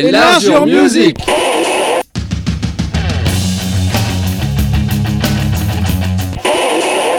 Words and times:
et 0.00 0.10
Largeur 0.10 0.66
Music. 0.66 1.18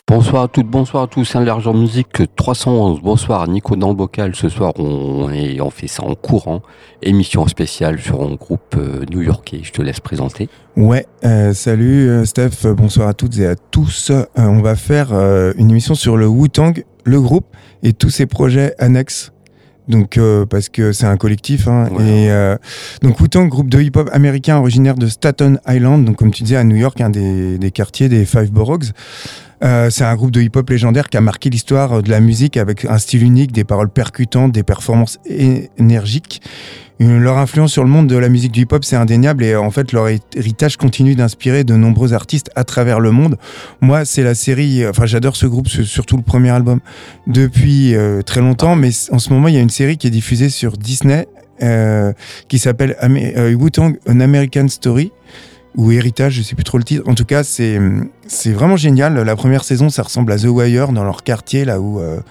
Bonsoir 0.07 0.43
à 0.43 0.47
toutes, 0.47 0.67
bonsoir 0.67 1.03
à 1.03 1.07
tous, 1.07 1.23
c'est 1.25 1.39
Largeur 1.43 1.73
Musique 1.73 2.23
311. 2.35 3.01
Bonsoir 3.01 3.47
Nico 3.47 3.75
dans 3.75 3.89
le 3.89 3.95
bocal. 3.95 4.35
Ce 4.35 4.49
soir, 4.49 4.73
on, 4.77 5.31
est, 5.31 5.61
on 5.61 5.69
fait 5.69 5.87
ça 5.87 6.03
en 6.03 6.15
courant. 6.15 6.61
Émission 7.01 7.47
spéciale 7.47 7.99
sur 7.99 8.21
un 8.21 8.35
groupe 8.35 8.75
euh, 8.77 9.05
new-yorkais. 9.11 9.61
Je 9.63 9.71
te 9.71 9.81
laisse 9.81 9.99
présenter. 9.99 10.49
Ouais, 10.75 11.05
euh, 11.23 11.53
salut 11.53 12.09
euh, 12.09 12.25
Steph, 12.25 12.67
bonsoir 12.75 13.07
à 13.07 13.13
toutes 13.13 13.37
et 13.37 13.45
à 13.45 13.55
tous. 13.55 14.09
Euh, 14.09 14.25
on 14.37 14.61
va 14.61 14.75
faire 14.75 15.09
euh, 15.13 15.53
une 15.57 15.69
émission 15.69 15.95
sur 15.95 16.17
le 16.17 16.27
Wu-Tang, 16.27 16.83
le 17.03 17.21
groupe 17.21 17.45
et 17.83 17.93
tous 17.93 18.09
ses 18.09 18.25
projets 18.25 18.73
annexes. 18.79 19.31
Donc, 19.91 20.17
euh, 20.17 20.45
parce 20.45 20.69
que 20.69 20.91
c'est 20.93 21.05
un 21.05 21.17
collectif. 21.17 21.67
Hein, 21.67 21.89
Ouais. 21.91 22.03
Et 22.03 22.31
euh, 22.31 22.55
donc, 23.01 23.19
Wu-Tang, 23.19 23.47
groupe 23.49 23.69
de 23.69 23.81
hip-hop 23.81 24.09
américain 24.13 24.57
originaire 24.57 24.95
de 24.95 25.07
Staten 25.07 25.59
Island, 25.67 26.05
donc 26.05 26.15
comme 26.15 26.31
tu 26.31 26.43
disais, 26.43 26.55
à 26.55 26.63
New 26.63 26.77
York, 26.77 27.01
un 27.01 27.09
des, 27.09 27.57
des 27.57 27.71
quartiers 27.71 28.07
des 28.09 28.25
Five 28.25 28.51
Boroughs. 28.51 28.93
Euh, 29.63 29.89
c'est 29.91 30.03
un 30.03 30.15
groupe 30.15 30.31
de 30.31 30.41
hip-hop 30.41 30.67
légendaire 30.69 31.07
qui 31.09 31.17
a 31.17 31.21
marqué 31.21 31.49
l'histoire 31.51 32.01
de 32.01 32.09
la 32.09 32.19
musique 32.19 32.57
avec 32.57 32.85
un 32.85 32.97
style 32.97 33.21
unique, 33.23 33.51
des 33.51 33.63
paroles 33.63 33.89
percutantes, 33.89 34.51
des 34.51 34.63
performances 34.63 35.19
énergiques. 35.77 36.41
Une- 36.99 37.19
leur 37.19 37.37
influence 37.37 37.71
sur 37.71 37.83
le 37.83 37.89
monde 37.89 38.07
de 38.07 38.15
la 38.15 38.29
musique 38.29 38.51
du 38.51 38.61
hip-hop, 38.61 38.83
c'est 38.83 38.95
indéniable 38.95 39.43
et 39.43 39.51
euh, 39.53 39.61
en 39.61 39.71
fait, 39.71 39.91
leur 39.91 40.07
héritage 40.35 40.77
continue 40.77 41.15
d'inspirer 41.15 41.63
de 41.63 41.75
nombreux 41.75 42.13
artistes 42.13 42.49
à 42.55 42.63
travers 42.63 42.99
le 42.99 43.11
monde. 43.11 43.37
Moi, 43.81 44.05
c'est 44.05 44.23
la 44.23 44.33
série, 44.35 44.85
enfin, 44.87 45.05
j'adore 45.05 45.35
ce 45.35 45.45
groupe, 45.45 45.67
surtout 45.67 46.17
le 46.17 46.23
premier 46.23 46.49
album, 46.49 46.79
depuis 47.27 47.95
euh, 47.95 48.21
très 48.23 48.41
longtemps, 48.41 48.75
mais 48.75 48.89
en 49.11 49.19
ce 49.19 49.31
moment, 49.31 49.47
il 49.47 49.55
y 49.55 49.57
a 49.57 49.61
une 49.61 49.69
série 49.69 49.97
qui 49.97 50.07
est 50.07 50.11
diffusée 50.11 50.49
sur 50.49 50.77
Disney 50.77 51.27
euh, 51.61 52.13
qui 52.47 52.57
s'appelle 52.59 52.95
euh, 53.03 53.53
Wu-Tang 53.53 53.95
An 54.07 54.19
American 54.19 54.67
Story 54.67 55.11
ou 55.75 55.91
Héritage, 55.91 56.33
je 56.33 56.41
sais 56.41 56.55
plus 56.55 56.63
trop 56.65 56.77
le 56.77 56.83
titre. 56.83 57.03
En 57.07 57.13
tout 57.15 57.23
cas, 57.25 57.43
c'est 57.43 57.79
c'est 58.31 58.53
vraiment 58.53 58.77
génial. 58.77 59.13
La 59.13 59.35
première 59.35 59.65
saison, 59.65 59.89
ça 59.89 60.03
ressemble 60.03 60.31
à 60.31 60.37
The 60.37 60.45
Wire 60.45 60.93
dans 60.93 61.03
leur 61.03 61.23
quartier, 61.23 61.65
là 61.65 61.81
où 61.81 61.99
euh, 61.99 62.21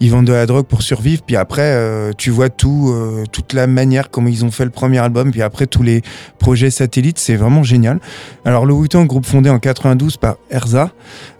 ils 0.00 0.10
vendent 0.10 0.26
de 0.26 0.32
la 0.32 0.46
drogue 0.46 0.64
pour 0.64 0.80
survivre. 0.80 1.22
Puis 1.26 1.36
après, 1.36 1.74
euh, 1.74 2.12
tu 2.16 2.30
vois 2.30 2.48
tout, 2.48 2.90
euh, 2.90 3.24
toute 3.30 3.52
la 3.52 3.66
manière 3.66 4.10
comment 4.10 4.28
ils 4.28 4.46
ont 4.46 4.50
fait 4.50 4.64
le 4.64 4.70
premier 4.70 4.98
album. 4.98 5.30
Puis 5.30 5.42
après, 5.42 5.66
tous 5.66 5.82
les 5.82 6.00
projets 6.38 6.70
satellites, 6.70 7.18
c'est 7.18 7.36
vraiment 7.36 7.62
génial. 7.62 8.00
Alors, 8.46 8.64
le 8.64 8.72
Wu-Tang, 8.72 9.06
groupe 9.06 9.26
fondé 9.26 9.50
en 9.50 9.58
92 9.58 10.16
par 10.16 10.36
Erza, 10.50 10.90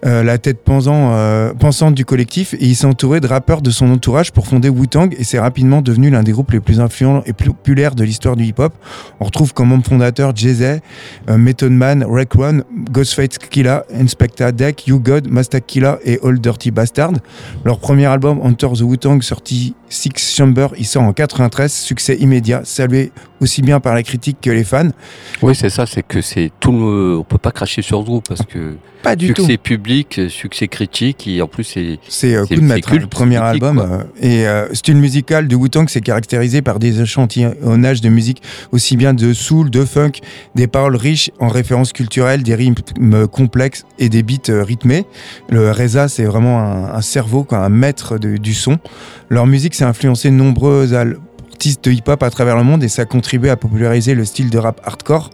la 0.03 0.37
tête 0.37 0.63
pensant, 0.63 1.13
pensante 1.59 1.95
du 1.95 2.05
collectif, 2.05 2.55
il 2.59 2.75
s'est 2.75 2.85
entouré 2.85 3.19
de 3.19 3.27
rappeurs 3.27 3.61
de 3.61 3.71
son 3.71 3.89
entourage 3.91 4.31
pour 4.31 4.47
fonder 4.47 4.69
Wu-Tang, 4.69 5.15
et 5.17 5.23
c'est 5.23 5.39
rapidement 5.39 5.81
devenu 5.81 6.09
l'un 6.11 6.23
des 6.23 6.31
groupes 6.31 6.51
les 6.51 6.59
plus 6.59 6.79
influents 6.79 7.23
et 7.25 7.33
populaires 7.33 7.95
de 7.95 8.03
l'histoire 8.03 8.35
du 8.35 8.45
hip-hop. 8.45 8.73
On 9.19 9.25
retrouve 9.25 9.53
comme 9.53 9.69
membre 9.69 9.85
fondateur 9.85 10.35
Jay-Z, 10.35 10.81
Method 11.29 11.71
Man, 11.71 12.05
Raekwon, 12.07 12.63
Ghostface 12.91 13.39
Killah, 13.49 13.85
Inspector 14.03 14.51
Deck, 14.51 14.85
You 14.85 14.99
God, 14.99 15.27
Master 15.27 15.61
Killah 15.61 15.97
et 16.03 16.19
All 16.23 16.39
Dirty 16.39 16.71
Bastard. 16.71 17.13
Leur 17.63 17.79
premier 17.79 18.05
album, 18.05 18.39
Enter 18.43 18.67
the 18.73 18.81
Wu-Tang, 18.81 19.21
sorti 19.21 19.75
Six 19.93 20.35
Chamber, 20.35 20.67
il 20.77 20.85
sort 20.85 21.03
en 21.03 21.13
93, 21.13 21.71
succès 21.71 22.15
immédiat, 22.15 22.61
salué 22.63 23.11
aussi 23.39 23.61
bien 23.61 23.79
par 23.79 23.93
la 23.93 24.03
critique 24.03 24.37
que 24.41 24.49
les 24.49 24.63
fans. 24.63 24.89
Oui, 25.41 25.53
c'est 25.53 25.69
ça, 25.69 25.85
c'est 25.85 26.01
que 26.03 26.21
c'est 26.21 26.51
tout 26.59 26.71
le... 26.71 27.17
On 27.19 27.23
peut 27.23 27.37
pas 27.37 27.51
cracher 27.51 27.81
sur 27.81 28.01
groupe 28.03 28.25
parce 28.27 28.41
que 28.43 28.75
Pas 29.03 29.15
du 29.17 29.33
tout. 29.33 29.41
succès 29.43 29.57
public, 29.57 30.21
succès 30.29 30.67
critique, 30.69 31.27
et 31.27 31.41
en 31.41 31.47
plus, 31.47 31.65
c'est. 31.65 31.99
C'est 32.07 32.35
euh, 32.35 32.45
C'est- 32.47 32.55
coup 32.55 32.61
de 32.61 32.67
c'est 32.67 32.73
maître, 32.73 32.87
hein, 32.87 32.91
culte, 32.91 33.01
le 33.03 33.07
premier 33.09 33.35
c'est 33.35 33.41
album. 33.43 33.75
quoi. 33.77 33.85
euh, 33.85 34.03
et 34.21 34.47
euh, 34.47 34.73
style 34.73 34.95
musical 34.95 35.47
de 35.49 35.55
Wu-Tang, 35.57 35.87
c'est 35.89 35.99
caractérisé 36.01 36.61
par 36.61 36.79
des 36.79 37.01
échantillonnages 37.01 37.99
de 38.01 38.07
musique 38.09 38.41
aussi 38.71 38.95
bien 38.95 39.13
de 39.13 39.33
soul, 39.33 39.69
de 39.69 39.83
funk, 39.83 40.13
des 40.55 40.67
paroles 40.67 40.95
riches 40.95 41.29
en 41.39 41.49
références 41.49 41.91
culturelles, 41.91 42.43
des 42.43 42.55
rythmes 42.55 43.27
complexes 43.27 43.83
et 43.99 44.07
des 44.07 44.23
beats 44.23 44.49
euh, 44.49 44.63
rythmés. 44.63 45.05
Le 45.49 45.69
Reza, 45.71 46.07
c'est 46.07 46.23
vraiment 46.23 46.59
un, 46.59 46.93
un 46.95 47.01
cerveau, 47.01 47.43
quoi, 47.43 47.57
un 47.59 47.69
maître 47.69 48.17
de- 48.17 48.37
du 48.37 48.53
son. 48.53 48.79
Leur 49.29 49.47
musique 49.47 49.75
s'est 49.83 49.89
influencé 49.89 50.31
nombreux 50.31 50.93
artistes 50.93 51.83
de 51.83 51.91
hip-hop 51.91 52.23
à 52.23 52.29
travers 52.29 52.55
le 52.55 52.63
monde 52.63 52.85
et 52.85 52.87
ça 52.87 53.01
a 53.01 53.05
contribué 53.05 53.49
à 53.49 53.57
populariser 53.57 54.15
le 54.15 54.23
style 54.23 54.49
de 54.49 54.57
rap 54.57 54.79
hardcore. 54.85 55.29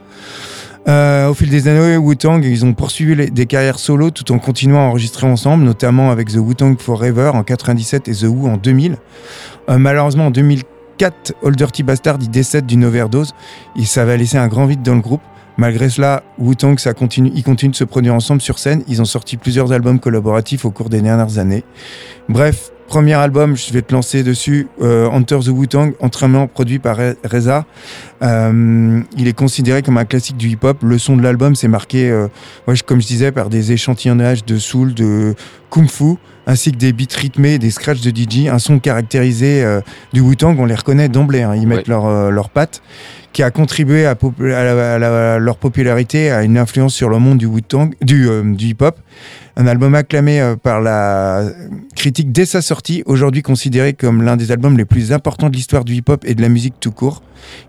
Euh, 0.88 1.28
au 1.28 1.36
fil 1.36 1.52
des 1.52 1.68
années, 1.68 1.98
Wu-Tang, 1.98 2.44
ils 2.44 2.66
ont 2.66 2.74
poursuivi 2.74 3.30
des 3.30 3.46
carrières 3.46 3.78
solo 3.78 4.10
tout 4.10 4.32
en 4.32 4.40
continuant 4.40 4.80
à 4.80 4.88
enregistrer 4.88 5.28
ensemble, 5.28 5.64
notamment 5.64 6.10
avec 6.10 6.30
The 6.30 6.38
Wu-Tang 6.38 6.80
Forever 6.80 7.32
en 7.36 7.44
97 7.44 8.08
et 8.08 8.14
The 8.14 8.24
Who 8.24 8.48
en 8.48 8.58
2000. 8.58 8.98
Euh, 9.70 9.78
malheureusement, 9.78 10.28
en 10.28 10.32
2004, 10.32 11.34
Old 11.44 11.56
Dirty 11.56 11.84
Bastard 11.84 12.18
il 12.20 12.32
décède 12.32 12.66
d'une 12.66 12.86
overdose 12.86 13.36
et 13.76 13.86
ça 13.86 14.04
va 14.04 14.18
laisser 14.18 14.38
un 14.38 14.48
grand 14.48 14.66
vide 14.66 14.82
dans 14.82 14.96
le 14.96 15.02
groupe. 15.02 15.22
Malgré 15.58 15.90
cela, 15.90 16.24
Wu-Tang, 16.40 16.76
continue, 16.98 17.32
ils 17.36 17.44
continuent 17.44 17.72
de 17.72 17.76
se 17.76 17.84
produire 17.84 18.16
ensemble 18.16 18.42
sur 18.42 18.58
scène. 18.58 18.82
Ils 18.88 19.00
ont 19.00 19.06
sorti 19.06 19.38
plusieurs 19.38 19.72
albums 19.74 20.00
collaboratifs 20.00 20.66
au 20.66 20.72
cours 20.72 20.90
des 20.90 21.02
dernières 21.02 21.38
années. 21.38 21.64
Bref, 22.30 22.72
premier 22.90 23.14
album, 23.14 23.56
je 23.56 23.72
vais 23.72 23.82
te 23.84 23.94
lancer 23.94 24.24
dessus. 24.24 24.68
euh, 24.82 25.08
Enter 25.08 25.38
the 25.46 25.48
Wu-Tang, 25.50 25.94
entièrement 26.02 26.48
produit 26.48 26.80
par 26.80 26.98
Re- 27.00 27.16
Reza. 27.24 27.66
Euh, 28.24 29.00
il 29.18 29.28
est 29.28 29.34
considéré 29.34 29.82
comme 29.82 29.98
un 29.98 30.06
classique 30.06 30.38
du 30.38 30.50
hip-hop. 30.50 30.80
Le 30.84 30.98
son 30.98 31.16
de 31.16 31.22
l'album, 31.22 31.56
c'est 31.56 31.68
marqué, 31.68 32.10
euh, 32.10 32.28
ouais, 32.68 32.74
comme 32.86 33.00
je 33.02 33.08
disais, 33.08 33.32
par 33.32 33.50
des 33.50 33.72
échantillonnages 33.72 34.44
de 34.44 34.58
soul, 34.58 34.94
de 34.94 35.36
kung-fu, 35.70 36.16
ainsi 36.48 36.72
que 36.72 36.78
des 36.78 36.92
beats 36.92 37.16
rythmés, 37.16 37.60
des 37.60 37.70
scratchs 37.72 38.02
de 38.02 38.10
DJ. 38.10 38.48
Un 38.48 38.60
son 38.60 38.80
caractérisé 38.80 39.64
euh, 39.64 39.82
du 40.14 40.22
Wu-Tang, 40.22 40.56
on 40.60 40.66
les 40.66 40.76
reconnaît 40.76 41.10
d'emblée. 41.10 41.44
hein. 41.44 41.54
Ils 41.56 41.68
mettent 41.68 41.88
Ouais. 41.88 42.32
leurs 42.32 42.50
pattes, 42.50 42.82
qui 43.34 43.44
a 43.44 43.52
contribué 43.52 44.08
à, 44.08 44.12
à 44.12 44.64
la- 44.64 44.94
à 44.96 44.98
la- 44.98 45.38
leur 45.40 45.58
popularité, 45.58 46.32
à 46.32 46.44
une 46.44 46.58
influence 46.58 46.96
sur 46.96 47.10
le 47.10 47.20
monde 47.20 47.38
du 47.38 47.46
Wu-Tang, 47.46 47.94
du, 48.02 48.28
du 48.56 48.66
hip-hop. 48.66 48.98
Un 49.60 49.68
album 49.68 49.94
acclamé 49.94 50.40
euh, 50.40 50.56
par 50.56 50.80
la 50.80 51.44
critique 51.94 52.32
dès 52.32 52.46
sa 52.46 52.62
sortie, 52.62 53.04
aujourd'hui 53.06 53.42
considéré 53.42 53.92
comme 53.92 54.22
l'un 54.22 54.38
des 54.38 54.54
albums 54.54 54.78
les 54.78 54.86
plus 54.86 55.12
importants 55.12 55.50
de 55.50 55.56
l'histoire 55.58 55.84
du 55.84 55.96
hip-hop 55.96 56.24
et 56.24 56.34
de 56.34 56.42
la 56.42 56.48
musique 56.48 56.76
tout 56.80 56.94
court. 56.94 57.22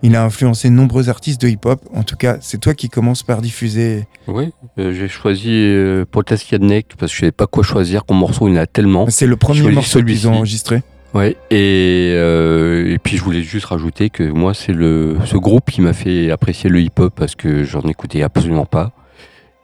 Il 0.04 0.14
a 0.14 0.22
influencé 0.22 0.70
de 0.70 0.74
nombreux 0.74 1.08
artistes 1.08 1.40
de 1.40 1.48
hip-hop. 1.48 1.80
En 1.92 2.04
tout 2.04 2.14
cas, 2.14 2.36
c'est 2.42 2.60
toi 2.60 2.74
qui 2.74 2.90
commences 2.90 3.24
par 3.24 3.42
diffuser. 3.42 4.04
Oui, 4.28 4.52
euh, 4.78 4.92
j'ai 4.92 5.08
choisi 5.08 5.50
euh, 5.50 6.04
Protest 6.08 6.48
Yadnek 6.52 6.94
parce 6.96 7.10
que 7.10 7.16
je 7.16 7.20
savais 7.22 7.32
pas 7.32 7.48
quoi 7.48 7.64
choisir. 7.64 8.06
Comme 8.06 8.18
morceau, 8.18 8.46
il 8.46 8.54
y 8.54 8.58
en 8.58 8.62
a 8.62 8.66
tellement. 8.68 9.06
C'est 9.08 9.26
le 9.26 9.34
premier 9.34 9.68
morceau 9.72 10.00
qu'ils 10.00 10.28
ont 10.28 10.34
enregistré. 10.34 10.84
Ouais, 11.12 11.36
et, 11.50 12.12
euh, 12.14 12.94
et 12.94 12.98
puis 12.98 13.16
je 13.16 13.24
voulais 13.24 13.42
juste 13.42 13.66
rajouter 13.66 14.10
que 14.10 14.22
moi, 14.22 14.54
c'est 14.54 14.72
le 14.72 15.16
ce 15.24 15.36
groupe 15.36 15.68
qui 15.68 15.80
m'a 15.80 15.92
fait 15.92 16.30
apprécier 16.30 16.70
le 16.70 16.80
hip-hop 16.80 17.12
parce 17.16 17.34
que 17.34 17.64
j'en 17.64 17.80
écoutais 17.80 18.22
absolument 18.22 18.66
pas. 18.66 18.92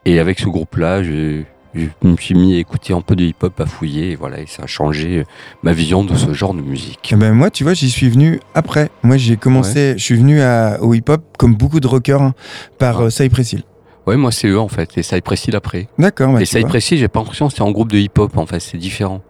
Et 0.04 0.18
avec 0.18 0.40
ce 0.40 0.46
groupe-là, 0.46 1.04
je, 1.04 1.42
je 1.76 2.08
me 2.08 2.16
suis 2.16 2.34
mis 2.34 2.54
à 2.54 2.58
écouter 2.58 2.92
un 2.92 3.00
peu 3.00 3.14
de 3.16 3.24
hip-hop, 3.24 3.60
à 3.60 3.66
fouiller, 3.66 4.12
et 4.12 4.16
voilà, 4.16 4.40
et 4.40 4.46
ça 4.46 4.64
a 4.64 4.66
changé 4.66 5.24
ma 5.62 5.72
vision 5.72 6.04
de 6.04 6.14
ce 6.16 6.32
genre 6.32 6.54
de 6.54 6.60
musique. 6.62 7.10
Eh 7.12 7.16
ben 7.16 7.32
moi, 7.32 7.50
tu 7.50 7.64
vois, 7.64 7.74
j'y 7.74 7.90
suis 7.90 8.08
venu 8.08 8.40
après. 8.54 8.90
Moi, 9.02 9.16
j'ai 9.16 9.36
commencé, 9.36 9.94
je 9.96 10.02
suis 10.02 10.16
venu 10.16 10.40
à- 10.40 10.78
au 10.82 10.94
hip-hop 10.94 11.22
comme 11.38 11.54
beaucoup 11.54 11.80
de 11.80 11.86
rockers 11.86 12.22
hein, 12.22 12.34
par 12.78 13.00
Ah. 13.00 13.04
euh, 13.04 13.10
Cypress 13.10 13.52
Hill. 13.52 13.62
Ouais, 14.06 14.16
moi, 14.16 14.30
c'est 14.30 14.48
eux 14.48 14.58
en 14.60 14.68
fait, 14.68 14.96
et 14.96 15.02
Cypress 15.02 15.46
Hill 15.46 15.56
après. 15.56 15.88
D'accord. 15.98 16.32
Bah, 16.34 16.40
et. 16.42 16.46
Cypress 16.46 16.90
Hill, 16.92 16.98
j'ai 16.98 17.08
pas 17.08 17.20
l'impression 17.20 17.46
que 17.48 17.52
c'était 17.52 17.64
un 17.68 17.72
groupe 17.72 17.90
de 17.90 17.98
hip-hop, 17.98 18.36
en 18.36 18.46
fait, 18.46 18.60
c'est 18.60 18.78
différent. 18.78 19.20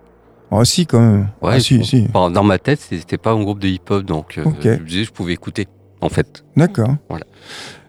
Oh, 0.50 0.62
si, 0.64 0.86
quand 0.86 1.00
même. 1.00 1.28
Ouais, 1.42 1.54
ah, 1.54 1.60
si, 1.60 1.84
si. 1.84 2.06
Dans 2.12 2.44
ma 2.44 2.58
tête, 2.58 2.80
c'était 2.80 3.18
pas 3.18 3.32
un 3.32 3.42
groupe 3.42 3.58
de 3.58 3.68
hip-hop, 3.68 4.04
donc 4.04 4.38
euh, 4.38 4.44
Ok. 4.44 4.68
je 4.86 5.10
pouvais 5.10 5.32
écouter, 5.32 5.66
en 6.00 6.08
fait. 6.08 6.44
D'accord. 6.56 6.94
Voilà. 7.08 7.24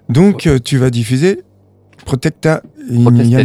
Donc, 0.10 0.48
euh, 0.48 0.58
tu 0.58 0.78
vas 0.78 0.90
diffuser 0.90 1.42
Protecta. 2.08 2.62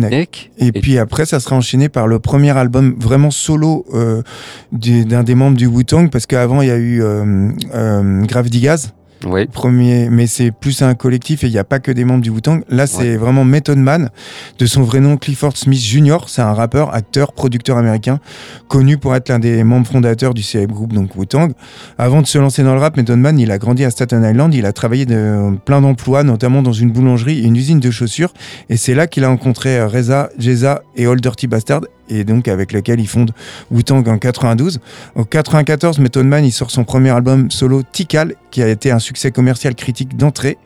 Yadnek, 0.05 0.53
Et, 0.59 0.71
puis 0.81 0.99
après, 0.99 1.27
ça 1.27 1.41
sera 1.41 1.57
enchaîné 1.57 1.89
par 1.89 2.07
le 2.07 2.21
premier 2.21 2.57
album 2.57 2.95
vraiment 2.99 3.33
solo 3.33 3.85
euh, 3.93 4.23
du- 4.71 5.05
d'un 5.05 5.25
des 5.25 5.35
membres 5.35 5.57
du 5.57 5.67
Wu-Tang, 5.67 6.11
parce 6.11 6.27
qu'avant, 6.27 6.63
il 6.63 6.69
y 6.69 6.71
a 6.71 6.77
eu 6.77 7.03
euh, 7.03 7.49
euh, 7.75 8.23
Grave 8.25 8.49
Digaz, 8.51 8.93
ouais, 9.25 9.47
premier, 9.47 10.09
mais 10.11 10.27
c'est 10.27 10.51
plus 10.51 10.83
un 10.83 10.95
collectif 10.95 11.45
et 11.45 11.47
il 11.47 11.53
n'y 11.53 11.59
a 11.59 11.65
pas 11.65 11.79
que 11.79 11.93
des 11.93 12.05
membres 12.05 12.23
du 12.23 12.31
Wu-Tang. 12.31 12.63
Là, 12.69 12.87
c'est 12.87 13.17
vraiment 13.17 13.45
Method 13.45 13.79
Man, 13.79 14.11
de 14.59 14.67
son 14.67 14.83
vrai 14.83 15.01
nom 15.01 15.17
Clifford 15.17 15.57
Smith 15.57 15.81
Jr. 15.81 16.19
C'est 16.27 16.43
un 16.43 16.53
rappeur, 16.53 16.95
acteur, 16.95 17.33
producteur 17.33 17.77
américain, 17.77 18.21
connu 18.69 18.99
pour 18.99 19.15
être 19.15 19.29
l'un 19.29 19.39
des 19.39 19.65
membres 19.65 19.87
fondateurs 19.87 20.35
du 20.35 20.43
célèbre 20.43 20.75
groupe 20.75 20.93
donc 20.93 21.17
Wu-Tang. 21.17 21.53
Avant 21.99 22.23
de 22.23 22.27
se 22.27 22.39
lancer 22.39 22.63
dans 22.63 22.75
le 22.75 22.81
rap, 22.81 22.97
Method 22.97 23.19
Man, 23.19 23.39
il 23.39 23.51
a 23.51 23.59
grandi 23.59 23.85
à 23.85 23.91
Staten 23.91 24.25
Island. 24.25 24.55
Il 24.55 24.67
a 24.67 24.73
travaillé 24.73 25.07
de 25.07 25.57
plein 25.65 25.81
d'emplois, 25.81 26.23
notamment 26.23 26.63
dans 26.63 26.73
une 26.73 26.91
boulangerie 26.91 27.41
et 27.41 27.45
une 27.45 27.57
usine 27.57 27.81
de 27.81 27.91
chaussures. 27.91 28.33
Et 28.69 28.77
c'est 28.77 28.95
là 28.95 29.07
qu'il 29.07 29.25
a 29.25 29.29
rencontré 29.29 29.79
euh, 29.79 29.87
Reza, 29.87 30.31
Jeza 30.39 30.83
et 30.97 31.07
Old 31.07 31.21
Dirty 31.21 31.47
Bastard, 31.47 31.83
et 32.13 32.25
donc 32.25 32.49
avec 32.49 32.73
lesquels 32.73 33.01
il 33.01 33.09
fonde 33.09 33.33
Wu-Tang 33.71 34.07
en 34.09 34.19
92. 34.19 34.81
En 35.15 35.25
94, 35.25 35.99
Method 35.99 36.27
Man, 36.27 36.51
sort 36.51 36.71
son 36.71 36.85
premier 36.85 37.11
album 37.11 37.51
solo 37.51 37.83
Tikal, 37.83 38.35
qui 38.51 38.63
a 38.63 38.69
été 38.69 38.91
un 38.91 38.99
succès 38.99 39.31
commercial 39.31 39.75
critique 39.75 40.17
d'entrée. 40.17 40.59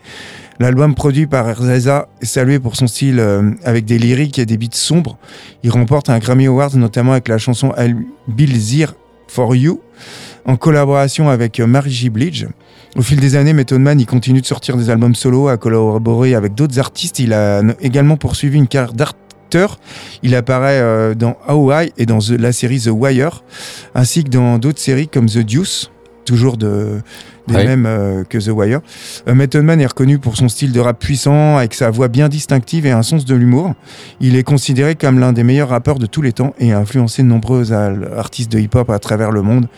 L'album 0.59 0.95
produit 0.95 1.27
par 1.27 1.55
Reza 1.55 2.09
est 2.23 2.27
salué 2.27 2.59
pour 2.59 2.77
son 2.77 2.87
style 2.87 3.21
euh, 3.21 3.51
avec 3.65 3.85
des 3.85 3.99
lyriques 3.99 4.39
et 4.39 4.47
des 4.47 4.57
beats 4.57 4.69
sombres. 4.73 5.19
Il 5.63 5.71
remporte 5.71 6.09
un 6.09 6.19
Grammy 6.19 6.47
Awards 6.47 6.77
notamment 6.77 7.13
avec 7.13 7.29
la 7.29 7.37
chanson 7.37 7.75
I'll 7.77 7.97
Bill 8.27 8.57
Zir 8.57 8.95
for 9.29 9.55
You 9.55 9.81
en 10.47 10.57
collaboration 10.57 11.29
avec 11.29 11.61
euh, 11.61 11.67
Mary 11.67 11.91
J. 11.91 12.09
Blige. 12.09 12.49
Au 12.97 13.03
fil 13.03 13.21
des 13.21 13.37
années, 13.37 13.53
Method 13.53 13.81
Man, 13.81 14.03
continue 14.07 14.41
de 14.41 14.47
sortir 14.47 14.77
des 14.79 14.89
albums 14.89 15.15
solo, 15.15 15.49
à 15.49 15.59
collaborer 15.59 16.35
avec 16.35 16.55
d'autres 16.55 16.79
artistes. 16.79 17.19
Il 17.19 17.35
a 17.35 17.61
également 17.81 18.17
poursuivi 18.17 18.57
une 18.57 18.69
carrière 18.69 18.95
Il 20.23 20.35
apparaît 20.35 20.81
euh, 20.81 21.15
dans 21.15 21.37
Hawaii 21.47 21.93
et 21.97 22.07
dans 22.07 22.19
la 22.39 22.53
série 22.53 22.81
The 22.81 22.91
Wire, 22.93 23.43
ainsi 23.95 24.25
que 24.25 24.31
dans 24.31 24.59
d'autres 24.59 24.81
séries 24.81 25.09
comme 25.09 25.27
The 25.27 25.39
Deuce, 25.39 25.91
toujours 26.25 26.57
de, 26.57 27.01
des 27.49 27.65
mêmes 27.65 27.87
euh, 27.87 28.25
que 28.25 28.39
The 28.39 28.49
Wire. 28.49 28.81
Euh, 29.29 29.35
Method 29.35 29.63
Man 29.63 29.81
est 29.81 29.87
reconnu 29.87 30.19
pour 30.19 30.37
son 30.37 30.49
style 30.49 30.73
de 30.73 30.81
rap 30.81 30.99
puissant, 30.99 31.57
avec 31.57 31.75
sa 31.75 31.91
voix 31.91 32.09
bien 32.09 32.29
distinctive 32.29 32.87
et 32.87 32.91
un 32.91 33.03
sens 33.03 33.25
de 33.25 33.35
l'humour. 33.35 33.75
Il 34.21 34.37
est 34.37 34.43
considéré 34.43 34.95
comme 34.95 35.19
l'un 35.19 35.33
des 35.33 35.45
meilleurs 35.45 35.69
rappeurs 35.69 35.99
de 35.99 36.07
tous 36.07 36.23
les 36.23 36.33
temps 36.33 36.55
et 36.59 36.73
a 36.73 36.79
influencé 36.79 37.23
de 37.23 37.29
nombreux 37.29 37.73
artistes 37.73 38.51
de 38.51 38.59
hip-hop 38.59 38.91
à 38.91 38.99
travers 38.99 39.31
le 39.31 39.43
monde. 39.43 39.69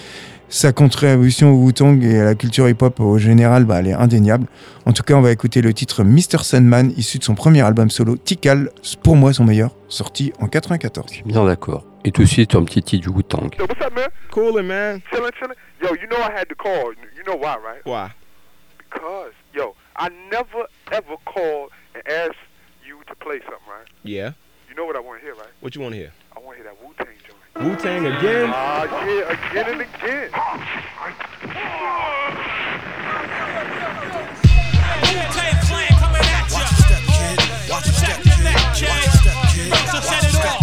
Sa 0.50 0.72
contribution 0.72 1.50
au 1.52 1.56
Wu-Tang 1.66 2.02
et 2.02 2.20
à 2.20 2.24
la 2.24 2.34
culture 2.34 2.66
hip-hop 2.70 3.00
au 3.00 3.18
général, 3.18 3.66
bah, 3.66 3.80
elle 3.80 3.88
est 3.88 3.92
indéniable. 3.92 4.46
En 4.86 4.94
tout 4.94 5.02
cas, 5.02 5.12
on 5.12 5.20
va 5.20 5.30
écouter 5.30 5.60
le 5.60 5.74
titre 5.74 6.04
Mr. 6.04 6.42
Sandman, 6.42 6.90
issu 6.96 7.18
de 7.18 7.24
son 7.24 7.34
premier 7.34 7.60
album 7.60 7.90
solo, 7.90 8.16
Tikal, 8.16 8.70
pour 9.02 9.16
moi 9.16 9.34
son 9.34 9.44
meilleur, 9.44 9.76
sorti 9.88 10.32
en 10.40 10.48
94. 10.48 11.06
Je 11.10 11.14
suis 11.16 11.24
bien 11.24 11.44
d'accord. 11.44 11.84
Et 12.04 12.12
tout 12.12 12.22
de 12.22 12.26
suite, 12.26 12.54
un 12.54 12.64
petit 12.64 12.82
titre 12.82 13.06
du 13.06 13.14
Wu-Tang. 13.14 13.50
Yo, 13.58 13.66
what's 13.66 13.84
up, 13.84 13.94
man? 13.94 14.08
Coolin', 14.30 14.62
man. 14.62 15.00
Chillin', 15.12 15.30
chillin'. 15.38 15.54
Yo, 15.82 15.94
you 15.96 16.08
know 16.08 16.16
I 16.16 16.32
had 16.34 16.48
to 16.48 16.54
call. 16.54 16.94
You 17.14 17.24
know 17.26 17.36
why, 17.36 17.56
right? 17.58 17.84
Why? 17.84 18.08
Because, 18.78 19.34
yo, 19.54 19.74
I 19.96 20.08
never 20.30 20.66
ever 20.92 21.16
called 21.26 21.68
and 21.94 22.02
asked 22.08 22.40
you 22.86 22.96
to 23.06 23.14
play 23.16 23.40
something, 23.40 23.68
right? 23.68 23.86
Yeah. 24.02 24.32
You 24.70 24.74
know 24.74 24.86
what 24.86 24.96
I 24.96 25.00
want 25.00 25.20
to 25.20 25.26
hear, 25.26 25.34
right? 25.34 25.52
What 25.60 25.74
you 25.74 25.82
want 25.82 25.92
to 25.92 25.98
hear? 25.98 26.12
I 26.34 26.40
want 26.40 26.56
to 26.56 26.62
hear 26.62 26.72
that 26.72 26.82
Wu-Tang. 26.82 27.17
Wu 27.60 27.74
Tang 27.74 28.06
again? 28.06 28.50
Ah, 28.54 28.82
uh, 28.82 29.04
yeah, 29.04 29.34
again 29.34 29.66
and 29.66 29.80
again. 29.82 30.30
Wu-Tang 35.02 35.58
Clan 35.66 35.90
coming 35.98 36.22
at 36.22 36.46
ya. 36.54 36.62
Watch 36.62 36.70
step, 36.86 37.02
kid. 37.18 37.34
Watch 37.66 37.90
step, 37.98 38.22
kid. 38.22 38.46
Watch 38.46 39.10
step, 39.18 39.34
kid. 39.50 39.74
So 39.90 39.98
set 40.06 40.22
it 40.22 40.38
off. 40.38 40.62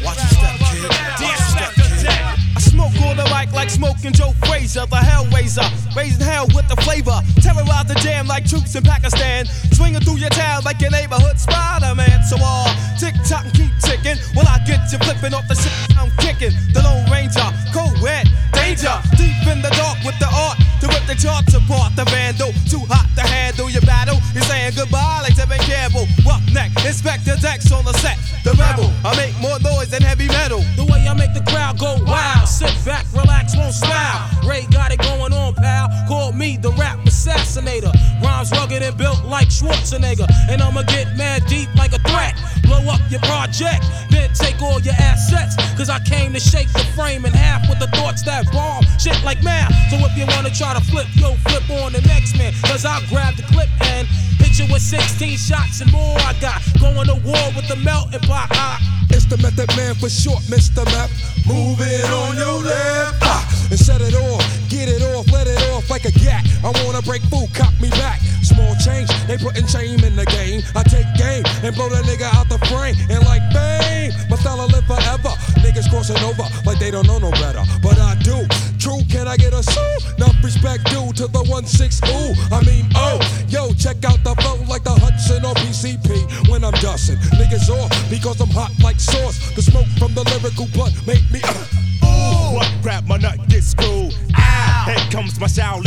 Watch 0.00 0.24
step, 0.32 0.56
kid. 0.72 0.88
Watch 1.20 1.44
step, 1.44 1.76
kid. 1.76 2.08
I 2.08 2.60
smoke 2.60 2.96
on 3.04 3.20
the 3.20 3.28
like 3.52 3.70
smoking 3.70 4.12
Joe 4.12 4.32
Frazier, 4.46 4.86
the 4.86 4.96
Hellraiser, 4.96 5.66
raising 5.96 6.24
hell 6.24 6.46
with 6.54 6.68
the 6.68 6.76
flavor. 6.82 7.20
Terrorize 7.42 7.86
the 7.86 7.94
jam 8.02 8.26
like 8.26 8.44
troops 8.48 8.74
in 8.74 8.82
Pakistan, 8.82 9.46
swinging 9.72 10.00
through 10.00 10.18
your 10.18 10.30
town 10.30 10.62
like 10.64 10.80
your 10.80 10.90
neighborhood 10.90 11.38
Spider-Man. 11.38 12.22
So 12.28 12.36
all 12.42 12.68
uh, 12.68 12.98
tick 12.98 13.14
tock 13.26 13.44
and 13.44 13.54
keep 13.54 13.72
ticking. 13.80 14.16
While 14.34 14.48
I 14.48 14.58
get 14.66 14.80
you 14.92 14.98
flipping 14.98 15.34
off 15.34 15.46
the 15.48 15.54
shit 15.54 15.72
I'm 15.96 16.10
kicking. 16.18 16.52
The 16.72 16.82
Lone 16.82 17.06
Ranger, 17.10 17.48
co-ed, 17.72 18.26
danger, 18.52 18.94
deep 19.16 19.40
in 19.48 19.60
the 19.64 19.72
dark 19.76 19.98
with 20.04 20.18
the 20.20 20.28
art 20.28 20.58
to 20.80 20.86
rip 20.88 21.04
the 21.06 21.16
charts 21.16 21.54
apart. 21.54 21.96
The 21.96 22.04
vandal, 22.12 22.52
too 22.68 22.84
hot 22.88 23.08
to 23.16 23.24
handle 23.24 23.68
your 23.70 23.82
battle. 23.82 24.18
You're 24.34 24.44
saying 24.44 24.74
goodbye 24.76 25.24
like 25.24 25.34
Tevin 25.34 25.60
Campbell. 25.64 26.06
Rough 26.26 26.44
neck, 26.52 26.70
Inspectah 26.84 27.40
Deck 27.40 27.60
on 27.72 27.84
the 27.84 27.94
set. 28.00 28.18
The 28.44 28.52
rebel, 28.56 28.88
I 29.04 29.16
make 29.16 29.36
more 29.40 29.58
noise 29.60 29.90
than 29.90 30.02
heavy 30.02 30.28
metal. 30.28 30.64
The 30.76 30.84
way 30.84 31.06
I 31.06 31.14
make 31.14 31.34
the 31.34 31.44
crowd 31.50 31.78
go 31.78 31.96
wild. 32.04 32.48
Sit 32.48 32.72
back, 32.84 33.04
relax, 33.12 33.39
won't 33.56 33.74
smile. 33.74 34.28
Ray 34.46 34.66
got 34.70 34.92
it 34.92 35.00
going 35.00 35.32
on, 35.32 35.54
pal. 35.54 35.88
Call 36.08 36.32
me 36.32 36.56
the 36.56 36.70
rap 36.72 36.98
assassinator. 37.20 37.92
Rhymes 38.22 38.50
rugged 38.52 38.82
and 38.82 38.96
built 38.96 39.24
like 39.24 39.48
Schwarzenegger. 39.48 40.26
And 40.48 40.62
I'ma 40.62 40.82
get 40.82 41.16
mad 41.16 41.44
deep 41.46 41.68
like 41.76 41.92
a 41.92 41.98
threat. 42.08 42.34
Blow 42.62 42.80
up 42.88 43.00
your 43.10 43.20
project, 43.20 43.84
then 44.10 44.30
take 44.32 44.60
all 44.62 44.80
your 44.80 44.94
assets. 44.94 45.56
Cause 45.76 45.90
I 45.90 45.98
came 46.00 46.32
to 46.32 46.40
shake 46.40 46.72
the 46.72 46.84
frame 46.96 47.24
in 47.24 47.32
half 47.32 47.68
with 47.68 47.78
the 47.78 47.88
thoughts 47.88 48.22
that 48.24 48.50
bomb 48.52 48.84
shit 48.98 49.22
like 49.24 49.42
math. 49.42 49.72
So 49.90 49.96
if 50.00 50.16
you 50.16 50.24
wanna 50.34 50.50
try 50.50 50.74
to 50.74 50.80
flip, 50.80 51.06
yo, 51.14 51.34
flip 51.48 51.68
on 51.82 51.92
the 51.92 52.00
next 52.02 52.38
man. 52.38 52.52
Cause 52.64 52.84
I'll 52.84 53.04
grab 53.08 53.36
the 53.36 53.42
clip 53.44 53.68
and 53.92 54.06
hit 54.38 54.58
you 54.58 54.72
with 54.72 54.82
16 54.82 55.36
shots 55.36 55.80
and 55.80 55.92
more. 55.92 56.16
I 56.18 56.34
got 56.40 56.62
going 56.80 57.06
to 57.06 57.18
war 57.24 57.46
with 57.54 57.68
the 57.68 57.76
melting 57.76 58.20
pot. 58.20 58.48
I 58.52 58.78
it's 59.10 59.26
the 59.26 59.36
method 59.38 59.68
man 59.76 59.94
for 59.96 60.08
short, 60.08 60.38
Mr. 60.44 60.84
Map. 60.86 61.10
Move 61.46 61.78
it 61.80 62.06
on 62.10 62.36
your 62.36 62.62
left. 62.62 63.18
Ah, 63.22 63.42
and 63.70 63.78
set 63.78 64.00
it 64.00 64.14
off. 64.14 64.46
Get 64.68 64.88
it 64.88 65.02
off, 65.02 65.26
let 65.32 65.48
it 65.48 65.60
off 65.74 65.90
like 65.90 66.04
a. 66.04 66.19
I 66.64 66.72
wanna 66.84 67.02
break 67.02 67.22
food, 67.32 67.48
cop 67.54 67.72
me 67.80 67.90
back. 67.90 68.20
Small 68.42 68.74
change, 68.76 69.08
they 69.26 69.36
putting 69.38 69.66
shame 69.66 70.00
in 70.04 70.16
the 70.16 70.26
game. 70.26 70.62
I 70.74 70.82
take 70.82 71.08
game 71.16 71.44
and 71.64 71.74
blow 71.74 71.88
that 71.88 72.04
nigga 72.04 72.28
out 72.34 72.48
the 72.48 72.58
frame. 72.66 72.96
And 73.08 73.24
like 73.24 73.42
bang, 73.52 74.12
my 74.28 74.36
style 74.36 74.66
live 74.68 74.84
forever. 74.84 75.32
Niggas 75.64 75.88
crossing 75.88 76.18
over 76.24 76.44
like 76.64 76.78
they 76.78 76.90
don't 76.90 77.06
know 77.06 77.18
no 77.18 77.30
better. 77.32 77.62
But 77.82 77.98
I 77.98 78.16
do. 78.22 78.46
True, 78.78 79.00
can 79.08 79.28
I 79.28 79.36
get 79.36 79.52
a 79.52 79.62
sue? 79.62 79.96
Enough 80.16 80.36
respect 80.42 80.84
due 80.86 81.12
to 81.12 81.26
the 81.28 81.44
1 81.44 81.66
6 81.66 82.00
ooh. 82.08 82.32
I 82.50 82.64
mean, 82.64 82.88
oh, 82.94 83.20
yo, 83.48 83.72
check 83.74 84.04
out 84.04 84.22
the 84.24 84.34
flow 84.40 84.56
like 84.68 84.84
the 84.84 84.96
Hudson 84.96 85.44
or 85.44 85.54
PCP 85.54 86.48
when 86.48 86.64
I'm 86.64 86.72
dusting. 86.80 87.16
Niggas 87.36 87.68
off 87.68 87.92
because 88.10 88.40
I'm 88.40 88.50
hot 88.50 88.72
like 88.82 88.98
sauce. 88.98 89.54
The 89.54 89.62
smoke 89.62 89.88
from 89.98 90.14
the 90.14 90.24
lyrical 90.24 90.66
blunt 90.72 90.94
make 91.06 91.24
me. 91.30 91.40
Uh, 91.44 91.80
Ooh, 92.04 92.56
what 92.56 92.70
rap 92.82 93.04
my 93.04 93.18
nut 93.18 93.38
get 93.48 93.62
screwed? 93.62 94.14
Ah, 94.34 94.84
here 94.86 95.10
comes 95.10 95.38
my 95.38 95.46
style. 95.46 95.80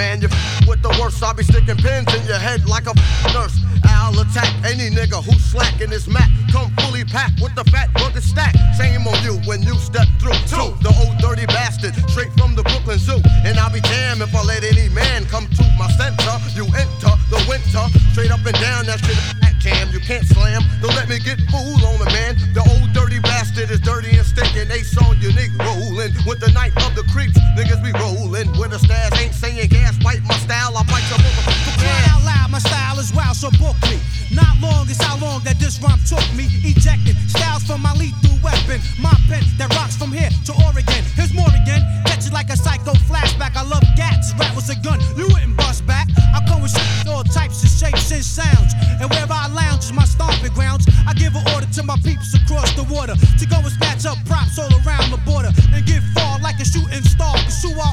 Man, 0.00 0.22
you 0.22 0.28
f- 0.32 0.66
with 0.66 0.80
the 0.80 0.88
worst. 0.96 1.22
I'll 1.22 1.34
be 1.34 1.44
sticking 1.44 1.76
pins 1.76 2.08
in 2.16 2.24
your 2.24 2.40
head 2.40 2.64
like 2.64 2.86
a 2.86 2.96
f- 2.96 3.34
nurse. 3.36 3.56
I'll 3.84 4.16
attack 4.24 4.48
any 4.64 4.88
nigga 4.88 5.20
who's 5.22 5.44
slacking 5.44 5.90
this 5.90 6.08
mat. 6.08 6.28
Come 6.50 6.72
fully 6.80 7.04
packed 7.04 7.36
with 7.42 7.54
the 7.54 7.64
fat 7.68 7.92
bucket 7.92 8.22
stack. 8.22 8.56
Shame 8.80 9.04
on 9.06 9.18
you 9.22 9.36
when 9.44 9.60
you 9.62 9.74
step 9.76 10.08
through. 10.18 10.40
Two, 10.48 10.72
the 10.80 10.92
old 11.04 11.18
dirty 11.20 11.44
bastard, 11.44 11.92
straight 12.08 12.32
from 12.40 12.56
the 12.56 12.62
Brooklyn 12.62 12.98
Zoo. 12.98 13.20
And 13.44 13.58
I'll 13.58 13.72
be 13.72 13.84
damned 13.92 14.22
if 14.22 14.34
I 14.34 14.42
let 14.42 14.64
any 14.64 14.88
man 14.88 15.26
come 15.26 15.46
to 15.46 15.64
my 15.76 15.88
center. 16.00 16.32
You 16.56 16.64
enter 16.72 17.12
the 17.28 17.40
winter, 17.44 17.84
straight 18.12 18.32
up 18.32 18.40
and 18.48 18.56
down 18.56 18.86
that 18.86 19.04
shit. 19.04 19.20
Cam, 19.60 19.92
you 19.92 20.00
can't 20.00 20.24
slam. 20.24 20.62
Don't 20.80 20.96
let 20.96 21.08
me 21.12 21.18
get 21.20 21.36
fooled 21.52 21.84
on 21.84 22.00
the 22.00 22.08
man. 22.16 22.32
The 22.56 22.64
old 22.64 22.88
dirty 22.96 23.20
bastard 23.20 23.70
is 23.70 23.80
dirty 23.80 24.16
and 24.16 24.24
stinking. 24.24 24.72
Ace 24.72 24.96
on 24.96 25.20
your 25.20 25.32
nigga 25.32 25.60
rolling 25.60 26.16
with 26.24 26.40
the 26.40 26.50
night 26.52 26.72
of 26.88 26.96
the 26.96 27.04
creeps. 27.12 27.36
Niggas 27.60 27.84
be 27.84 27.92
rolling 28.00 28.19
with 28.56 28.72
a 28.72 28.78
stash. 28.78 29.12
Ain't 29.20 29.34
saying 29.34 29.68
gas, 29.68 29.98
bite 29.98 30.22
my 30.24 30.36
style. 30.36 30.76
I 30.76 30.82
bite 30.88 31.04
your 31.10 31.18
motherfucker. 31.20 32.12
Out 32.12 32.24
loud, 32.24 32.50
my 32.50 32.58
style 32.58 32.98
is 32.98 33.12
wild, 33.12 33.36
so 33.36 33.50
book 33.60 33.76
me. 33.90 34.00
Not 34.32 34.56
long 34.60 34.88
is 34.88 35.00
how 35.00 35.18
long 35.18 35.42
that 35.44 35.58
this 35.58 35.80
rhyme 35.82 36.00
took 36.06 36.24
me. 36.32 36.48
Ejecting 36.64 37.16
styles 37.28 37.64
from 37.64 37.82
my 37.82 37.92
lethal 37.94 38.38
weapon. 38.42 38.80
My 39.00 39.12
pen 39.28 39.44
that 39.58 39.68
rocks 39.76 39.96
from 39.96 40.12
here 40.12 40.30
to 40.46 40.52
Oregon. 40.64 41.02
Here's 41.16 41.34
more 41.34 41.50
again. 41.52 41.84
Catch 42.06 42.26
it 42.28 42.32
like 42.32 42.48
a 42.48 42.56
psycho 42.56 42.92
flashback. 43.10 43.56
I 43.56 43.64
love 43.66 43.84
gats. 43.96 44.32
Rap 44.38 44.54
was 44.54 44.70
a 44.70 44.76
gun. 44.80 45.00
You 45.16 45.28
wouldn't 45.28 45.56
bust 45.56 45.84
back. 45.86 46.08
I 46.32 46.40
come 46.48 46.62
with 46.62 46.72
shit, 46.72 47.08
all 47.08 47.24
types 47.24 47.60
of 47.64 47.70
shapes 47.70 48.10
and 48.12 48.24
sounds. 48.24 48.72
And 49.00 49.10
where 49.10 49.26
I 49.28 49.48
lounge 49.48 49.84
is 49.84 49.92
my 49.92 50.04
stomping 50.04 50.54
grounds. 50.54 50.86
I 51.06 51.12
give 51.14 51.34
an 51.34 51.44
order 51.52 51.66
to 51.66 51.82
my 51.82 51.98
peeps 52.04 52.32
across 52.34 52.72
the 52.72 52.84
water 52.88 53.16
to 53.16 53.44
go 53.46 53.58
and 53.58 53.72
snatch 53.72 54.06
up 54.06 54.16
props 54.24 54.58
all 54.58 54.70
around 54.86 55.10
the 55.10 55.20
border 55.26 55.50
and 55.74 55.84
get 55.84 56.02
far 56.14 56.38
like 56.40 56.60
a 56.60 56.64
shooting 56.64 57.02
star. 57.02 57.34
Cause 57.44 57.62
who 57.62 57.74
I 57.74 57.90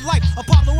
life 0.00 0.22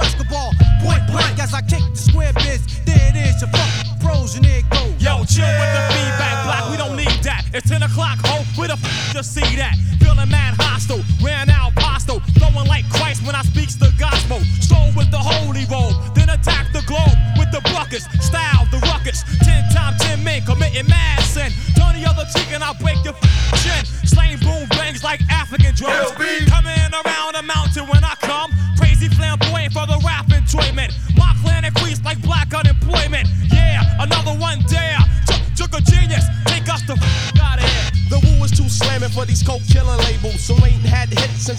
Escobar. 0.03 0.53
Point 0.83 1.07
blank 1.07 1.39
as 1.39 1.55
I 1.55 1.61
kick 1.63 1.83
the 1.93 1.97
square 1.97 2.33
biz. 2.35 2.61
There 2.85 2.97
it 2.97 3.17
is, 3.17 3.41
your 3.41 3.51
fucking 3.51 4.01
pros 4.01 4.37
and 4.37 4.47
it 4.47 4.69
goes. 4.71 4.97
Yo, 4.99 5.25
chill 5.25 5.47
with 5.47 5.73
the 5.77 5.83
feedback 5.95 6.37
block. 6.45 6.71
We 6.71 6.77
don't 6.77 6.97
need 6.97 7.23
that. 7.23 7.45
It's 7.53 7.69
10 7.69 7.83
o'clock, 7.83 8.19
ho. 8.25 8.43
Where 8.57 8.69
the 8.69 8.75
f 8.75 9.13
to 9.13 9.23
see 9.23 9.57
that? 9.57 9.77
Feeling 10.01 10.29
mad 10.29 10.55
hostile. 10.59 11.03
Ran 11.23 11.51
out 11.51 11.75
pasto. 11.75 12.21
Flowing 12.39 12.67
like 12.67 12.89
Christ 12.91 13.25
when 13.25 13.37
I 13.37 13.43
speaks 13.43 13.77
the 13.77 13.93
gospel. 13.99 14.41
Stroll 14.61 14.91
with 14.97 15.11
the 15.11 15.19
holy 15.19 15.65
roll. 15.71 15.93
Then 16.15 16.31
attack 16.31 16.73
the 16.73 16.83
globe 16.87 17.17
with 17.39 17.51
the 17.53 17.61
buckets. 17.73 18.07
Style 18.25 18.52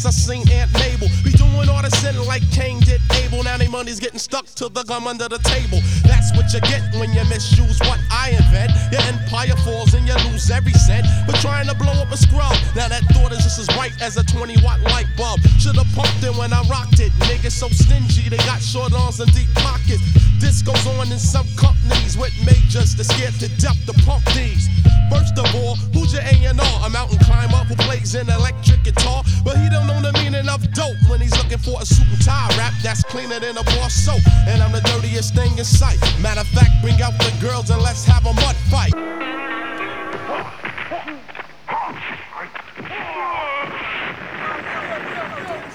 I 0.06 0.12
seen 0.12 0.44
Aunt 0.52 0.72
Mabel. 0.74 1.08
Be 1.24 1.32
doing 1.32 1.70
all 1.70 1.82
the 1.82 1.90
sin 2.04 2.16
like 2.28 2.44
Cain 2.52 2.80
did 2.82 3.00
Abel. 3.24 3.44
Now 3.44 3.58
they 3.58 3.68
money's 3.68 4.00
getting 4.00 4.20
stuck 4.20 4.46
to 4.60 4.68
the 4.68 4.84
gum 4.84 5.08
under 5.08 5.30
the 5.30 5.40
table. 5.48 5.80
That's 6.04 6.36
what 6.36 6.52
you 6.52 6.60
get 6.68 6.84
when 7.00 7.14
you 7.14 7.24
misuse 7.32 7.80
what 7.88 8.00
I 8.12 8.36
invent. 8.36 8.72
Your 8.92 9.00
empire 9.08 9.56
falls 9.64 9.94
and 9.94 10.04
you 10.08 10.16
lose 10.28 10.52
every 10.52 10.74
cent. 10.74 11.08
But 11.26 11.40
trying 11.40 11.68
to 11.68 11.76
blow 11.76 11.94
up 11.94 12.12
a 12.12 12.18
scrub. 12.18 12.52
Now 12.76 12.92
that 12.92 13.04
thought 13.16 13.32
is 13.32 13.48
just 13.48 13.60
as 13.60 13.68
bright 13.80 13.96
as 14.02 14.18
a 14.18 14.24
20 14.24 14.60
watt 14.64 14.82
light 14.92 15.08
bulb. 15.16 15.40
Should've 15.60 15.88
pumped 15.96 16.24
it 16.24 16.36
when 16.36 16.52
I 16.52 16.62
rocked 16.68 17.00
it. 17.00 17.12
Niggas 17.24 17.56
so 17.56 17.70
stingy, 17.70 18.28
they 18.28 18.42
got 18.44 18.62
short 18.62 18.92
arms 18.92 19.22
and 19.22 19.32
deep 19.32 19.48
pockets. 19.56 20.04
This 20.44 20.62
goes 20.62 20.84
on 21.00 21.08
in 21.12 21.20
some 21.20 21.48
companies 21.56 22.18
with 22.18 22.36
majors 22.44 22.96
that 23.00 23.08
scared 23.08 23.40
to 23.40 23.48
death 23.56 23.80
to 23.88 23.94
pump 24.04 24.26
these. 24.36 24.68
First 25.10 25.38
of 25.38 25.48
all, 25.56 25.76
who's 25.94 26.14
your 26.14 26.22
A&R? 26.22 26.54
A 26.86 26.90
mountain 26.90 27.20
climber 27.20 27.64
who 27.66 27.76
plays 27.76 28.16
an 28.16 28.30
electric 28.30 28.84
guitar, 28.84 29.24
but 29.44 29.58
he 29.58 29.70
don't 29.70 29.88
know 29.88 30.02
the 30.02 30.14
meaning 30.14 30.48
of 30.50 30.62
dope 30.74 30.98
when 31.10 31.22
he's 31.22 31.36
looking 31.38 31.58
for 31.58 31.82
a 31.82 31.86
suit 31.86 32.08
and 32.08 32.22
tie 32.22 32.50
rap 32.58 32.74
that's 32.84 33.04
cleaner 33.04 33.40
than 33.40 33.58
a 33.58 33.64
bar 33.64 33.90
soap. 33.90 34.22
And 34.48 34.62
I'm 34.62 34.72
the 34.72 34.82
dirtiest 34.82 35.36
thing 35.36 35.58
in 35.58 35.66
sight. 35.66 36.00
Matter 36.22 36.42
of 36.42 36.48
fact, 36.48 36.72
bring 36.82 37.02
out 37.02 37.14
the 37.20 37.32
girls 37.42 37.70
and 37.70 37.82
let's 37.82 38.06
have 38.06 38.26
a 38.26 38.34
mud 38.34 38.56
fight. 38.70 38.94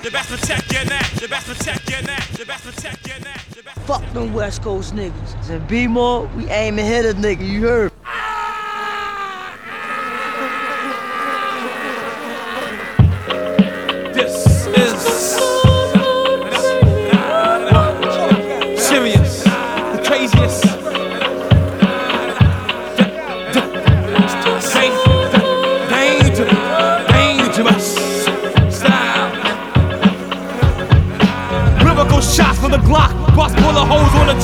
The 0.02 0.12
best 0.12 0.30
protect 0.30 0.72
your 0.72 0.84
neck. 0.84 1.10
The 1.20 1.28
best 1.28 1.46
protect 1.46 1.90
your 1.90 2.02
neck. 2.02 2.26
The 2.28 2.46
best 2.46 2.64
protect 2.64 3.06
your 3.06 3.18
neck. 3.20 3.44
The 3.50 3.62
best 3.62 3.78
Fuck 3.80 4.12
them 4.14 4.32
West 4.32 4.62
Coast 4.62 4.94
niggas. 4.94 5.50
In 5.50 5.66
B-more, 5.66 6.26
we 6.28 6.48
aim 6.48 6.78
and 6.78 6.88
hit 6.88 7.04
a 7.04 7.12
nigga, 7.18 7.46
you 7.46 7.62
heard? 7.62 7.87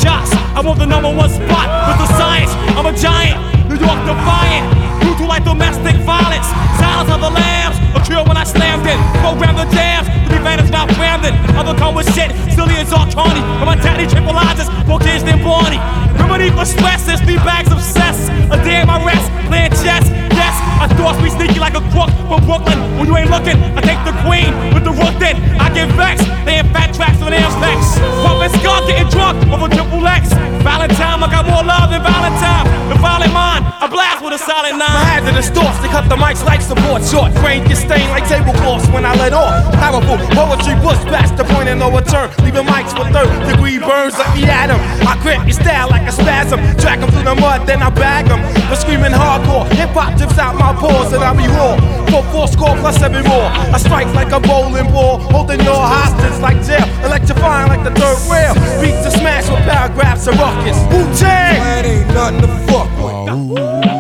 The. 0.05 0.29
I 0.55 0.61
want 0.61 0.79
the 0.79 0.87
number 0.87 1.09
one 1.09 1.31
spot 1.33 1.67
with 1.89 1.99
the 2.05 2.09
science. 2.21 2.53
I'm 2.77 2.87
a 2.87 2.95
giant, 2.95 3.41
New 3.69 3.81
York 3.81 4.01
defiant. 4.05 4.65
Brutal 5.01 5.27
like 5.27 5.45
domestic 5.45 5.97
violence. 6.05 6.47
Silence 6.77 7.11
of 7.11 7.21
the 7.21 7.33
lambs, 7.33 7.77
a 7.97 8.01
cure 8.05 8.25
when 8.25 8.37
I 8.37 8.45
slammed 8.45 8.87
it. 8.87 8.99
Program 9.25 9.57
the 9.57 9.65
jams, 9.73 10.07
to 10.09 10.29
be 10.29 10.39
vanished, 10.45 10.71
not 10.71 10.89
crammed 10.95 11.25
it. 11.25 11.35
Other 11.57 11.75
come 11.77 11.95
with 11.95 12.09
shit, 12.15 12.31
still 12.53 12.69
is 12.69 12.93
all 12.93 13.09
Tawny. 13.09 13.41
But 13.59 13.67
my 13.67 13.77
daddy 13.77 14.05
tripolizes, 14.05 14.69
more 14.87 15.01
kids 15.01 15.25
than 15.25 15.43
Barney. 15.43 15.81
Remedy 16.21 16.51
for 16.51 16.65
stress, 16.65 17.05
three 17.25 17.41
bags 17.41 17.73
of 17.73 17.81
cess. 17.81 18.29
A 18.53 18.57
day 18.63 18.81
in 18.81 18.87
my 18.87 19.01
rest, 19.05 19.27
playing 19.49 19.73
chess. 19.83 20.05
Yes, 20.37 20.54
I 20.81 20.87
thought 20.97 21.21
we 21.23 21.31
sneaky 21.31 21.59
like 21.61 21.75
a 21.75 21.85
crook 21.93 22.11
from 22.29 22.45
Brooklyn. 22.47 22.79
When 22.99 23.07
you 23.07 23.17
ain't 23.17 23.31
looking, 23.31 23.57
I 23.77 23.81
take 23.81 24.01
the 24.05 24.15
queen 24.25 24.53
with 24.75 24.85
the 24.85 24.93
rook 24.93 25.15
then. 25.19 25.37
I 25.61 25.71
get 25.73 25.91
vexed, 25.93 26.27
they 26.45 26.59
in 26.59 26.67
fat 26.73 26.95
tracks 26.95 27.21
on 27.23 27.31
their 27.31 27.49
flex. 27.59 27.99
Pumping 28.23 28.53
skunk, 28.61 28.87
getting 28.89 29.09
drunk 29.11 29.37
over 29.53 29.69
triple 29.69 30.07
X. 30.07 30.33
Valentine, 30.65 31.23
I 31.23 31.29
got 31.31 31.45
more 31.47 31.65
love 31.65 31.91
than 31.91 32.03
Valentine. 32.03 32.67
The 32.89 32.97
violent 33.01 33.33
mind, 33.33 33.65
I 33.81 33.87
blast 33.89 34.23
with 34.25 34.35
a 34.35 34.39
solid 34.39 34.77
nine. 34.77 34.93
My 34.93 35.05
hazardous 35.05 35.49
thoughts 35.51 35.81
to 35.81 35.89
cut 35.89 36.09
the 36.09 36.17
mics 36.17 36.45
like 36.45 36.61
support 36.61 37.05
short. 37.05 37.33
Brain 37.41 37.65
get 37.65 37.77
stained 37.77 38.11
like 38.11 38.29
tablecloths 38.29 38.89
when 38.89 39.05
I 39.05 39.15
let 39.17 39.33
off. 39.33 39.73
Powerful 39.81 40.17
poetry 40.37 40.77
push 40.81 41.01
past 41.13 41.37
the 41.37 41.45
point 41.45 41.69
of 41.69 41.79
no 41.79 41.91
return. 41.91 42.29
Leaving 42.45 42.65
mics 42.65 42.93
for 42.97 43.05
third 43.13 43.29
degree 43.49 43.79
burns 43.79 44.17
like 44.19 44.33
the 44.37 44.49
atom. 44.49 44.81
I 45.05 45.17
grip 45.21 45.41
your 45.45 45.57
style 45.57 45.89
like 45.89 46.09
a 46.09 46.13
spasm. 46.13 46.61
Drag 46.77 47.01
'em 47.01 47.11
through 47.11 47.25
the 47.25 47.35
mud, 47.35 47.67
then 47.67 47.83
I 47.83 47.91
bag 47.91 48.29
'em. 48.31 48.41
For 48.69 48.77
screaming 48.77 49.13
hardcore, 49.13 49.69
hip 49.73 49.91
hop 49.91 50.17
tips 50.17 50.39
out 50.39 50.57
my 50.57 50.64
pores 50.73 51.13
and 51.13 51.23
I 51.23 51.35
be 51.37 51.47
raw. 51.49 51.77
For 52.09 52.23
four 52.33 52.49
score 52.49 52.77
plus 52.79 52.97
seven 52.97 53.25
more. 53.25 53.49
I 53.75 53.79
strike 53.79 54.09
like 54.15 54.33
a 54.33 54.41
bowling 54.41 54.91
ball, 54.93 55.19
holding 55.19 55.61
your 55.61 55.77
hostage 55.77 56.41
like 56.41 56.65
jail. 56.65 56.87
Electrifying 57.05 57.69
like 57.69 57.85
the 57.85 57.93
third 58.01 58.19
rail. 58.31 58.55
Beat 58.81 58.97
to 59.05 59.11
smash 59.11 59.51
with 59.51 59.61
paragraphs 59.69 60.27
of 60.27 60.39
ruckus. 60.39 60.79
Wu 60.93 61.05
Tang! 61.19 61.61
That 61.61 61.85
ain't 61.85 62.09
nothing 62.15 62.41
to 62.41 62.49
fuck 62.71 62.89
with. 63.03 63.94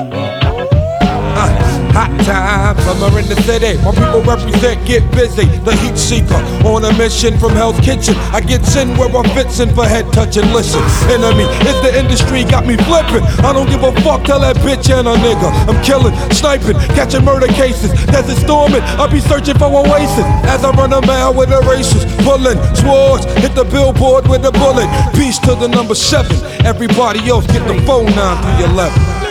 Hot 1.95 2.11
time, 2.27 2.75
summer 2.83 3.07
in 3.23 3.27
the 3.31 3.39
city. 3.47 3.79
My 3.87 3.95
people 3.95 4.19
represent, 4.27 4.83
get 4.83 5.07
busy. 5.15 5.47
The 5.63 5.79
heat 5.79 5.95
seeker 5.95 6.43
on 6.67 6.83
a 6.83 6.91
mission 6.99 7.39
from 7.39 7.55
Hell's 7.55 7.79
Kitchen. 7.79 8.19
I 8.35 8.43
get 8.43 8.67
in 8.75 8.99
where 8.99 9.07
I'm 9.15 9.31
fixin' 9.31 9.71
for 9.75 9.87
head 9.87 10.11
touching. 10.13 10.43
Listen, 10.51 10.83
enemy 11.07 11.47
is 11.63 11.79
the 11.87 11.95
industry, 11.95 12.43
got 12.43 12.67
me 12.67 12.75
flipping. 12.91 13.23
I 13.47 13.55
don't 13.55 13.71
give 13.71 13.87
a 13.87 13.95
fuck, 14.03 14.27
tell 14.27 14.41
that 14.41 14.57
bitch 14.59 14.91
and 14.91 15.07
a 15.07 15.15
nigga. 15.23 15.47
I'm 15.71 15.79
killing, 15.87 16.11
sniping, 16.35 16.75
catching 16.99 17.25
murder 17.25 17.47
cases. 17.47 17.95
Desert 18.11 18.43
storming, 18.43 18.83
I'll 18.99 19.07
be 19.07 19.21
searching 19.21 19.55
for 19.55 19.71
oasis. 19.71 20.27
As 20.51 20.65
I 20.65 20.75
run 20.75 20.93
a 20.93 21.01
mile 21.07 21.33
with 21.33 21.51
the 21.51 21.63
racers, 21.63 22.03
pulling 22.27 22.59
swords, 22.75 23.23
hit 23.39 23.55
the 23.55 23.63
billboard 23.71 24.27
with 24.27 24.45
a 24.45 24.51
bullet. 24.51 24.91
Peace 25.15 25.39
to 25.47 25.55
the 25.55 25.69
number 25.69 25.95
seven. 25.95 26.35
Everybody 26.67 27.23
else 27.31 27.47
get 27.47 27.63
the 27.71 27.79
phone 27.87 28.11
9311. 28.19 29.25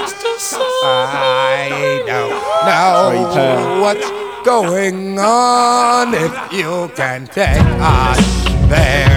I 0.86 1.50
don't 1.50 1.53
know 2.66 3.28
uh, 3.36 3.82
what's 3.82 4.10
going 4.46 5.20
on 5.20 6.14
if 6.14 6.54
you 6.54 6.90
can 6.96 7.28
take 7.28 7.60
us 7.80 8.53
there. 8.74 9.14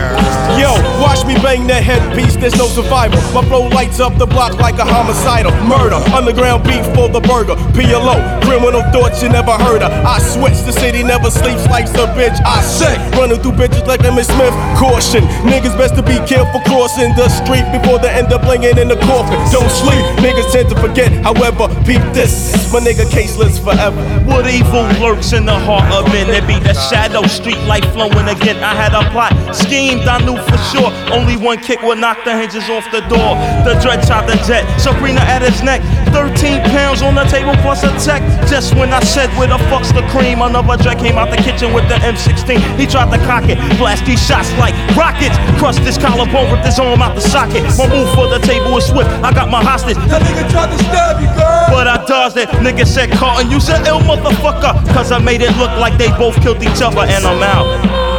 Yo, 0.56 0.72
watch 1.04 1.20
me 1.26 1.34
bang 1.44 1.66
that 1.66 1.82
headpiece, 1.82 2.36
there's 2.36 2.56
no 2.56 2.64
survival. 2.64 3.20
My 3.36 3.44
flow 3.44 3.68
lights 3.68 4.00
up 4.00 4.16
the 4.16 4.24
block 4.24 4.56
like 4.56 4.78
a 4.78 4.86
homicidal. 4.86 5.52
Murder, 5.68 6.00
underground 6.16 6.64
beef 6.64 6.86
for 6.96 7.08
the 7.12 7.20
burger. 7.20 7.56
PLO, 7.76 8.16
criminal 8.40 8.80
thoughts 8.88 9.20
you 9.22 9.28
never 9.28 9.52
heard 9.52 9.82
of. 9.82 9.92
I 9.92 10.16
switch, 10.18 10.56
the 10.64 10.72
city 10.72 11.02
never 11.02 11.28
sleeps, 11.28 11.66
life's 11.68 11.92
a 11.98 12.08
bitch. 12.16 12.38
I 12.46 12.62
say, 12.62 12.96
running 13.18 13.42
through 13.42 13.58
bitches 13.60 13.84
like 13.84 14.00
Emmitt 14.00 14.32
Smith. 14.32 14.54
Caution, 14.80 15.28
niggas 15.44 15.76
best 15.76 15.94
to 15.96 16.02
be 16.02 16.16
careful 16.24 16.60
crossing 16.64 17.12
the 17.16 17.28
street 17.28 17.66
before 17.74 17.98
they 17.98 18.08
end 18.08 18.32
up 18.32 18.42
blinging 18.42 18.78
in 18.80 18.88
the 18.88 18.96
coffin. 19.04 19.36
Don't 19.52 19.68
sleep, 19.68 20.04
niggas 20.24 20.52
tend 20.52 20.70
to 20.70 20.76
forget. 20.80 21.12
However, 21.20 21.68
peep 21.84 22.00
this, 22.16 22.72
my 22.72 22.80
nigga 22.80 23.04
caseless 23.12 23.60
forever. 23.60 24.00
What 24.24 24.48
evil 24.48 24.88
lurks 25.04 25.34
in 25.34 25.44
the 25.44 25.58
heart 25.58 25.90
of 25.92 26.06
men? 26.14 26.28
There 26.32 26.40
be 26.46 26.56
that 26.64 26.78
shadow 26.88 27.26
street 27.26 27.60
light 27.68 27.84
flowing 27.92 28.28
again. 28.30 28.62
I 28.62 28.72
had 28.72 28.94
a 28.96 29.04
plot 29.10 29.34
schemed, 29.54 30.02
I 30.08 30.18
knew 30.24 30.36
for 30.36 30.58
sure. 30.72 30.90
Only 31.12 31.36
one 31.36 31.58
kick 31.58 31.82
would 31.82 31.98
knock 31.98 32.24
the 32.24 32.36
hinges 32.36 32.68
off 32.70 32.84
the 32.90 33.00
door. 33.06 33.36
The 33.66 33.78
dread 33.82 34.06
shot 34.06 34.26
the 34.26 34.36
jet, 34.46 34.64
Sabrina 34.80 35.20
at 35.20 35.42
his 35.42 35.62
neck. 35.62 35.82
13 36.16 36.62
pounds 36.72 37.02
on 37.02 37.14
the 37.14 37.24
table 37.24 37.54
plus 37.60 37.84
a 37.84 37.92
tech. 38.00 38.22
Just 38.48 38.74
when 38.74 38.92
I 38.92 39.00
said 39.00 39.28
where 39.36 39.48
the 39.48 39.58
fuck's 39.68 39.92
the 39.92 40.02
cream, 40.08 40.40
another 40.40 40.80
dread 40.82 40.98
came 40.98 41.18
out 41.18 41.30
the 41.30 41.36
kitchen 41.36 41.72
with 41.72 41.88
the 41.88 41.96
M16. 42.00 42.58
He 42.78 42.86
tried 42.86 43.10
to 43.12 43.18
cock 43.26 43.44
it, 43.48 43.58
blast 43.78 44.06
these 44.06 44.22
shots 44.24 44.50
like 44.58 44.74
rockets. 44.96 45.36
Crushed 45.58 45.84
his 45.84 45.98
collarbone, 45.98 46.50
ripped 46.52 46.64
his 46.64 46.78
arm 46.78 47.02
out 47.02 47.14
the 47.14 47.20
socket. 47.20 47.62
My 47.76 47.88
move 47.88 48.08
for 48.14 48.28
the 48.28 48.40
table 48.40 48.76
is 48.78 48.86
swift. 48.86 49.10
I 49.20 49.32
got 49.32 49.50
my 49.50 49.62
hostage. 49.62 49.96
That 50.08 50.22
nigga 50.22 50.48
tried 50.50 50.70
to 50.72 50.78
stab 50.84 51.20
you, 51.20 51.28
girl. 51.36 51.68
But 51.68 51.86
I 51.86 52.04
dodged 52.06 52.36
it. 52.36 52.48
Nigga 52.64 52.86
said, 52.86 53.10
Carlton, 53.12 53.50
you 53.50 53.60
said 53.60 53.86
ill 53.86 54.00
motherfucker. 54.00 54.72
Cause 54.94 55.12
I 55.12 55.18
made 55.18 55.42
it 55.42 55.54
look 55.56 55.70
like 55.78 55.98
they 55.98 56.08
both 56.16 56.40
killed 56.42 56.62
each 56.62 56.80
other 56.80 57.00
and 57.00 57.24
I'm 57.24 57.42
out. 57.42 58.15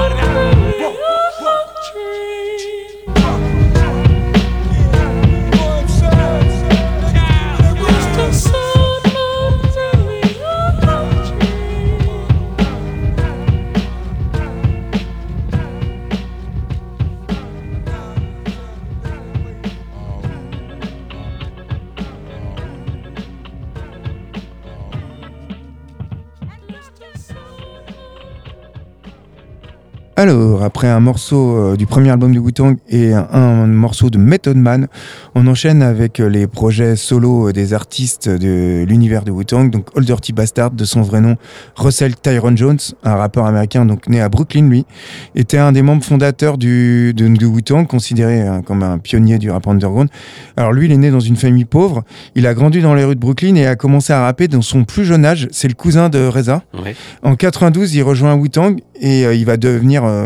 Alors, 30.28 30.62
après 30.62 30.90
un 30.90 31.00
morceau 31.00 31.56
euh, 31.56 31.78
du 31.78 31.86
premier 31.86 32.10
album 32.10 32.34
de 32.34 32.40
Wu-Tang 32.40 32.76
et 32.90 33.14
un, 33.14 33.30
un 33.32 33.66
morceau 33.66 34.10
de 34.10 34.18
Method 34.18 34.58
Man, 34.58 34.88
on 35.36 35.48
enchaîne 35.48 35.82
avec 35.82 36.20
euh, 36.20 36.28
les 36.28 36.48
projets 36.48 36.98
solo 36.98 37.48
euh, 37.48 37.54
des 37.54 37.74
artistes 37.74 38.28
de 38.28 38.84
l'univers 38.86 39.24
de 39.24 39.32
Wu-Tang. 39.32 39.70
Donc, 39.70 39.88
Old 39.96 40.06
Dirty 40.06 40.34
Bastard, 40.34 40.72
de 40.72 40.84
son 40.84 41.02
vrai 41.02 41.22
nom, 41.22 41.38
Russell 41.78 42.18
Tyrone 42.18 42.58
Jones, 42.58 42.78
un 43.06 43.16
rappeur 43.16 43.46
américain 43.46 43.86
donc 43.86 44.10
né 44.10 44.20
à 44.20 44.28
Brooklyn, 44.28 44.68
lui, 44.68 44.86
était 45.34 45.60
un 45.60 45.72
des 45.72 45.82
membres 45.82 46.04
fondateurs 46.04 46.58
du, 46.58 47.14
de, 47.14 47.30
de 47.30 47.46
Wu-Tang, 47.46 47.88
considéré 47.88 48.42
hein, 48.42 48.64
comme 48.64 48.84
un 48.84 48.98
pionnier 48.98 49.38
du 49.38 49.50
rap 49.50 49.66
underground. 49.66 50.10
Alors, 50.58 50.74
lui, 50.74 50.88
il 50.88 50.92
est 50.92 50.98
né 50.98 51.10
dans 51.10 51.22
une 51.22 51.38
famille 51.38 51.64
pauvre. 51.64 52.04
Il 52.36 52.48
a 52.48 52.54
grandi 52.54 52.82
dans 52.82 52.96
les 52.96 53.06
rues 53.06 53.16
de 53.16 53.22
Brooklyn 53.22 53.56
et 53.56 53.66
a 53.66 53.78
commencé 53.78 54.12
à 54.12 54.24
rapper 54.24 54.50
dans 54.50 54.62
son 54.62 54.84
plus 54.84 55.06
jeune 55.06 55.24
âge. 55.24 55.48
C'est 55.52 55.70
le 55.70 55.74
cousin 55.74 56.10
de 56.10 56.28
Reza. 56.28 56.64
Ouais. 56.84 56.98
En 57.24 57.38
92, 57.38 57.96
il 57.96 58.04
rejoint 58.04 58.36
Wu-Tang 58.36 58.82
et 59.00 59.26
euh, 59.26 59.34
il 59.34 59.46
va 59.46 59.56
devenir 59.58 60.04
euh, 60.04 60.17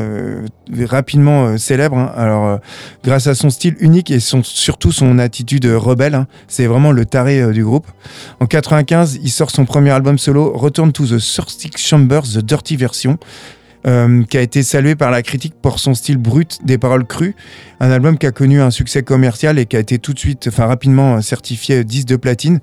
rapidement 0.85 1.45
euh, 1.45 1.57
célèbre. 1.57 1.97
hein. 1.97 2.11
Alors, 2.15 2.45
euh, 2.45 2.57
grâce 3.03 3.27
à 3.27 3.35
son 3.35 3.49
style 3.49 3.75
unique 3.79 4.11
et 4.11 4.19
son, 4.19 4.43
surtout 4.43 4.91
son 4.91 5.19
attitude 5.19 5.65
euh, 5.65 5.77
rebelle, 5.77 6.15
hein. 6.15 6.27
c'est 6.47 6.67
vraiment 6.67 6.91
le 6.91 7.05
taré 7.05 7.41
euh, 7.41 7.51
du 7.51 7.63
groupe. 7.63 7.87
En 8.39 8.45
95, 8.45 9.19
il 9.23 9.29
sort 9.29 9.51
son 9.51 9.65
premier 9.65 9.91
album 9.91 10.17
solo, 10.17 10.51
Return 10.55 10.91
to 10.91 11.05
the 11.05 11.19
Surstick 11.19 11.77
Chambers, 11.77 12.23
The 12.23 12.39
Dirty 12.39 12.75
Version. 12.75 13.17
euh, 13.87 14.23
qui 14.25 14.37
a 14.37 14.41
été 14.41 14.61
salué 14.61 14.95
par 14.95 15.09
la 15.09 15.23
critique 15.23 15.55
pour 15.59 15.79
son 15.79 15.95
style 15.95 16.17
brut, 16.17 16.59
des 16.63 16.77
paroles 16.77 17.03
crues. 17.05 17.35
Un 17.79 17.89
album 17.89 18.19
qui 18.19 18.27
a 18.27 18.31
connu 18.31 18.61
un 18.61 18.69
succès 18.69 19.01
commercial 19.01 19.57
et 19.57 19.65
qui 19.65 19.75
a 19.75 19.79
été 19.79 19.97
tout 19.97 20.13
de 20.13 20.19
suite, 20.19 20.45
enfin 20.49 20.67
rapidement 20.67 21.15
euh, 21.15 21.21
certifié 21.21 21.83
10 21.83 22.05
de 22.05 22.15
platine. 22.15 22.59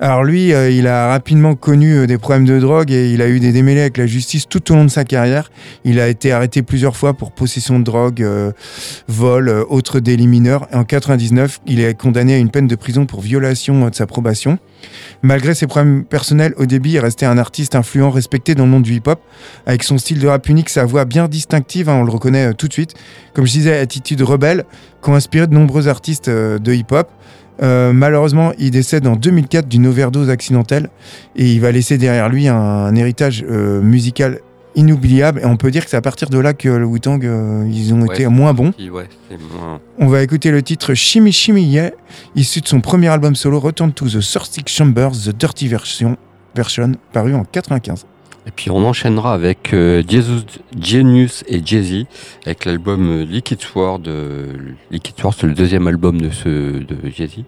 Alors 0.00 0.22
lui, 0.22 0.52
euh, 0.52 0.70
il 0.70 0.86
a 0.86 1.08
rapidement 1.08 1.56
connu 1.56 1.92
euh, 1.92 2.06
des 2.06 2.18
problèmes 2.18 2.44
de 2.44 2.60
drogue 2.60 2.92
et 2.92 3.12
il 3.12 3.20
a 3.20 3.28
eu 3.28 3.40
des 3.40 3.50
démêlés 3.50 3.80
avec 3.80 3.96
la 3.96 4.06
justice 4.06 4.46
tout 4.48 4.70
au 4.70 4.76
long 4.76 4.84
de 4.84 4.90
sa 4.90 5.02
carrière. 5.04 5.50
Il 5.84 5.98
a 5.98 6.06
été 6.06 6.30
arrêté 6.30 6.62
plusieurs 6.62 6.96
fois 6.96 7.14
pour 7.14 7.32
possession 7.32 7.80
de 7.80 7.84
drogue, 7.84 8.22
euh, 8.22 8.52
vol, 9.08 9.48
autres 9.68 9.98
délits 9.98 10.28
mineurs. 10.28 10.68
En 10.72 10.84
99, 10.84 11.58
il 11.66 11.80
est 11.80 11.98
condamné 11.98 12.34
à 12.34 12.38
une 12.38 12.50
peine 12.50 12.68
de 12.68 12.76
prison 12.76 13.06
pour 13.06 13.22
violation 13.22 13.88
de 13.88 13.94
sa 13.94 14.06
probation. 14.06 14.58
Malgré 15.22 15.52
ses 15.54 15.66
problèmes 15.66 16.04
personnels, 16.04 16.54
au 16.58 16.66
début, 16.66 16.90
il 16.90 17.00
restait 17.00 17.26
un 17.26 17.36
artiste 17.36 17.74
influent, 17.74 18.10
respecté 18.10 18.54
dans 18.54 18.66
le 18.66 18.70
monde 18.70 18.84
du 18.84 18.94
hip-hop, 18.94 19.20
avec 19.66 19.82
son 19.82 19.98
style 19.98 20.20
de 20.20 20.28
rap 20.28 20.48
unique, 20.48 20.68
sa 20.68 20.84
voix 20.84 21.06
bien 21.06 21.26
distinctive, 21.26 21.88
hein, 21.88 21.96
on 21.96 22.04
le 22.04 22.12
reconnaît 22.12 22.54
tout 22.54 22.68
de 22.68 22.72
suite. 22.72 22.94
Comme 23.34 23.46
je 23.46 23.52
disais, 23.52 23.76
attitude 23.76 24.22
rebelle, 24.22 24.64
qui 25.02 25.10
ont 25.10 25.16
inspiré 25.16 25.48
de 25.48 25.54
nombreux 25.54 25.88
artistes 25.88 26.30
de 26.30 26.72
hip-hop. 26.72 27.10
Euh, 27.62 27.92
malheureusement, 27.92 28.52
il 28.58 28.70
décède 28.70 29.06
en 29.06 29.16
2004 29.16 29.66
d'une 29.68 29.86
overdose 29.86 30.30
accidentelle 30.30 30.90
et 31.36 31.50
il 31.52 31.60
va 31.60 31.72
laisser 31.72 31.98
derrière 31.98 32.28
lui 32.28 32.46
un, 32.48 32.54
un 32.56 32.94
héritage 32.94 33.44
euh, 33.48 33.80
musical 33.80 34.38
inoubliable. 34.76 35.40
Et 35.42 35.44
on 35.46 35.56
peut 35.56 35.70
dire 35.72 35.84
que 35.84 35.90
c'est 35.90 35.96
à 35.96 36.00
partir 36.02 36.30
de 36.30 36.38
là 36.38 36.54
que 36.54 36.68
le 36.68 36.84
Wu-Tang, 36.86 37.24
euh, 37.24 37.68
ils 37.72 37.92
ont 37.94 38.02
Ouais. 38.02 38.14
été 38.14 38.26
moins 38.28 38.54
bons. 38.54 38.72
Ouais, 38.78 38.90
moins- 38.90 39.80
On 39.98 40.06
va 40.06 40.22
écouter 40.22 40.50
le 40.52 40.62
titre 40.62 40.94
Shimmy 40.94 41.32
Shimmy 41.32 41.64
Yeah, 41.64 41.90
issu 42.36 42.60
de 42.60 42.68
son 42.68 42.80
premier 42.80 43.08
album 43.08 43.34
solo 43.34 43.58
Return 43.58 43.92
to 43.92 44.06
the 44.06 44.20
Surstick 44.20 44.68
Chambers, 44.68 45.12
The 45.24 45.36
Dirty 45.36 45.66
Version, 45.66 46.16
version 46.54 46.92
paru 47.12 47.34
en 47.34 47.44
95. 47.44 48.06
Et 48.48 48.50
puis 48.50 48.70
on 48.70 48.82
enchaînera 48.86 49.34
avec 49.34 49.74
euh, 49.74 50.02
Jesus, 50.08 50.46
Genius 50.80 51.44
et 51.48 51.60
Jay-Z 51.64 52.06
avec 52.46 52.64
l'album 52.64 53.08
euh, 53.10 53.24
Liquid 53.24 53.60
Sword. 53.60 54.00
euh, 54.06 54.46
Liquid 54.90 55.14
Sword, 55.20 55.34
c'est 55.38 55.46
le 55.46 55.52
deuxième 55.52 55.86
album 55.86 56.18
de 56.18 56.30
ce 56.30 56.48
de 56.48 56.96
Jay-Z. 57.14 57.40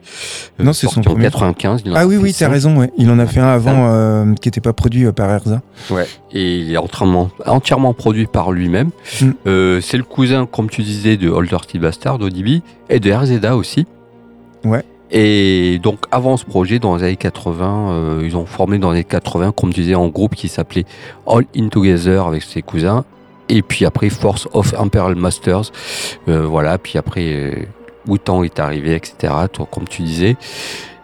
Euh, 0.60 0.62
Non, 0.64 0.74
c'est 0.74 0.88
son 0.88 1.00
en 1.00 1.04
premier. 1.04 1.24
95. 1.24 1.82
il 1.86 1.92
en 1.92 1.94
a 1.94 2.00
Ah 2.00 2.06
oui, 2.06 2.18
oui, 2.18 2.34
t'as 2.38 2.50
raison, 2.50 2.76
ouais. 2.76 2.90
il 2.98 3.10
en 3.10 3.18
a 3.18 3.26
fait 3.26 3.40
un 3.40 3.48
avant 3.48 3.86
euh, 3.88 4.34
qui 4.34 4.48
n'était 4.48 4.60
pas 4.60 4.74
produit 4.74 5.10
par 5.12 5.30
Erza. 5.30 5.62
Ouais, 5.90 6.06
et 6.32 6.58
il 6.58 6.70
est 6.72 6.76
entièrement, 6.76 7.30
entièrement 7.46 7.94
produit 7.94 8.26
par 8.26 8.52
lui-même. 8.52 8.90
Mm. 9.22 9.30
Euh, 9.46 9.80
c'est 9.80 9.96
le 9.96 10.04
cousin, 10.04 10.44
comme 10.44 10.68
tu 10.68 10.82
disais, 10.82 11.16
de 11.16 11.30
Old 11.30 11.48
Dirty 11.48 11.78
Bastard, 11.78 12.20
ODB, 12.20 12.60
et 12.90 13.00
de 13.00 13.10
RZA 13.10 13.56
aussi. 13.56 13.86
Ouais. 14.64 14.84
Et 15.12 15.80
donc, 15.82 16.00
avant 16.10 16.36
ce 16.36 16.44
projet, 16.44 16.78
dans 16.78 16.96
les 16.96 17.02
années 17.02 17.16
80, 17.16 17.90
euh, 17.90 18.22
ils 18.24 18.36
ont 18.36 18.46
formé 18.46 18.78
dans 18.78 18.90
les 18.90 18.98
années 18.98 19.04
80, 19.04 19.52
comme 19.52 19.72
tu 19.72 19.80
disais, 19.80 19.94
un 19.94 20.08
groupe 20.08 20.34
qui 20.34 20.48
s'appelait 20.48 20.84
All 21.26 21.44
In 21.56 21.68
Together 21.68 22.26
avec 22.26 22.42
ses 22.42 22.62
cousins. 22.62 23.04
Et 23.48 23.62
puis 23.62 23.84
après, 23.84 24.08
Force 24.08 24.48
of 24.52 24.74
Imperial 24.78 25.16
Masters. 25.16 25.72
Euh, 26.28 26.46
voilà, 26.46 26.78
puis 26.78 26.96
après, 26.98 27.26
euh, 27.26 27.54
Wu-Tang 28.06 28.44
est 28.44 28.60
arrivé, 28.60 28.94
etc., 28.94 29.32
comme 29.70 29.88
tu 29.88 30.02
disais. 30.02 30.36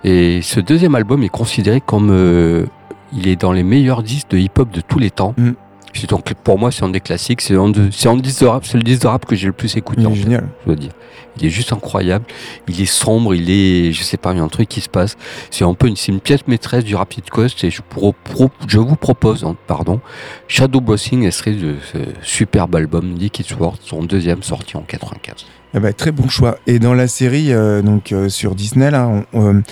Et 0.05 0.41
ce 0.43 0.61
deuxième 0.61 0.95
album 0.95 1.23
est 1.23 1.29
considéré 1.29 1.81
comme. 1.81 2.11
euh, 2.11 2.67
il 3.13 3.29
est 3.29 3.37
dans 3.37 3.53
les 3.53 3.63
meilleurs 3.63 4.03
disques 4.03 4.31
de 4.31 4.39
hip-hop 4.39 4.71
de 4.71 4.81
tous 4.81 4.99
les 4.99 5.11
temps. 5.11 5.35
Mm. 5.37 5.53
C'est 5.97 6.11
donc 6.11 6.33
pour 6.45 6.59
moi 6.59 6.71
c'est 6.71 6.85
un 6.85 6.89
des 6.89 7.01
classiques, 7.01 7.41
c'est 7.41 7.57
un, 7.57 7.69
de- 7.69 7.89
c'est 7.91 8.09
un 8.09 8.17
disque 8.17 8.43
de 8.43 8.47
rap, 8.47 8.65
c'est 8.67 8.77
le 8.79 8.83
disque 8.85 9.03
de 9.03 9.07
rap 9.09 9.25
que 9.27 9.35
j'ai 9.37 9.47
le 9.47 9.53
plus 9.53 9.77
écouté. 9.77 10.03
Il 10.03 10.05
est 10.05 10.07
en 10.07 10.11
fait, 10.15 10.21
génial. 10.23 10.49
je 10.63 10.67
dois 10.67 10.77
dire. 10.77 10.93
Il 11.39 11.45
est 11.47 11.51
juste 11.51 11.73
incroyable. 11.73 12.25
Il 12.67 12.81
est 12.81 12.87
sombre, 12.87 13.35
il 13.35 13.51
est, 13.51 13.93
je 13.93 14.03
sais 14.03 14.17
pas, 14.17 14.33
il 14.33 14.39
y 14.39 14.41
a 14.41 14.43
un 14.43 14.49
truc 14.49 14.69
qui 14.71 14.81
se 14.81 14.89
passe. 14.89 15.17
C'est 15.51 15.65
un 15.65 15.75
peu 15.75 15.87
une, 15.87 15.97
c'est 15.97 16.11
une 16.11 16.21
pièce 16.21 16.41
maîtresse 16.47 16.83
du 16.85 16.95
Rapid 16.97 17.29
Coast 17.29 17.63
et 17.65 17.71
je, 17.71 17.83
pro- 17.87 18.15
pro- 18.25 18.51
je 18.67 18.79
vous 18.79 18.97
propose, 18.97 19.45
hein, 19.45 19.55
pardon, 19.67 20.01
Shadow 20.49 20.81
Bossing 20.81 21.25
extrait 21.27 21.53
de 21.53 21.75
ce 21.93 21.99
superbe 22.23 22.75
album 22.77 23.15
Liquid 23.19 23.45
Sword, 23.47 23.77
son 23.83 24.03
deuxième 24.03 24.43
sorti 24.43 24.77
en 24.79 24.83
95. 24.83 25.45
Eh 25.75 25.81
ben, 25.81 25.93
très 25.93 26.11
bon 26.11 26.27
choix. 26.29 26.57
Et 26.67 26.79
dans 26.79 26.95
la 26.95 27.07
série, 27.07 27.53
euh, 27.53 27.83
donc 27.83 28.13
euh, 28.13 28.31
sur 28.31 28.55
Disney, 28.55 28.91
là, 28.91 29.07
on- 29.07 29.25
on- 29.39 29.63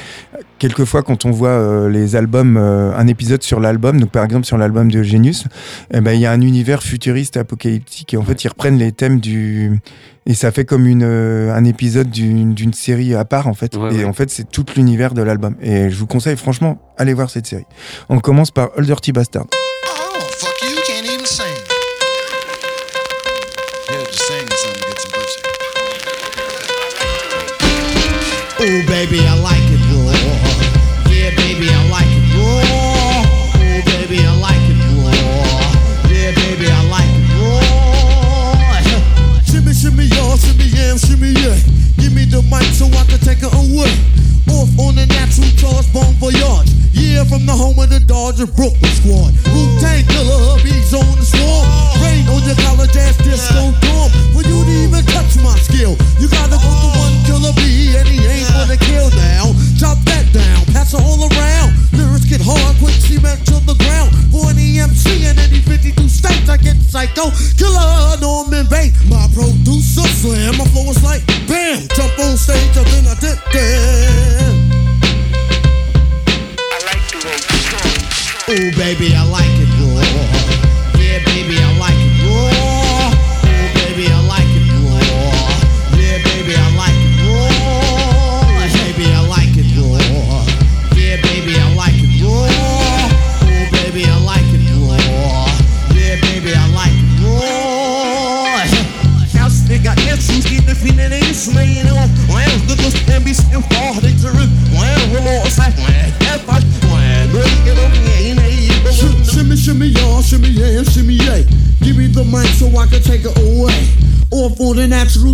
quelquefois 0.64 1.02
quand 1.02 1.26
on 1.26 1.30
voit 1.30 1.50
euh, 1.50 1.90
les 1.90 2.16
albums, 2.16 2.56
euh, 2.56 2.96
un 2.96 3.06
épisode 3.06 3.42
sur 3.42 3.60
l'album, 3.60 4.00
donc 4.00 4.10
par 4.10 4.24
exemple 4.24 4.46
sur 4.46 4.56
l'album 4.56 4.90
de 4.90 5.02
Genius, 5.02 5.44
eh 5.92 6.00
ben, 6.00 6.12
il 6.12 6.20
y 6.20 6.26
a 6.26 6.32
un 6.32 6.40
univers 6.40 6.82
futuriste 6.82 7.36
apocalyptique 7.36 8.14
et 8.14 8.16
en 8.16 8.22
fait 8.22 8.44
ils 8.44 8.48
reprennent 8.48 8.78
les 8.78 8.90
thèmes 8.90 9.20
du 9.20 9.78
et 10.24 10.32
ça 10.32 10.50
fait 10.52 10.64
comme 10.64 10.86
une, 10.86 11.02
euh, 11.02 11.54
un 11.54 11.64
épisode 11.64 12.08
d'une 12.08 12.54
d'une 12.54 12.72
série 12.72 13.14
à 13.14 13.26
part 13.26 13.46
en 13.46 13.52
fait. 13.52 13.76
Ouais, 13.76 13.94
et 13.94 13.98
ouais. 13.98 14.04
en 14.06 14.14
fait 14.14 14.30
c'est 14.30 14.50
tout 14.50 14.64
l'univers 14.74 15.12
de 15.12 15.20
l'album. 15.20 15.54
Et 15.60 15.90
je 15.90 15.96
vous 15.96 16.06
conseille 16.06 16.38
franchement, 16.38 16.78
allez 16.96 17.12
voir 17.12 17.28
cette 17.28 17.46
série. 17.46 17.66
On 18.08 18.18
commence 18.18 18.50
par 18.50 18.70
Old 18.78 18.86
Dirty 18.86 19.12
Bastard. 19.12 19.44
Yeah, 47.24 47.30
from 47.30 47.46
the 47.46 47.52
home 47.52 47.78
of 47.78 47.88
the 47.88 48.00
Dodger 48.00 48.46
Brooklyn 48.46 48.92
squad. 49.00 49.32
Wu 49.52 49.62
Tang 49.80 50.04
killer, 50.08 50.40
hubby's 50.50 50.92
on 50.92 51.16
the 51.16 51.24
swarm. 51.24 51.64
Rain 52.04 52.26
on 52.28 52.42
your 52.44 52.56
college 52.60 52.96
ass 52.96 53.16
disco 53.18 53.72
dorm. 53.80 54.10
For 54.32 54.42
you 54.44 54.64
to 54.64 54.74
even 54.84 55.04
touch 55.08 55.36
my 55.40 55.56
skill, 55.64 55.96
you 56.20 56.28
gotta 56.28 56.58
go 56.60 56.68
to 56.68 56.88
one 57.00 57.16
killer 57.24 57.52
B, 57.56 57.96
and 57.96 58.08
he 58.08 58.20
ain't 58.20 58.48
gonna 58.52 58.76
kill 58.76 59.08
now. 59.16 59.52
Chop 59.78 59.98
that 60.10 60.26
down, 60.32 60.64
pass 60.72 60.92
it 60.92 61.00
all 61.00 61.20
around. 61.24 61.72
Lyrics 61.92 62.28
get 62.28 62.40
hard, 62.44 62.76
quick 62.82 62.96
cement 62.98 63.40
to 63.48 63.56
the 63.64 63.76
ground. 63.78 64.12
For 64.32 64.50
any 64.50 64.80
MC 64.80 65.24
in 65.24 65.38
any 65.38 65.60
52 65.60 66.08
states, 66.08 66.48
I 66.48 66.56
get 66.56 66.76
psycho. 66.76 67.30
Killer 67.56 68.20
Norman 68.20 68.66
Bates, 68.68 69.00
my 69.08 69.28
producer 69.32 70.08
slam. 70.20 70.58
My 70.58 70.66
flow 70.72 70.90
is 70.90 71.00
like 71.04 71.24
bam, 71.48 71.88
jump 71.94 72.18
on 72.20 72.36
stage, 72.36 72.76
and 72.76 72.86
then 72.92 73.04
I 73.08 73.14
did 73.16 73.38
that. 73.54 74.83
Oh 78.46 78.70
baby, 78.76 79.14
I 79.14 79.22
like 79.24 79.46
it 79.48 79.68
raw. 79.80 80.33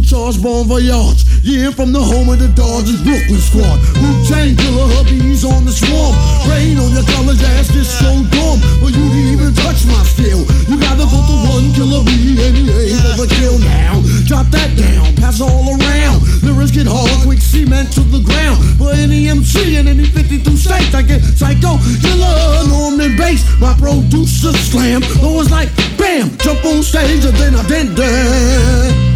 The 0.01 0.07
charge, 0.09 0.41
bon 0.41 0.65
voyage. 0.65 1.29
Yeah, 1.45 1.69
from 1.77 1.93
the 1.93 2.01
home 2.01 2.33
of 2.33 2.41
the 2.41 2.49
Dodgers 2.57 3.05
Brooklyn 3.05 3.37
squad. 3.37 3.77
Wu 4.01 4.09
Tang 4.25 4.57
killer 4.57 4.89
hubbies 4.97 5.45
on 5.45 5.69
the 5.69 5.73
swarm. 5.73 6.17
Rain 6.49 6.81
on 6.81 6.89
your 6.97 7.05
college 7.13 7.43
ass, 7.59 7.69
this 7.69 7.93
so 8.01 8.09
dumb. 8.33 8.65
But 8.81 8.97
you 8.97 9.05
didn't 9.13 9.37
even 9.37 9.53
touch 9.61 9.85
my 9.85 10.01
skill. 10.09 10.41
You 10.73 10.81
gotta 10.81 11.05
go 11.05 11.21
to 11.21 11.37
one 11.53 11.69
killer 11.77 12.01
B 12.09 12.41
and 12.41 12.57
he 12.57 12.65
ain't 12.73 13.05
overkill 13.13 13.61
now. 13.61 14.01
Drop 14.25 14.49
that 14.57 14.73
down, 14.73 15.13
pass 15.21 15.45
all 15.45 15.69
around. 15.69 16.25
Lyrics 16.41 16.73
get 16.73 16.89
hard, 16.89 17.13
quick 17.29 17.45
cement 17.45 17.93
to 17.93 18.01
the 18.01 18.25
ground. 18.25 18.57
For 18.81 18.97
any 18.97 19.29
MC 19.29 19.77
in 19.77 19.85
any 19.85 20.09
52 20.09 20.49
states, 20.57 20.97
I 20.97 21.03
get 21.03 21.21
psycho. 21.21 21.77
Killer 22.01 22.65
Norman 22.73 23.21
Bates, 23.21 23.45
my 23.61 23.77
producer 23.77 24.57
slam. 24.65 25.05
It's 25.05 25.51
like 25.53 25.69
bam, 26.01 26.33
jump 26.41 26.65
on 26.65 26.81
stage 26.81 27.29
and 27.29 27.37
then 27.37 27.53
I 27.53 27.69
did 27.69 27.93
that. 28.01 29.10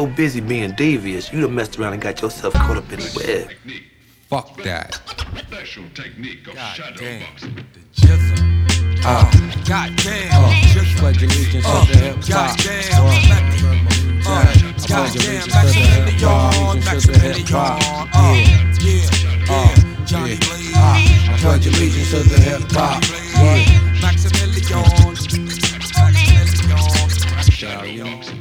So 0.00 0.06
busy 0.06 0.40
being 0.40 0.72
devious, 0.76 1.30
you 1.30 1.42
done 1.42 1.54
messed 1.54 1.78
around 1.78 1.92
and 1.92 2.00
got 2.00 2.22
yourself 2.22 2.54
caught 2.54 2.78
up 2.78 2.90
in 2.90 3.00
the 3.00 3.12
web. 3.20 3.50
Fuck 4.30 4.56
that. 4.62 4.94
Special 5.46 5.84
technique 5.94 6.46
of 6.46 6.54
shadow 6.58 7.18
boxing. 7.20 7.66
Uh, 9.04 9.30
Goddamn. 9.68 10.28
uh, 10.32 10.54
just 10.72 10.96
pledge 10.96 11.22
allegiance 11.22 11.66
Uh, 11.66 11.84
to 11.84 11.92
the 11.92 11.98
hip 11.98 12.16
hop. 12.16 12.56
goddamn. 12.56 12.92
Uh, 12.96 14.30
I 14.30 14.56
pledge 14.56 14.88
Goddamn, 14.88 15.12
allegiance 15.12 15.52
to 15.52 15.60
the 15.60 15.84
hip 15.84 16.20
hop. 16.20 16.54
Allegiance 16.54 17.04
to 17.04 17.12
the 17.12 17.18
hip 17.18 17.48
hop. 17.48 17.80
Yeah. 18.14 18.80
Yeah, 18.80 19.52
Uh, 19.52 20.04
Johnny 20.06 20.30
yeah. 20.30 20.38
Blaze. 20.40 20.76
Uh, 20.76 20.80
I 20.80 21.36
pledge 21.40 21.66
allegiance 21.66 22.10
to 22.12 22.18
the 22.22 22.40
hip 22.40 22.72
hop. 22.72 23.04
Yeah. 23.34 24.00
Maximilian. 24.00 24.80
I 27.72 27.84
breaks 27.92 28.28
it 28.28 28.39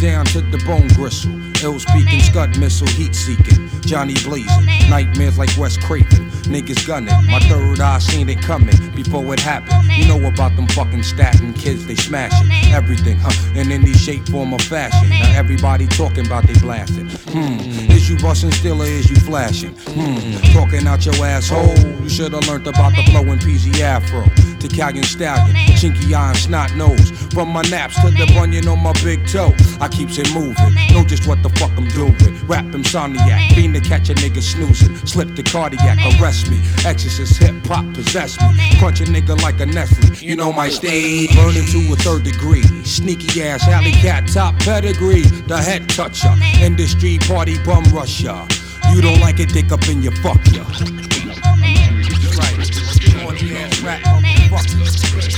down 0.00 0.24
to 0.24 0.40
the 0.40 0.58
bone 0.64 0.88
gristle. 0.88 1.30
Ill 1.62 1.78
speaking, 1.78 2.20
scud 2.20 2.58
missile, 2.58 2.88
heat 2.88 3.14
seeking. 3.14 3.68
Johnny 3.82 4.14
blazing, 4.24 4.66
nightmares 4.88 5.36
like 5.38 5.50
Wes 5.58 5.76
Craven. 5.76 6.30
Niggas 6.48 6.86
gunning, 6.86 7.14
my 7.30 7.38
third 7.40 7.80
eye 7.80 7.98
seen 7.98 8.28
it 8.28 8.40
coming 8.40 8.76
before 8.94 9.32
it 9.34 9.40
happened. 9.40 9.84
You 9.92 10.08
know 10.08 10.26
about 10.26 10.56
them 10.56 10.66
fucking 10.68 11.02
Staten 11.02 11.52
kids, 11.52 11.86
they 11.86 11.96
smashing 11.96 12.50
everything, 12.72 13.18
huh? 13.20 13.58
In 13.58 13.70
any 13.70 13.92
shape, 13.92 14.26
form, 14.28 14.54
or 14.54 14.58
fashion. 14.58 15.08
Now 15.10 15.38
everybody 15.38 15.86
talking 15.86 16.26
about 16.26 16.44
they 16.44 16.58
blasting. 16.60 17.08
Hmm, 17.32 17.60
is 17.92 18.08
you 18.08 18.16
busting 18.18 18.52
still 18.52 18.82
or 18.82 18.86
is 18.86 19.10
you 19.10 19.16
flashing? 19.16 19.74
Hmm, 19.76 20.40
talking 20.54 20.86
out 20.86 21.04
your 21.04 21.14
asshole. 21.24 21.76
You 22.02 22.08
should've 22.08 22.46
learned 22.48 22.66
about 22.66 22.94
the 22.96 23.02
flow 23.10 23.22
and 23.30 23.40
PZ 23.40 23.80
Afro. 23.80 24.24
To 24.60 24.68
Calgon 24.68 25.06
Stallion, 25.06 25.56
chinky 25.80 26.14
and 26.14 26.36
snot 26.36 26.76
nose. 26.76 27.10
From 27.32 27.48
my 27.48 27.62
naps 27.62 27.98
to 28.02 28.10
the 28.10 28.26
bunion 28.34 28.68
on 28.68 28.80
my 28.80 28.92
big 29.02 29.26
toe. 29.26 29.54
I 29.80 29.88
keeps 29.88 30.18
it 30.18 30.30
moving, 30.34 30.74
know 30.92 31.02
just 31.02 31.26
what 31.26 31.42
the 31.42 31.48
fuck 31.48 31.70
I'm 31.78 31.88
doing. 31.88 32.14
Rap 32.46 32.66
insomniac, 32.66 33.54
fiend 33.54 33.74
to 33.74 33.80
catch 33.80 34.10
a 34.10 34.14
nigga 34.14 34.42
snoozing. 34.42 34.94
Slip 35.06 35.34
the 35.34 35.42
cardiac, 35.42 35.96
arrest 36.20 36.50
me. 36.50 36.60
Exorcist 36.84 37.38
hip 37.38 37.54
hop 37.64 37.86
possess 37.94 38.38
me. 38.38 38.78
Crunch 38.78 39.00
a 39.00 39.04
nigga 39.04 39.40
like 39.40 39.60
a 39.60 39.66
Nestle. 39.66 40.14
You 40.16 40.36
know 40.36 40.52
my 40.52 40.68
stage, 40.68 41.34
burning 41.34 41.64
to 41.64 41.92
a 41.94 41.96
third 41.96 42.24
degree. 42.24 42.62
Sneaky 42.84 43.42
ass 43.42 43.66
alley 43.66 43.92
cat, 43.92 44.28
top 44.28 44.58
pedigree. 44.58 45.22
The 45.22 45.56
head 45.56 45.88
toucher, 45.88 46.34
industry 46.60 47.16
party 47.18 47.56
bum 47.64 47.84
rusher. 47.84 48.46
You 48.92 49.00
don't 49.00 49.20
like 49.20 49.40
it, 49.40 49.54
dick 49.54 49.72
up 49.72 49.88
in 49.88 50.02
your 50.02 50.12
fuck 50.16 50.40
ya. 50.52 50.64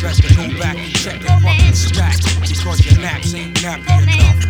Motherfuckers. 0.02 0.22
Better 0.22 0.48
go 0.48 0.58
back 0.58 0.76
and 0.76 0.94
check 0.94 1.20
your 1.22 1.40
fucking 1.40 1.74
stack. 1.74 2.16
Because 2.40 2.84
your 2.84 3.00
naps 3.00 3.34
ain't 3.34 3.54
nappy 3.56 4.02
enough. 4.02 4.41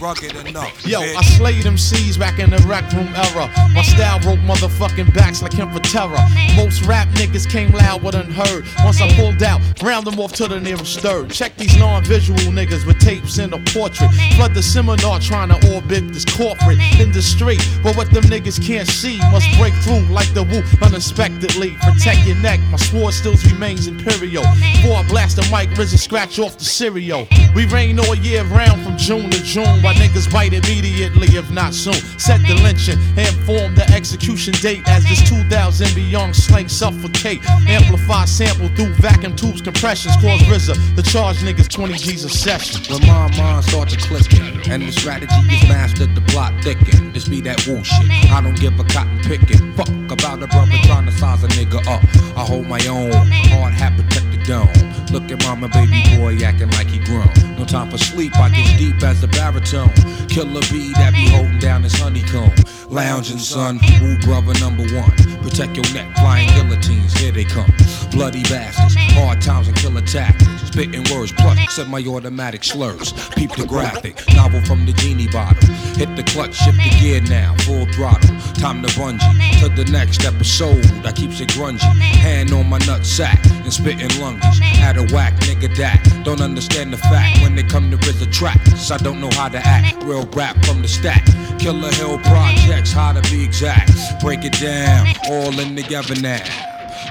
Rugged 0.00 0.34
enough. 0.46 0.86
Yo, 0.86 1.00
bitch. 1.00 1.16
I 1.16 1.22
slayed 1.22 1.62
them 1.62 1.78
C's 1.78 2.16
back 2.16 2.38
in 2.38 2.50
the 2.50 2.58
rec 2.68 2.90
room 2.92 3.08
era. 3.14 3.50
My 3.74 3.82
style 3.82 4.20
broke 4.20 4.38
motherfucking 4.40 5.12
backs 5.14 5.42
like 5.42 5.52
him 5.52 5.70
for 5.70 5.80
terror. 5.80 6.18
Most 6.56 6.82
rap 6.86 7.08
niggas 7.08 7.48
came 7.48 7.70
loud 7.72 8.02
but 8.02 8.14
unheard. 8.14 8.64
Once 8.84 9.00
I 9.00 9.12
pulled 9.16 9.42
out, 9.42 9.60
ground 9.78 10.06
them 10.06 10.18
off 10.20 10.32
to 10.34 10.48
the 10.48 10.60
nearest 10.60 11.00
third. 11.00 11.30
Check 11.30 11.56
these 11.56 11.76
non-visual 11.76 12.38
niggas 12.52 12.86
with 12.86 12.98
tapes 12.98 13.38
in 13.38 13.52
a 13.52 13.58
portrait. 13.72 14.10
Flood 14.36 14.54
the 14.54 14.62
seminar 14.62 15.20
trying 15.20 15.48
to 15.48 15.74
orbit 15.74 16.08
this 16.12 16.24
corporate 16.24 16.78
industry. 16.98 17.56
But 17.82 17.96
what 17.96 18.10
them 18.12 18.24
niggas 18.24 18.64
can't 18.64 18.88
see 18.88 19.18
must 19.30 19.46
break 19.58 19.74
through 19.82 20.06
like 20.12 20.32
the 20.34 20.42
woo 20.44 20.62
unexpectedly. 20.86 21.76
Protect 21.82 22.26
your 22.26 22.36
neck, 22.36 22.60
my 22.70 22.76
sword 22.76 23.14
still 23.14 23.34
remains 23.52 23.86
imperial. 23.86 24.44
Before 24.82 24.96
I 24.96 25.08
blast 25.08 25.36
the 25.36 25.42
mic, 25.50 25.70
RZA 25.70 25.98
scratch 25.98 26.38
off 26.38 26.58
the 26.58 26.64
cereal. 26.64 27.26
We 27.54 27.66
rain 27.66 27.98
all 27.98 28.14
year 28.14 28.44
round 28.44 28.82
from 28.82 28.96
June 28.96 29.30
to 29.30 29.42
June. 29.42 29.82
While 29.88 29.96
niggas 29.96 30.30
bite 30.30 30.52
immediately, 30.52 31.28
if 31.28 31.50
not 31.50 31.72
soon. 31.72 31.94
Set 32.20 32.42
the 32.42 32.52
lynching 32.62 32.98
and 33.16 33.26
inform 33.26 33.74
the 33.74 33.88
execution 33.96 34.52
date 34.60 34.86
as 34.86 35.02
this 35.04 35.26
2000 35.26 35.94
beyond 35.94 36.36
slang 36.36 36.68
suffocate. 36.68 37.40
Amplify 37.66 38.26
sample 38.26 38.68
through 38.76 38.92
vacuum 39.00 39.34
tubes, 39.34 39.62
compressions. 39.62 40.14
Cause 40.16 40.42
RZA 40.42 40.94
the 40.94 41.02
charge 41.02 41.38
niggas 41.38 41.70
20 41.70 41.94
G's 41.94 42.24
a 42.24 42.28
session. 42.28 42.84
When 42.92 43.00
my 43.06 43.34
mind 43.38 43.64
starts 43.64 43.96
to 43.96 43.98
clicking 43.98 44.60
and 44.70 44.82
the 44.82 44.92
strategy 44.92 45.34
is 45.48 45.66
mastered, 45.66 46.14
the 46.14 46.20
plot 46.32 46.52
thicken. 46.62 47.14
This 47.14 47.26
be 47.26 47.40
that 47.40 47.66
woo 47.66 47.82
shit. 47.82 48.30
I 48.30 48.42
don't 48.42 48.60
give 48.60 48.78
a 48.78 48.84
cotton 48.84 49.18
picking. 49.20 49.72
Fuck 49.72 49.88
about 50.12 50.42
a 50.42 50.48
brother 50.48 50.76
trying 50.82 51.06
to 51.06 51.12
size 51.12 51.42
a 51.44 51.48
nigga 51.48 51.80
up. 51.88 52.04
I 52.36 52.44
hold 52.44 52.66
my 52.66 52.86
own. 52.88 53.10
Hard 53.56 53.72
hat 53.72 53.96
protect 53.96 54.30
the 54.32 54.44
dome. 54.44 54.68
Look 55.10 55.32
at 55.32 55.42
mama, 55.44 55.68
baby 55.68 56.02
boy 56.14 56.44
acting 56.44 56.70
like 56.72 56.88
he 56.88 56.98
grown. 56.98 57.37
Time 57.68 57.90
for 57.90 57.98
sleep. 57.98 58.34
I 58.36 58.48
get 58.48 58.78
deep 58.78 59.02
as 59.02 59.20
the 59.20 59.28
baritone. 59.28 59.90
Killer 60.28 60.62
bee 60.72 60.92
that 60.94 61.12
be 61.12 61.28
holding 61.28 61.58
down 61.58 61.82
his 61.82 61.98
honeycomb. 62.00 62.50
Lounging 62.88 63.38
son, 63.38 63.78
woo 64.00 64.16
brother 64.20 64.58
number 64.60 64.84
one. 64.96 65.12
Protect 65.42 65.76
your 65.76 65.84
neck, 65.92 66.16
flying 66.16 66.48
guillotines, 66.48 67.12
here 67.12 67.30
they 67.32 67.44
come. 67.44 67.70
Bloody 68.10 68.42
bastards, 68.44 68.94
hard 69.12 69.42
times 69.42 69.68
and 69.68 69.76
killer 69.76 70.00
tactics. 70.00 70.48
Spitting 70.68 71.04
words 71.12 71.32
plus 71.32 71.58
semi-automatic 71.74 72.64
slurs. 72.64 73.12
Peep 73.30 73.50
the 73.56 73.66
graphic, 73.66 74.16
novel 74.34 74.62
from 74.62 74.86
the 74.86 74.92
genie 74.94 75.28
bottle. 75.28 75.68
Hit 75.96 76.14
the 76.16 76.22
clutch, 76.22 76.54
shift 76.54 76.78
the 76.78 76.96
gear 76.98 77.20
now, 77.22 77.54
full 77.58 77.84
throttle. 77.92 78.34
Time 78.54 78.82
to 78.82 78.88
bungee 78.94 79.60
to 79.60 79.68
the 79.68 79.84
next 79.90 80.24
episode. 80.24 80.84
I 81.04 81.12
keeps 81.12 81.40
it 81.40 81.50
grungy. 81.50 81.80
Hand 81.80 82.52
on 82.52 82.68
my 82.68 82.78
nut 82.86 83.04
sack 83.04 83.44
and 83.44 83.72
spitting 83.72 84.08
lungies. 84.20 84.58
Had 84.60 84.96
a 84.96 85.04
whack 85.14 85.34
nigga 85.40 85.74
that 85.76 86.22
don't 86.24 86.40
understand 86.40 86.92
the 86.92 86.98
fact 86.98 87.42
when 87.42 87.57
they 87.58 87.68
come 87.68 87.90
to 87.90 87.96
RZA 87.96 88.32
tracks. 88.32 88.92
I 88.92 88.98
don't 88.98 89.20
know 89.20 89.30
how 89.32 89.48
to 89.48 89.58
act. 89.58 90.04
Real 90.04 90.24
rap 90.26 90.64
from 90.64 90.80
the 90.80 90.86
stack. 90.86 91.24
Killer 91.58 91.90
Hill 91.94 92.18
projects, 92.18 92.92
how 92.92 93.12
to 93.12 93.22
be 93.30 93.42
exact. 93.42 93.90
Break 94.20 94.44
it 94.44 94.52
down, 94.60 95.08
all 95.28 95.58
in 95.58 95.74
together 95.74 96.14
now. 96.20 96.38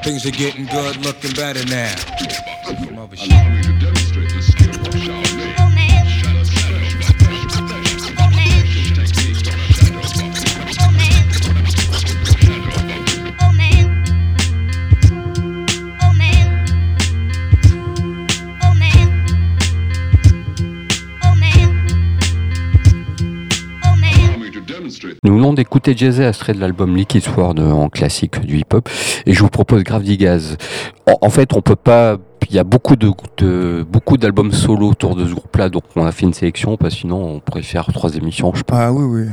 Things 0.05 0.25
are 0.25 0.31
getting 0.31 0.65
good, 0.67 0.97
looking 1.05 1.33
better 1.33 1.65
now. 1.65 1.93
Nous 25.28 25.36
venons 25.36 25.52
d'écouter 25.54 25.94
Jay-Z 25.96 26.22
extrait 26.22 26.54
de 26.54 26.60
l'album 26.62 26.96
Liquid 26.96 27.22
Sword 27.22 27.56
euh, 27.60 27.72
en 27.72 27.90
classique 27.90 28.40
du 28.46 28.60
hip-hop 28.60 28.88
et 29.26 29.34
je 29.34 29.42
vous 29.42 29.50
propose 29.50 29.84
Grave 29.84 30.04
Digaz. 30.04 30.56
En, 31.06 31.18
en 31.20 31.30
fait, 31.30 31.54
on 31.54 31.62
peut 31.62 31.76
pas. 31.76 32.16
Il 32.50 32.56
y 32.56 32.60
a 32.60 32.63
beaucoup 32.63 32.96
de, 32.96 33.12
de- 33.40 33.86
beaucoup 33.92 34.16
d'albums 34.16 34.54
solo 34.54 34.88
autour 34.92 35.18
de 35.18 35.26
ce 35.28 35.34
groupe-là, 35.34 35.68
donc 35.68 35.84
on 35.98 36.06
a 36.06 36.13
fait 36.13 36.26
une 36.26 36.34
sélection 36.34 36.78
parce 36.78 36.94
que 36.94 37.02
sinon 37.02 37.22
on 37.22 37.40
pourrait 37.42 37.62
faire 37.62 37.86
trois 37.92 38.16
émissions, 38.16 38.54
je 38.56 38.63
pense. 38.63 38.80
Ah 38.80 38.94
oui, 38.94 39.04
oui. 39.04 39.28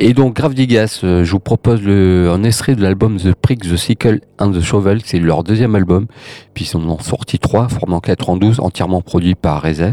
Et 0.00 0.12
donc 0.12 0.34
Grave 0.34 0.54
Digas, 0.54 1.02
euh, 1.04 1.22
je 1.22 1.30
vous 1.30 1.38
propose 1.38 1.80
le, 1.82 2.28
un 2.34 2.42
extrait 2.42 2.74
de 2.74 2.82
l'album 2.82 3.16
The 3.16 3.32
Prick, 3.32 3.60
The 3.60 3.76
Sickle 3.76 4.22
and 4.40 4.50
the 4.50 4.60
Shovel, 4.60 5.02
c'est 5.04 5.20
leur 5.20 5.44
deuxième 5.44 5.76
album, 5.76 6.06
puis 6.52 6.68
ils 6.68 6.76
en 6.76 6.80
ont 6.88 6.98
sorti 6.98 7.38
trois, 7.38 7.68
formant 7.68 7.98
en 7.98 8.00
92, 8.00 8.58
entièrement 8.58 9.02
produit 9.02 9.36
par 9.36 9.62
Reza. 9.62 9.92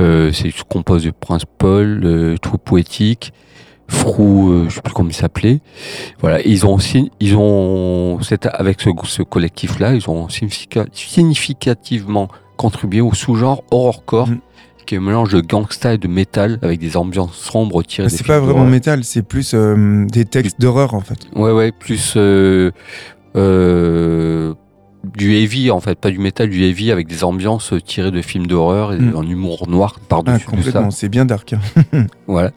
Euh, 0.00 0.32
c'est 0.34 0.52
composé 0.68 1.08
de 1.08 1.14
Prince 1.18 1.44
Paul, 1.56 2.02
euh, 2.04 2.36
Trou 2.36 2.58
Poétique, 2.58 3.32
Frou, 3.88 4.50
euh, 4.50 4.66
je 4.68 4.74
sais 4.74 4.80
plus 4.82 4.92
comment 4.92 5.08
il 5.10 5.14
s'appelait. 5.14 5.60
Voilà, 6.20 6.40
Et 6.40 6.48
ils 6.50 6.66
ont 6.66 6.74
aussi, 6.74 7.10
ils 7.20 7.36
ont, 7.36 8.18
avec 8.52 8.80
ce, 8.80 8.90
ce 9.04 9.22
collectif-là, 9.22 9.94
ils 9.94 10.08
ont 10.10 10.26
significa- 10.28 10.86
significativement 10.92 12.28
contribué 12.56 13.00
au 13.00 13.14
sous-genre 13.14 13.62
horrorcore. 13.70 14.28
Qui 14.86 14.94
est 14.94 14.98
un 14.98 15.00
mélange 15.00 15.32
de 15.32 15.40
gangsta 15.40 15.94
et 15.94 15.98
de 15.98 16.06
métal 16.06 16.60
avec 16.62 16.78
des 16.78 16.96
ambiances 16.96 17.34
sombres 17.34 17.82
tirées 17.82 18.08
C'est 18.08 18.24
pas 18.24 18.38
vraiment 18.38 18.54
d'horreur. 18.58 18.70
métal, 18.70 19.02
c'est 19.02 19.22
plus 19.22 19.52
euh, 19.52 20.04
des 20.06 20.24
textes 20.24 20.60
d'horreur 20.60 20.94
en 20.94 21.00
fait. 21.00 21.18
Ouais, 21.34 21.50
ouais, 21.50 21.72
plus 21.72 22.14
euh, 22.16 22.70
euh, 23.34 24.54
du 25.16 25.34
heavy 25.34 25.70
en 25.70 25.80
fait, 25.80 25.98
pas 25.98 26.10
du 26.10 26.18
métal, 26.18 26.50
du 26.50 26.62
heavy 26.64 26.90
avec 26.92 27.06
des 27.08 27.24
ambiances 27.24 27.72
tirées 27.84 28.10
de 28.12 28.22
films 28.22 28.46
d'horreur 28.46 28.92
et 28.92 28.98
Mm. 28.98 29.16
un 29.16 29.22
humour 29.28 29.68
noir 29.68 29.96
Ah, 29.98 30.02
par-dessus 30.08 30.44
tout 30.44 30.50
ça. 30.50 30.56
complètement, 30.56 30.90
c'est 30.90 31.08
bien 31.08 31.24
dark. 31.24 31.52
hein. 31.52 32.06
Voilà. 32.26 32.50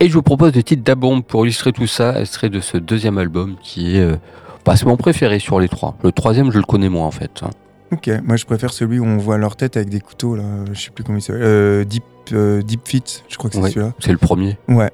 Et 0.00 0.08
je 0.08 0.14
vous 0.14 0.22
propose 0.22 0.54
le 0.54 0.62
titre 0.62 0.82
d'Abombe 0.84 1.24
pour 1.24 1.44
illustrer 1.44 1.72
tout 1.72 1.86
ça, 1.88 2.20
extrait 2.20 2.50
de 2.50 2.60
ce 2.60 2.76
deuxième 2.78 3.18
album 3.18 3.56
qui 3.62 3.96
est. 3.96 4.00
euh, 4.00 4.16
bah, 4.64 4.76
c'est 4.76 4.86
mon 4.86 4.96
préféré 4.96 5.38
sur 5.38 5.58
les 5.60 5.68
trois. 5.68 5.96
Le 6.04 6.12
troisième, 6.12 6.52
je 6.52 6.58
le 6.58 6.64
connais 6.64 6.88
moins 6.88 7.06
en 7.06 7.10
fait. 7.10 7.30
hein. 7.42 7.50
ok, 7.92 8.10
moi 8.22 8.36
je 8.36 8.44
préfère 8.44 8.72
celui 8.72 8.98
où 8.98 9.04
on 9.04 9.16
voit 9.16 9.38
leur 9.38 9.56
tête 9.56 9.76
avec 9.76 9.88
des 9.88 10.00
couteaux 10.00 10.36
là, 10.36 10.44
je 10.72 10.80
sais 10.80 10.90
plus 10.90 11.02
comment 11.04 11.18
il 11.18 11.22
s'appelle. 11.22 11.42
Euh, 11.42 11.84
Deep, 11.84 12.04
euh, 12.32 12.62
Deep 12.62 12.86
Fit, 12.86 13.02
je 13.28 13.36
crois 13.36 13.50
que 13.50 13.56
c'est 13.56 13.62
Ouais, 13.62 13.70
celui-là. 13.70 13.92
c'est 13.98 14.12
le 14.12 14.18
premier. 14.18 14.56
Ouais. 14.68 14.90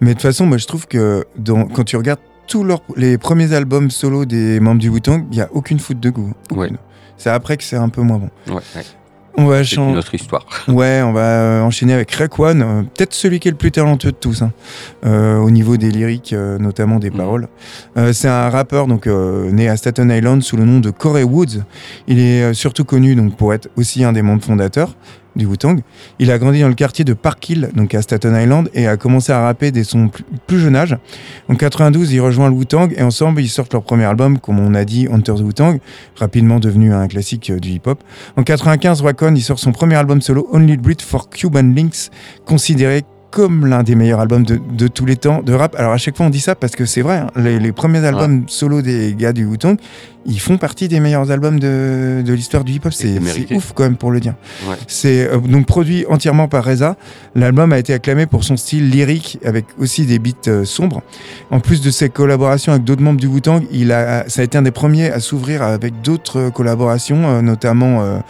Mais 0.00 0.08
de 0.08 0.12
toute 0.14 0.22
façon, 0.22 0.44
moi 0.46 0.58
je 0.58 0.66
trouve 0.66 0.86
que 0.88 1.24
dans, 1.38 1.64
quand 1.66 1.84
tu 1.84 1.96
regardes 1.96 2.20
tous 2.46 2.64
leurs, 2.64 2.80
les 2.96 3.16
premiers 3.16 3.52
albums 3.54 3.90
solo 3.90 4.26
des 4.26 4.60
membres 4.60 4.80
du 4.80 4.90
Wu-Tang, 4.90 5.24
il 5.30 5.36
n'y 5.36 5.40
a 5.42 5.48
aucune 5.52 5.78
faute 5.78 6.00
de 6.00 6.10
goût. 6.10 6.34
Aucune. 6.50 6.60
Ouais. 6.60 6.70
C'est 7.16 7.30
après 7.30 7.56
que 7.56 7.62
c'est 7.64 7.76
un 7.76 7.88
peu 7.88 8.02
moins 8.02 8.18
bon. 8.18 8.30
Ouais, 8.48 8.60
ouais. 8.76 8.82
On 9.36 9.46
va 9.46 9.58
C'est 9.58 9.74
chan- 9.74 9.90
une 9.90 9.96
autre 9.96 10.14
histoire. 10.14 10.46
Ouais, 10.68 11.02
on 11.04 11.12
va 11.12 11.20
euh, 11.22 11.62
enchaîner 11.62 11.92
avec 11.92 12.10
Raekwon, 12.12 12.60
euh, 12.60 12.82
peut-être 12.82 13.14
celui 13.14 13.40
qui 13.40 13.48
est 13.48 13.50
le 13.50 13.56
plus 13.56 13.72
talentueux 13.72 14.12
de 14.12 14.16
tous, 14.16 14.42
hein, 14.42 14.52
euh, 15.04 15.38
au 15.38 15.50
niveau 15.50 15.76
des 15.76 15.90
lyriques, 15.90 16.32
euh, 16.32 16.56
notamment 16.58 16.98
des 17.00 17.10
paroles. 17.10 17.48
Euh, 17.96 18.12
c'est 18.12 18.28
un 18.28 18.48
rappeur 18.48 18.86
donc 18.86 19.06
né 19.06 19.68
à 19.68 19.76
Staten 19.76 20.10
Island 20.10 20.42
sous 20.42 20.56
le 20.56 20.64
nom 20.64 20.78
de 20.80 20.90
Corey 20.90 21.24
Woods. 21.24 21.64
Il 22.06 22.18
est 22.20 22.54
surtout 22.54 22.84
connu 22.84 23.14
donc 23.16 23.36
pour 23.36 23.52
être 23.52 23.68
aussi 23.76 24.04
un 24.04 24.12
des 24.12 24.22
membres 24.22 24.44
fondateurs 24.44 24.94
du 25.36 25.46
Wu-Tang. 25.46 25.80
Il 26.18 26.30
a 26.30 26.38
grandi 26.38 26.60
dans 26.60 26.68
le 26.68 26.74
quartier 26.74 27.04
de 27.04 27.12
Park 27.14 27.48
Hill, 27.48 27.70
donc 27.74 27.94
à 27.94 28.02
Staten 28.02 28.34
Island, 28.34 28.70
et 28.74 28.86
a 28.86 28.96
commencé 28.96 29.32
à 29.32 29.40
rapper 29.40 29.70
dès 29.70 29.84
son 29.84 30.10
plus, 30.46 30.58
jeune 30.58 30.76
âge. 30.76 30.96
En 31.48 31.54
92, 31.54 32.12
il 32.12 32.20
rejoint 32.20 32.48
le 32.48 32.54
Wu-Tang 32.54 32.92
et 32.96 33.02
ensemble 33.02 33.40
ils 33.40 33.48
sortent 33.48 33.72
leur 33.72 33.82
premier 33.82 34.04
album, 34.04 34.38
comme 34.38 34.58
on 34.58 34.74
a 34.74 34.84
dit, 34.84 35.08
Hunter 35.10 35.34
the 35.34 35.40
Wu-Tang, 35.40 35.78
rapidement 36.16 36.58
devenu 36.58 36.92
un 36.92 37.08
classique 37.08 37.50
euh, 37.50 37.58
du 37.58 37.70
hip-hop. 37.70 38.02
En 38.36 38.42
95, 38.42 39.02
Raekwon 39.02 39.34
il 39.34 39.42
sort 39.42 39.58
son 39.58 39.72
premier 39.72 39.96
album 39.96 40.20
solo, 40.20 40.48
Only 40.52 40.76
Breed 40.76 41.02
for 41.02 41.28
Cuban 41.28 41.72
Links, 41.74 42.10
considéré 42.44 43.02
comme 43.34 43.66
l'un 43.66 43.82
des 43.82 43.96
meilleurs 43.96 44.20
albums 44.20 44.44
de, 44.44 44.60
de 44.82 44.86
tous 44.86 45.06
les 45.06 45.16
temps 45.16 45.42
de 45.42 45.52
rap. 45.52 45.74
Alors 45.76 45.92
à 45.92 45.96
chaque 45.96 46.16
fois 46.16 46.26
on 46.26 46.30
dit 46.30 46.38
ça 46.38 46.54
parce 46.54 46.76
que 46.76 46.84
c'est 46.84 47.02
vrai, 47.02 47.16
hein, 47.16 47.30
les, 47.34 47.58
les 47.58 47.72
premiers 47.72 48.04
albums 48.04 48.44
solo 48.46 48.80
des 48.80 49.12
gars 49.18 49.32
du 49.32 49.44
Wu-Tang, 49.44 49.76
ils 50.24 50.38
font 50.38 50.56
partie 50.56 50.86
des 50.86 51.00
meilleurs 51.00 51.32
albums 51.32 51.58
de, 51.58 52.22
de 52.24 52.32
l'histoire 52.32 52.62
du 52.62 52.74
hip-hop. 52.74 52.92
C'est 52.92 53.18
ouf 53.52 53.72
quand 53.74 53.82
même 53.82 53.96
pour 53.96 54.12
le 54.12 54.20
dire. 54.20 54.34
Ouais. 54.68 54.76
C'est 54.86 55.28
euh, 55.28 55.38
donc 55.38 55.66
produit 55.66 56.06
entièrement 56.08 56.46
par 56.46 56.64
Reza. 56.64 56.96
L'album 57.34 57.72
a 57.72 57.78
été 57.80 57.92
acclamé 57.92 58.26
pour 58.26 58.44
son 58.44 58.56
style 58.56 58.88
lyrique 58.88 59.40
avec 59.44 59.64
aussi 59.80 60.06
des 60.06 60.20
beats 60.20 60.46
euh, 60.46 60.64
sombres. 60.64 61.02
En 61.50 61.58
plus 61.58 61.80
de 61.80 61.90
ses 61.90 62.10
collaborations 62.10 62.70
avec 62.70 62.84
d'autres 62.84 63.02
membres 63.02 63.20
du 63.20 63.26
Wu-Tang, 63.26 63.64
il 63.72 63.90
a, 63.90 64.28
ça 64.28 64.42
a 64.42 64.44
été 64.44 64.56
un 64.56 64.62
des 64.62 64.70
premiers 64.70 65.10
à 65.10 65.18
s'ouvrir 65.18 65.64
avec 65.64 66.02
d'autres 66.02 66.50
collaborations, 66.50 67.26
euh, 67.26 67.42
notamment 67.42 68.20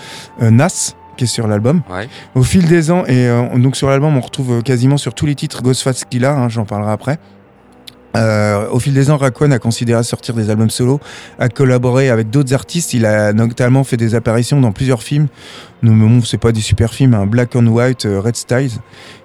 Nas 0.41 0.95
qui 1.17 1.25
est 1.25 1.29
sur 1.29 1.47
l'album. 1.47 1.83
Ouais. 1.91 2.09
Au 2.35 2.43
fil 2.43 2.67
des 2.67 2.91
ans, 2.91 3.05
et 3.07 3.29
euh, 3.29 3.59
donc 3.59 3.77
sur 3.77 3.89
l'album, 3.89 4.17
on 4.17 4.21
retrouve 4.21 4.59
euh, 4.59 4.61
quasiment 4.61 4.97
sur 4.97 5.15
tous 5.15 5.27
les 5.27 5.35
titres 5.35 5.63
Ghostface 5.63 6.05
Killah, 6.05 6.35
hein, 6.35 6.49
j'en 6.49 6.65
parlerai 6.65 6.93
après. 6.93 7.19
Euh, 8.17 8.69
au 8.71 8.79
fil 8.79 8.95
des 8.95 9.11
ans, 9.11 9.17
Raekwon 9.17 9.51
a 9.51 9.59
considéré 9.59 10.03
sortir 10.05 10.35
des 10.35 10.49
albums 10.51 10.71
solo, 10.71 11.01
a 11.39 11.49
collaboré 11.49 12.11
avec 12.11 12.31
d'autres 12.31 12.55
artistes. 12.55 12.95
Il 12.95 13.07
a 13.07 13.33
notamment 13.33 13.83
fait 13.85 13.97
des 13.97 14.15
apparitions 14.15 14.61
dans 14.61 14.73
plusieurs 14.73 15.03
films. 15.03 15.27
Non, 15.83 15.93
mais 15.93 16.09
bon, 16.09 16.23
c'est 16.25 16.39
pas 16.39 16.51
des 16.53 16.63
super 16.63 16.95
films, 16.95 17.13
hein, 17.13 17.27
Black 17.27 17.55
and 17.57 17.67
White, 17.67 18.07
euh, 18.07 18.19
Red 18.19 18.37
Styles. 18.37 18.71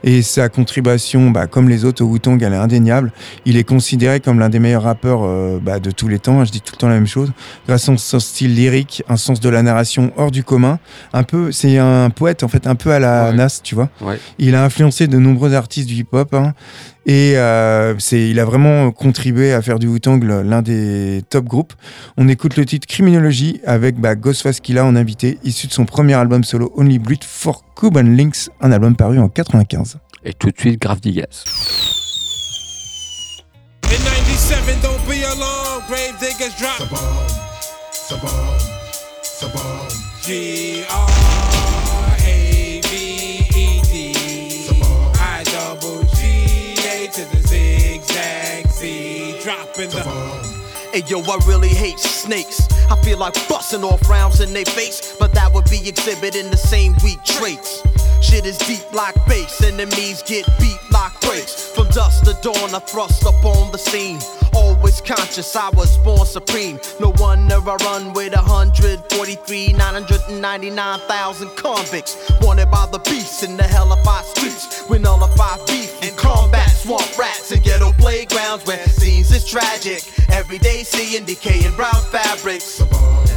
Et 0.04 0.22
sa 0.22 0.50
contribution, 0.50 1.30
bah, 1.32 1.48
comme 1.48 1.70
les 1.70 1.86
autres 1.86 2.04
au 2.04 2.08
Wu-Tang, 2.08 2.42
elle 2.42 2.52
est 2.52 2.58
indéniable. 2.58 3.14
Il 3.46 3.56
est 3.56 3.64
considéré 3.64 4.20
comme 4.20 4.40
l'un 4.40 4.50
des 4.50 4.60
meilleurs 4.60 4.84
rappeurs 4.84 5.22
euh, 5.24 5.60
bah, 5.62 5.80
de 5.80 5.92
tous 5.92 6.10
les 6.10 6.20
temps. 6.20 6.44
Je 6.44 6.52
dis 6.52 6.60
tout 6.60 6.74
le 6.76 6.78
temps 6.80 6.90
la 6.90 6.96
même 6.96 7.08
chose. 7.08 7.32
Grâce 7.68 7.88
à 7.88 7.96
son 7.98 8.20
style 8.20 8.56
lyrique, 8.56 9.04
un 9.08 9.16
sens 9.16 9.40
de 9.40 9.48
la 9.48 9.62
narration 9.64 10.12
hors 10.18 10.32
du 10.32 10.44
commun. 10.44 10.80
Un 11.14 11.24
peu, 11.24 11.52
c'est 11.54 11.78
un 11.78 12.10
poète 12.10 12.44
en 12.44 12.50
fait, 12.50 12.68
un 12.68 12.76
peu 12.76 12.92
à 12.92 13.00
la 13.00 13.30
Ouais. 13.30 13.36
Nas, 13.36 13.60
tu 13.64 13.76
vois. 13.76 13.90
Ouais. 14.02 14.20
Il 14.38 14.56
a 14.56 14.64
influencé 14.64 15.08
de 15.08 15.18
nombreux 15.18 15.54
artistes 15.54 15.88
du 15.88 15.96
hip-hop. 15.96 16.34
hein. 16.34 16.54
Et 17.10 17.38
euh, 17.38 17.98
c'est, 17.98 18.30
il 18.30 18.40
a 18.40 18.46
vraiment 18.46 18.92
contribué 18.92 19.52
à 19.52 19.64
faire 19.64 19.80
du 19.80 19.88
Wu-Tang 19.88 20.24
l'un 20.24 20.62
des 20.62 21.24
top 21.28 21.46
groupes. 21.46 21.74
On 22.18 22.28
écoute 22.28 22.56
le 22.56 22.66
titre 22.66 22.86
Criminology 22.86 23.62
avec 23.66 24.00
bah, 24.00 24.14
Ghostface 24.14 24.60
Killah 24.60 24.86
en 24.86 24.96
invité, 24.96 25.40
issu 25.44 25.66
de 25.66 25.74
son 25.74 25.86
premier 25.86 26.14
album 26.14 26.44
solo 26.44 26.72
Only 26.76 27.00
Breed 27.00 27.24
for 27.24 27.64
Cuban 27.76 28.04
Links, 28.04 28.52
un 28.62 28.72
album 28.72 28.96
paru 28.96 29.18
en 29.18 29.28
95. 29.28 29.98
Et 30.24 30.34
tout 30.34 30.52
de 30.52 30.60
suite, 30.60 30.80
Grave 30.80 31.00
Digas. 31.00 31.46
In 33.86 33.90
97, 33.90 34.80
don't 34.84 35.00
be 35.08 35.24
alarmed, 35.24 35.88
grave 35.88 36.14
diggers 36.20 36.54
drop. 36.60 36.88
Z, 49.80 49.88
dropping 49.88 50.12
the. 50.12 50.60
Hey 50.92 51.04
yo, 51.08 51.22
I 51.22 51.38
really 51.48 51.70
hate 51.70 52.00
snakes. 52.00 52.68
I 52.90 52.96
feel 53.04 53.18
like 53.18 53.34
busting 53.48 53.84
off 53.84 54.10
rounds 54.10 54.42
in 54.42 54.52
their 54.54 54.66
face, 54.66 55.16
but 55.20 55.34
that 55.34 55.54
would 55.54 55.70
be 55.70 55.88
exhibiting 55.88 56.50
the 56.50 56.58
same 56.58 56.96
weak 57.04 57.24
traits. 57.24 57.84
Shit 58.22 58.46
is 58.46 58.58
deep 58.60 58.92
like 58.94 59.16
bass, 59.28 59.64
enemies 59.64 60.22
get 60.24 60.46
beat 60.60 60.80
like 60.92 61.20
brakes. 61.22 61.72
From 61.72 61.88
dusk 61.90 62.26
to 62.26 62.34
dawn, 62.42 62.76
I 62.76 62.80
thrust 62.80 63.24
upon 63.24 63.72
the 63.72 63.78
scene. 63.78 64.20
Always 64.54 65.02
conscious, 65.02 65.56
I 65.56 65.70
was 65.70 65.98
born 66.00 66.26
supreme. 66.26 66.80
No 67.00 67.14
wonder 67.18 67.56
I 67.56 67.76
run 67.76 68.14
with 68.14 68.34
143, 68.34 69.74
999,000 69.74 71.50
convicts. 71.56 72.18
Wanted 72.42 72.70
by 72.72 72.88
the 72.92 73.00
beasts 73.00 73.44
in 73.44 73.58
the 73.58 73.64
hellified 73.64 74.26
streets. 74.26 74.88
We 74.90 75.00
nullify 75.00 75.58
beef 75.68 76.02
and 76.04 76.16
combat 76.18 76.70
swamp 76.72 77.18
rats 77.18 77.52
and 77.52 77.64
ghetto 77.64 77.92
playgrounds 77.94 78.66
where 78.66 78.84
scenes 78.88 79.32
is 79.32 79.46
tragic. 79.46 80.04
Every 80.30 80.58
day 80.58 80.84
seeing 80.84 81.26
decaying 81.26 81.76
brown 81.76 82.02
fabrics. 82.12 82.82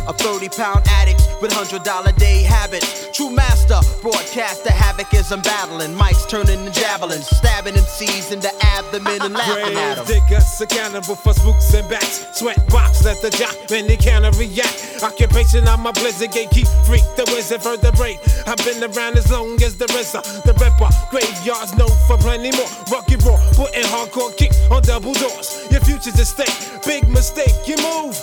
A 0.08 0.12
30 0.12 0.48
pound 0.48 0.82
addict 0.88 1.22
with 1.40 1.52
hundred 1.52 1.84
dollar 1.84 2.12
day 2.12 2.42
habits. 2.42 3.08
True 3.16 3.30
master, 3.30 3.80
broadcast 4.00 4.64
the 4.72 4.78
havoc 4.78 5.12
as 5.14 5.30
I'm 5.32 5.42
battling. 5.42 5.94
Mics 5.94 6.28
turning 6.28 6.60
into 6.64 6.72
javelins, 6.72 7.26
stabbing 7.26 7.74
MCs 7.74 8.32
in 8.32 8.40
the 8.40 8.52
abdomen 8.76 9.20
and 9.20 9.34
laughing 9.34 9.76
at 9.76 9.96
Grave 9.96 10.06
them. 10.06 10.28
diggers 10.28 10.60
accountable 10.60 11.16
for 11.16 11.34
spooks 11.34 11.74
and 11.74 11.88
bats. 11.88 12.38
Sweat 12.38 12.58
box, 12.68 13.04
let 13.04 13.20
the 13.20 13.30
jock, 13.30 13.54
man, 13.70 13.86
they 13.86 13.96
can't 13.96 14.24
react. 14.36 15.02
Occupation, 15.02 15.66
I'm 15.68 15.84
a 15.86 15.92
blizzard 15.92 16.30
gatekeep 16.30 16.68
freak, 16.86 17.04
the 17.16 17.24
wizard 17.34 17.62
vertebrate. 17.62 18.18
I've 18.46 18.62
been 18.64 18.82
around 18.84 19.16
as 19.18 19.30
long 19.30 19.60
as 19.62 19.76
the 19.76 19.86
RZA, 19.86 20.22
the 20.44 20.54
ripper. 20.62 20.90
Graveyards 21.10 21.76
known 21.76 21.92
for 22.06 22.16
plenty 22.16 22.52
more. 22.56 22.70
Rugged 22.90 23.22
raw, 23.24 23.36
putting 23.52 23.84
hardcore 23.84 24.34
kicks 24.36 24.56
on 24.70 24.82
double 24.82 25.12
doors. 25.14 25.66
Your 25.70 25.80
future's 25.80 26.18
at 26.18 26.26
stake, 26.26 26.56
big 26.86 27.08
mistake, 27.08 27.56
you 27.66 27.76
move. 27.76 28.16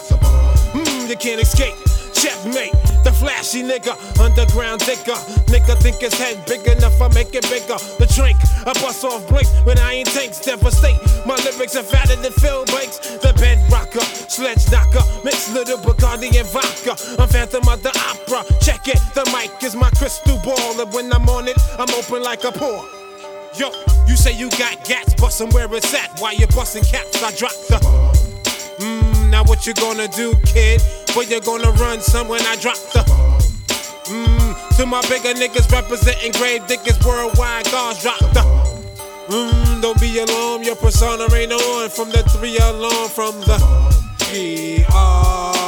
Mm, 0.74 1.10
you 1.10 1.16
can't 1.18 1.42
escape. 1.42 1.76
Checkmate, 2.20 2.76
the 3.06 3.14
flashy 3.16 3.64
nigga, 3.64 3.96
underground 4.20 4.82
digger. 4.82 5.16
Nigga 5.48 5.80
think 5.82 6.02
his 6.02 6.14
head 6.14 6.46
big 6.46 6.68
enough, 6.68 7.02
I 7.02 7.08
make 7.14 7.34
it 7.34 7.48
bigger. 7.50 7.80
The 7.96 8.12
drink, 8.12 8.36
I 8.68 8.74
bust 8.84 9.06
off 9.06 9.26
blink 9.30 9.48
when 9.66 9.80
I 9.80 10.04
ain't 10.04 10.10
tanks, 10.12 10.40
devastate. 10.42 11.00
My 11.26 11.36
lyrics 11.48 11.78
are 11.78 11.84
fatter 11.84 12.18
than 12.18 12.34
Phil 12.34 12.66
Banks. 12.66 13.00
The 13.24 13.34
bed 13.40 13.60
rocker, 13.72 14.04
sledge 14.28 14.70
knocker, 14.70 15.04
mix 15.24 15.50
little 15.54 15.78
Bacardi 15.78 16.36
and 16.36 16.48
vodka. 16.50 17.00
I'm 17.22 17.30
Phantom 17.30 17.68
of 17.70 17.82
the 17.84 17.96
Opera. 17.96 18.44
Check 18.60 18.90
it, 18.90 19.00
the 19.16 19.24
mic 19.32 19.64
is 19.64 19.76
my 19.76 19.90
crystal 19.92 20.38
ball, 20.44 20.82
and 20.82 20.92
when 20.92 21.14
I'm 21.14 21.28
on 21.30 21.48
it, 21.48 21.58
I'm 21.80 21.90
open 21.96 22.22
like 22.22 22.44
a 22.44 22.52
pore. 22.52 22.84
Yo, 23.56 23.72
you 24.08 24.18
say 24.18 24.36
you 24.38 24.50
got 24.52 24.84
gats, 24.84 25.14
bustin' 25.16 25.50
where 25.52 25.74
it's 25.74 25.94
at. 25.94 26.20
While 26.20 26.36
you 26.36 26.48
bustin' 26.48 26.84
caps, 26.84 27.24
I 27.24 27.32
drop 27.36 27.56
the. 27.70 28.09
Now 29.30 29.44
what 29.44 29.68
you 29.68 29.74
gonna 29.76 30.08
do, 30.08 30.34
kid? 30.44 30.82
Where 31.14 31.26
you 31.26 31.40
gonna 31.42 31.72
run 31.72 32.02
some 32.02 32.28
when 32.28 32.42
I 32.42 32.56
drop 32.56 32.78
the. 32.94 33.04
Mmm, 34.06 34.78
to 34.78 34.86
my 34.86 35.02
bigger 35.04 35.34
niggas 35.40 35.72
representing 35.72 36.32
grave 36.32 36.66
diggers 36.68 37.00
worldwide, 37.06 37.70
guards 37.72 38.02
drop 38.02 38.20
the. 38.20 38.44
Mmm, 39.28 39.82
don't 39.82 40.00
be 40.00 40.18
alarmed, 40.20 40.66
your 40.66 40.76
persona 40.76 41.32
ain't 41.34 41.52
on 41.52 41.90
from 41.90 42.10
the 42.10 42.24
three 42.30 42.58
alarm 42.58 43.10
from 43.10 43.40
the. 43.42 43.58
G 44.32 44.84
R 44.94 45.59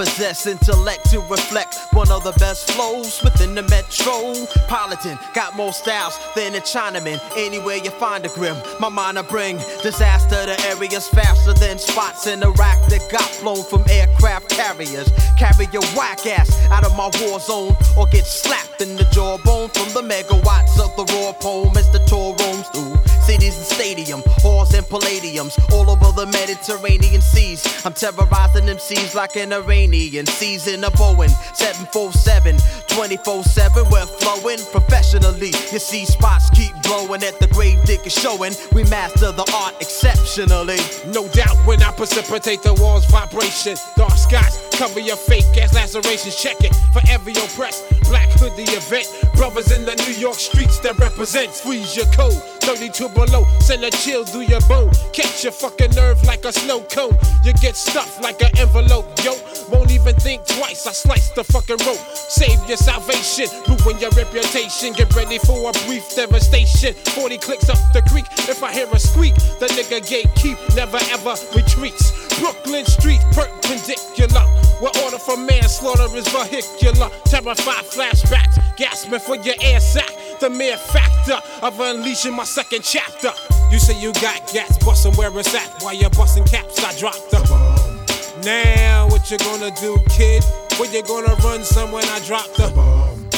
possess 0.00 0.46
intellect 0.46 1.10
to 1.10 1.20
reflect 1.28 1.76
one 1.92 2.10
of 2.10 2.24
the 2.24 2.32
best 2.38 2.70
flows 2.70 3.22
within 3.22 3.54
the 3.54 3.60
metropolitan. 3.68 5.18
Got 5.34 5.54
more 5.56 5.74
styles 5.74 6.18
than 6.34 6.54
a 6.54 6.60
Chinaman. 6.60 7.20
Anywhere 7.36 7.76
you 7.76 7.90
find 7.90 8.24
a 8.24 8.30
grim, 8.30 8.56
my 8.80 8.88
mind 8.88 9.18
I 9.18 9.22
bring 9.22 9.58
disaster 9.82 10.46
to 10.46 10.56
areas 10.68 11.06
faster 11.08 11.52
than 11.52 11.78
spots 11.78 12.26
in 12.26 12.42
Iraq 12.42 12.78
that 12.88 13.06
got 13.12 13.28
flown 13.40 13.62
from 13.62 13.84
aircraft 13.90 14.48
carriers. 14.48 15.10
Carry 15.38 15.68
your 15.70 15.84
whack 15.94 16.24
ass 16.24 16.50
out 16.70 16.86
of 16.86 16.96
my 16.96 17.10
war 17.20 17.38
zone 17.38 17.76
or 17.98 18.06
get 18.06 18.24
slapped 18.24 18.80
in 18.80 18.96
the 18.96 19.04
jawbone 19.12 19.68
from 19.68 19.92
the 19.92 20.00
megawatts 20.00 20.80
of 20.80 20.96
the 20.96 21.04
raw 21.12 21.32
poem 21.32 21.76
as 21.76 21.92
the 21.92 21.98
tour 22.08 22.34
roams 22.40 22.66
through 22.68 23.19
cities 23.30 23.56
and 23.58 23.66
stadium, 23.66 24.22
halls 24.42 24.74
and 24.74 24.84
palladiums 24.86 25.54
all 25.72 25.88
over 25.88 26.10
the 26.18 26.26
Mediterranean 26.26 27.20
seas. 27.20 27.62
I'm 27.86 27.92
terrorizing 27.92 28.66
them 28.66 28.76
MCs 28.76 29.14
like 29.14 29.36
an 29.36 29.52
Iranian 29.52 30.26
season 30.26 30.82
a 30.82 30.90
Boeing 30.90 31.30
747 31.54 32.58
24 32.88 33.44
7. 33.44 33.84
We're 33.88 34.06
flowing 34.18 34.58
professionally. 34.72 35.52
You 35.70 35.78
see 35.78 36.04
spots 36.06 36.50
keep 36.50 36.74
blowing 36.82 37.22
at 37.22 37.38
the 37.38 37.46
grave 37.48 37.80
digger 37.84 38.10
showing. 38.10 38.54
We 38.72 38.82
master 38.84 39.30
the 39.30 39.46
art 39.54 39.74
exceptionally. 39.80 40.80
No 41.06 41.28
doubt 41.28 41.56
when 41.66 41.80
I 41.84 41.92
precipitate 41.92 42.62
the 42.62 42.74
walls 42.74 43.06
vibration. 43.06 43.76
Dark 43.96 44.16
skies 44.16 44.58
Cover 44.80 45.00
your 45.00 45.16
fake 45.16 45.44
ass 45.60 45.74
lacerations, 45.74 46.34
check 46.36 46.56
it. 46.60 46.74
Forever 46.94 47.32
oppressed. 47.32 47.84
Black 48.08 48.30
hoodie 48.30 48.62
event. 48.62 49.06
Brothers 49.36 49.72
in 49.76 49.84
the 49.84 49.94
New 49.94 50.14
York 50.14 50.36
streets 50.36 50.78
that 50.78 50.98
represent. 50.98 51.52
Squeeze 51.52 51.94
your 51.94 52.06
code. 52.06 52.59
32 52.60 53.08
below. 53.10 53.44
Send 53.60 53.84
a 53.84 53.90
chill 53.90 54.24
through 54.24 54.46
your 54.48 54.60
bone. 54.68 54.90
Catch 55.12 55.44
your 55.44 55.52
fucking 55.52 55.92
nerve 55.92 56.22
like 56.24 56.44
a 56.44 56.52
snow 56.52 56.80
cone. 56.82 57.16
You 57.44 57.52
get 57.54 57.76
stuffed 57.76 58.22
like 58.22 58.40
an 58.42 58.50
envelope, 58.58 59.06
yo. 59.24 59.34
Won't 59.70 59.90
even 59.90 60.14
think 60.16 60.46
twice. 60.46 60.86
I 60.86 60.92
slice 60.92 61.30
the 61.30 61.44
fucking 61.44 61.78
rope. 61.86 62.02
Save 62.14 62.66
your 62.68 62.76
salvation. 62.76 63.46
Ruin 63.68 63.98
your 63.98 64.10
reputation. 64.10 64.92
Get 64.92 65.14
ready 65.14 65.38
for 65.38 65.70
a 65.70 65.72
brief 65.86 66.14
devastation. 66.14 66.94
40 67.14 67.38
clicks 67.38 67.68
up 67.68 67.78
the 67.92 68.02
creek. 68.10 68.26
If 68.48 68.62
I 68.62 68.72
hear 68.72 68.88
a 68.92 68.98
squeak, 68.98 69.34
the 69.58 69.66
nigga 69.76 70.00
gatekeep. 70.00 70.76
Never 70.76 70.98
ever 71.10 71.34
retreats. 71.54 72.12
Brooklyn 72.38 72.84
Street 72.86 73.20
perpendicular. 73.32 74.46
Where 74.80 74.92
order 75.04 75.18
for 75.18 75.36
manslaughter 75.36 76.08
is 76.16 76.26
vehicular. 76.28 77.10
Terrified 77.24 77.84
flashbacks. 77.84 78.58
Gasping 78.76 79.20
for 79.20 79.36
your 79.36 79.54
air 79.60 79.80
sack. 79.80 80.10
The 80.40 80.48
mere 80.48 80.78
factor 80.78 81.38
of 81.60 81.78
unleashing 81.80 82.34
my 82.34 82.44
second 82.44 82.82
chapter. 82.82 83.30
You 83.70 83.78
say 83.78 84.00
you 84.00 84.10
got 84.14 84.50
gas 84.50 84.82
bustin' 84.82 85.12
where 85.16 85.30
it's 85.38 85.54
at. 85.54 85.82
While 85.82 85.92
you're 85.92 86.08
bustin' 86.08 86.44
caps, 86.44 86.82
I 86.82 86.98
dropped 86.98 87.30
the 87.30 87.40
bomb. 87.46 88.42
Now, 88.42 89.06
what 89.08 89.30
you 89.30 89.36
gonna 89.36 89.70
do, 89.82 89.98
kid? 90.08 90.42
Where 90.78 90.90
you 90.90 91.02
gonna 91.02 91.34
run 91.44 91.62
some 91.62 91.92
when 91.92 92.06
I 92.06 92.20
drop 92.20 92.46
the 92.54 92.72
bomb? 92.74 93.28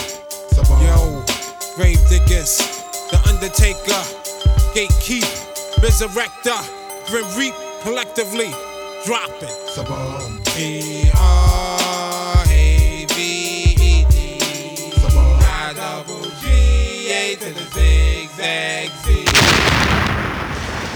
Yo, 0.80 1.24
grave 1.74 1.98
diggers, 2.08 2.58
the 3.10 3.18
undertaker, 3.26 4.02
gatekeep, 4.72 5.26
resurrector, 5.82 6.62
grim 7.10 7.26
reap, 7.36 7.54
collectively 7.82 8.54
dropping. 9.04 9.50
B 10.54 11.10
R 11.16 11.81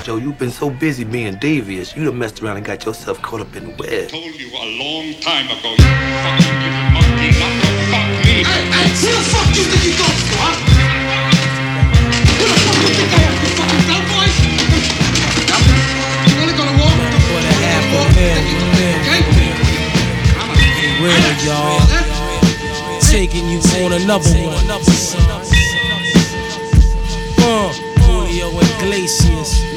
Joe, 0.06 0.18
you've 0.18 0.38
been 0.38 0.52
so 0.52 0.70
busy 0.70 1.02
being 1.02 1.34
devious, 1.34 1.96
you'd 1.96 2.04
have 2.04 2.14
messed 2.14 2.40
around 2.40 2.58
and 2.58 2.64
got 2.64 2.84
yourself 2.84 3.20
caught 3.22 3.40
up 3.40 3.56
in 3.56 3.64
the 3.64 3.70
web. 3.70 4.08
told 4.08 4.38
you 4.38 4.46
a 4.54 4.66
long 4.78 5.12
time 5.18 5.46
ago, 5.50 5.74
you 5.74 5.82
fucking 5.82 6.62
little 6.62 6.94
monkey, 6.94 7.34
not 7.34 7.50
to 7.50 7.66
fuck 7.90 8.06
me. 8.22 8.46
Hey, 8.46 8.70
hey, 8.70 8.86
who 9.02 9.10
the 9.10 9.18
fuck 9.26 9.50
you 9.50 9.66
think 9.66 9.82
you 9.82 9.98
going 9.98 10.22
for, 10.30 10.46
huh? 10.46 10.62
Who 12.38 12.46
the 12.46 12.54
fuck 12.54 12.78
you 12.86 12.94
think 12.94 13.10
I 13.10 13.26
am, 13.26 13.34
you 13.34 13.50
fucking 13.58 13.82
cowboy? 13.90 14.30
You 16.22 16.38
wanna 16.38 16.54
go 16.54 16.62
to 16.70 16.74
war? 16.78 16.94
For 17.26 17.42
the 17.42 17.50
half 17.66 17.90
a 17.90 18.06
mil, 18.14 18.38
real, 21.02 21.34
y'all. 21.42 21.82
Taking 23.10 23.50
you 23.50 23.58
on 23.82 23.90
another 23.98 24.30
one. 24.38 24.54
Uh, 27.42 27.74
Julio 28.06 28.54
Iglesias. 28.54 29.75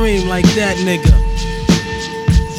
Cream 0.00 0.28
like 0.28 0.46
that, 0.54 0.78
nigga. 0.78 1.12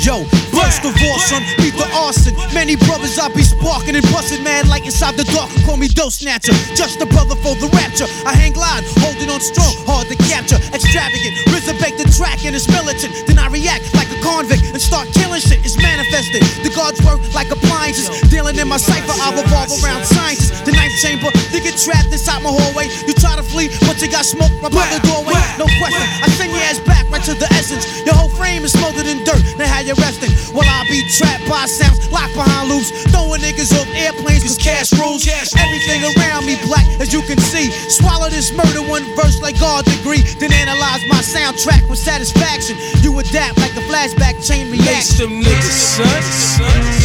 Yo, 0.05 0.25
burst 0.51 0.83
war, 0.83 1.17
son, 1.19 1.43
beat 1.57 1.75
the 1.75 1.87
arson. 1.95 2.35
Many 2.53 2.75
brothers 2.75 3.17
I 3.17 3.27
be 3.33 3.43
sparking 3.43 3.95
and 3.95 4.05
busting 4.11 4.43
mad 4.43 4.67
like 4.67 4.85
inside 4.85 5.15
the 5.15 5.25
dark. 5.31 5.49
Call 5.65 5.77
me 5.77 5.87
dough 5.87 6.09
snatcher, 6.13 6.53
just 6.75 7.01
a 7.01 7.07
brother 7.07 7.35
for 7.35 7.55
the 7.55 7.67
rapture. 7.73 8.07
I 8.25 8.35
hang 8.35 8.53
glide, 8.53 8.83
holding 9.01 9.29
on 9.29 9.41
strong, 9.41 9.73
hard 9.87 10.07
to 10.07 10.15
capture. 10.29 10.59
Extravagant, 10.73 11.35
bake 11.81 11.97
the 11.97 12.05
track 12.13 12.45
and 12.45 12.55
it's 12.55 12.69
militant. 12.69 13.11
Then 13.25 13.41
I 13.41 13.49
react 13.49 13.89
like 13.97 14.07
a 14.13 14.19
convict 14.21 14.69
and 14.69 14.81
start 14.81 15.09
killing 15.17 15.41
shit. 15.41 15.65
It's 15.65 15.75
manifested. 15.81 16.45
The 16.61 16.69
guards 16.69 17.01
work 17.01 17.19
like 17.33 17.49
appliances. 17.49 18.09
Dealing 18.29 18.55
in 18.57 18.69
my 18.69 18.77
cipher, 18.77 19.11
I 19.17 19.33
revolve 19.33 19.73
around 19.81 20.05
scientists. 20.05 20.61
The 20.61 20.71
ninth 20.71 20.95
chamber, 21.01 21.33
they 21.49 21.59
get 21.59 21.75
trapped 21.81 22.13
inside 22.13 22.45
my 22.45 22.53
hallway. 22.53 22.87
You 23.09 23.13
try 23.17 23.35
to 23.35 23.43
flee, 23.43 23.73
but 23.89 23.97
you 24.01 24.07
got 24.07 24.25
smoked 24.25 24.61
right 24.61 24.71
by 24.71 24.85
the 24.93 25.01
doorway. 25.09 25.41
No 25.57 25.65
question, 25.81 26.05
I 26.21 26.29
send 26.37 26.53
your 26.53 26.61
ass 26.69 26.79
back 26.85 27.09
right 27.09 27.23
to 27.25 27.33
the 27.33 27.49
essence. 27.57 27.83
Your 28.05 28.15
whole 28.15 28.29
frame 28.29 28.63
is 28.63 28.73
smothered 28.73 29.09
in 29.09 29.25
dirt. 29.25 29.41
Now 29.57 29.67
how 29.67 29.81
you 29.81 29.97
resting? 29.97 30.31
While 30.51 30.67
I 30.67 30.83
be 30.89 31.01
trapped 31.07 31.47
by 31.47 31.65
sounds, 31.65 32.11
locked 32.11 32.35
behind 32.35 32.69
loops, 32.69 32.91
throwing 33.11 33.41
niggas 33.41 33.71
off 33.79 33.87
airplanes 33.95 34.43
cause 34.43 34.57
cash 34.57 34.91
rules. 34.99 35.23
Everything 35.27 36.03
around 36.03 36.45
me 36.45 36.59
black, 36.67 36.85
as 36.99 37.13
you 37.13 37.21
can 37.21 37.39
see. 37.39 37.71
Swallow 37.89 38.29
this 38.29 38.51
murder 38.51 38.83
one 38.87 39.03
verse 39.15 39.41
like 39.41 39.59
God 39.59 39.85
degree, 39.85 40.23
then 40.39 40.51
analyze 40.53 41.01
my 41.07 41.21
soundtrack 41.23 41.87
with 41.89 41.99
satisfaction. 41.99 42.75
You 43.01 43.17
adapt 43.19 43.57
like 43.59 43.71
a 43.75 43.83
flashback 43.87 44.45
chain 44.45 44.69
reaction. 44.71 44.85
Lace 44.85 45.17
them 45.17 45.41
niggas, 45.41 45.97
son. 45.97 47.00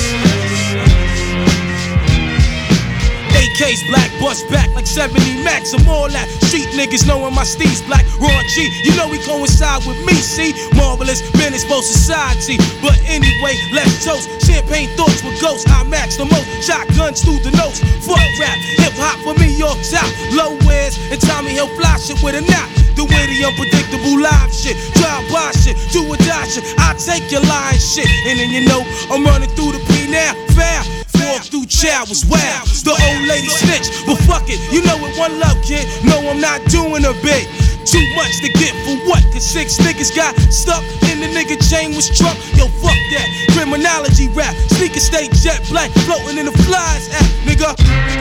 AKs 3.57 3.88
black, 3.88 4.12
bust 4.21 4.45
back 4.51 4.69
like 4.75 4.87
70 4.87 5.16
max. 5.42 5.73
I'm 5.73 5.88
all 5.88 6.09
that. 6.12 6.29
Street 6.45 6.69
niggas 6.77 7.09
knowing 7.09 7.33
my 7.33 7.40
steez 7.40 7.81
black. 7.88 8.05
Raw 8.21 8.40
G, 8.53 8.69
you 8.85 8.92
know 8.97 9.09
we 9.09 9.16
coincide 9.25 9.81
with 9.88 9.97
me, 10.05 10.12
see? 10.12 10.53
Marvelous, 10.77 11.25
menace 11.40 11.64
for 11.64 11.81
society. 11.81 12.61
But 12.85 13.01
anyway, 13.09 13.57
let's 13.73 14.05
toast. 14.05 14.29
Champagne 14.45 14.92
thoughts 14.92 15.25
with 15.25 15.40
ghosts. 15.40 15.64
I 15.73 15.85
max 15.85 16.21
the 16.21 16.27
most. 16.27 16.45
Shotguns 16.61 17.25
through 17.25 17.40
the 17.40 17.53
notes. 17.57 17.81
Fuck 18.05 18.21
rap, 18.37 18.61
hip 18.77 18.92
hop 19.01 19.16
for 19.25 19.33
me, 19.40 19.49
York 19.57 19.81
South. 19.81 20.12
Low 20.37 20.53
wears 20.69 21.01
and 21.09 21.21
Tommy 21.21 21.57
Hill 21.57 21.69
fly 21.81 21.97
shit 21.97 22.21
with 22.23 22.37
a 22.37 22.45
knot. 22.45 22.69
The 22.92 23.09
way 23.09 23.25
the 23.25 23.40
unpredictable 23.40 24.21
live 24.21 24.53
shit, 24.53 24.77
drive 25.01 25.25
by 25.33 25.53
shit, 25.57 25.81
do 25.97 26.05
or 26.05 26.21
die 26.29 26.45
shit. 26.45 26.64
I 26.77 26.92
take 27.01 27.33
your 27.33 27.40
lying 27.40 27.81
shit, 27.81 28.09
and 28.29 28.37
then 28.37 28.53
you 28.53 28.69
know 28.69 28.85
I'm 29.09 29.25
running 29.25 29.49
through 29.57 29.73
the 29.73 29.81
P 29.88 30.12
now, 30.12 30.37
foul. 30.53 30.95
Walk 31.26 31.42
through 31.42 31.66
chow 31.66 32.06
was 32.06 32.24
wild. 32.26 32.70
The 32.86 32.94
old 32.94 33.22
lady 33.26 33.50
snitch, 33.50 33.90
but 34.06 34.16
fuck 34.30 34.46
it, 34.46 34.62
you 34.70 34.82
know 34.86 34.94
it 35.02 35.18
one 35.18 35.38
love, 35.40 35.58
kid. 35.66 35.82
No, 36.04 36.22
I'm 36.22 36.40
not 36.40 36.62
doing 36.70 37.04
a 37.04 37.14
bit. 37.18 37.50
Too 37.86 38.02
much 38.14 38.40
to 38.42 38.48
get 38.58 38.74
for 38.86 38.94
what? 39.06 39.22
Cause 39.32 39.46
six 39.46 39.78
niggas 39.78 40.14
got 40.14 40.34
stuck 40.50 40.82
in 41.10 41.20
the 41.20 41.26
nigga 41.26 41.58
chain 41.70 41.94
was 41.94 42.06
truck. 42.16 42.36
Yo, 42.54 42.66
fuck 42.82 42.98
that. 43.14 43.28
Criminology 43.52 44.28
rap. 44.34 44.54
Sneaker 44.74 45.00
state 45.00 45.32
jet 45.32 45.62
black. 45.68 45.90
Floating 46.06 46.38
in 46.38 46.46
the 46.46 46.56
flies. 46.66 47.08
Ah, 47.12 47.26
nigga. 47.46 47.74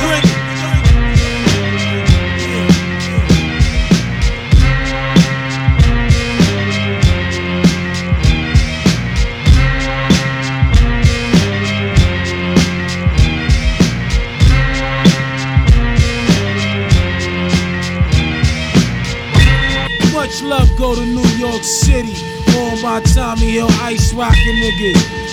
Quick. 0.06 0.85
Love 20.46 20.78
go 20.78 20.94
to 20.94 21.04
New 21.04 21.28
York 21.38 21.64
City. 21.64 22.14
All 22.56 22.80
my 22.82 23.02
Tommy 23.02 23.50
Hill 23.52 23.68
ice 23.82 24.14
rockin' 24.14 24.56
niggas. 24.62 25.25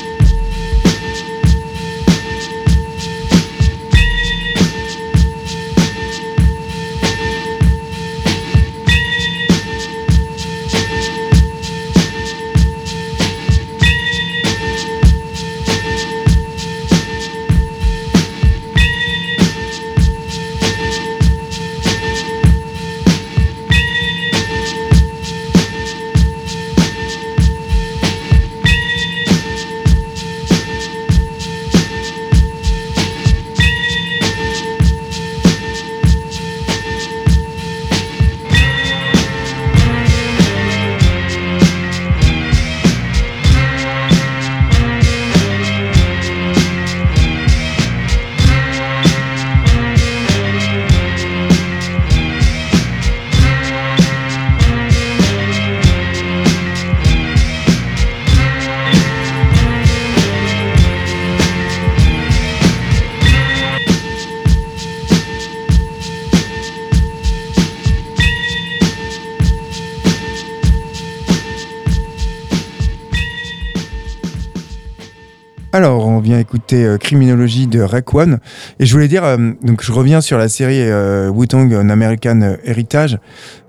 Euh, 76.76 76.98
Criminology 76.98 77.66
de 77.66 77.80
Raekwon. 77.80 78.38
Et 78.78 78.86
je 78.86 78.92
voulais 78.92 79.08
dire, 79.08 79.24
euh, 79.24 79.52
donc 79.62 79.82
je 79.82 79.92
reviens 79.92 80.20
sur 80.20 80.38
la 80.38 80.48
série 80.48 80.80
euh, 80.80 81.28
Wu-Tang 81.28 81.72
An 81.74 81.88
American 81.88 82.56
Heritage 82.64 83.18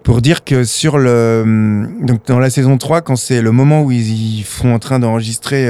pour 0.03 0.21
dire 0.21 0.43
que 0.43 0.65
sur 0.65 0.97
le 0.97 1.87
donc 2.01 2.27
dans 2.27 2.37
la 2.37 2.49
saison 2.49 2.77
3 2.77 2.99
quand 2.99 3.15
c'est 3.15 3.41
le 3.41 3.53
moment 3.53 3.83
où 3.83 3.91
ils, 3.91 4.39
ils 4.39 4.43
font 4.43 4.73
en 4.73 4.79
train 4.79 4.99
d'enregistrer 4.99 5.65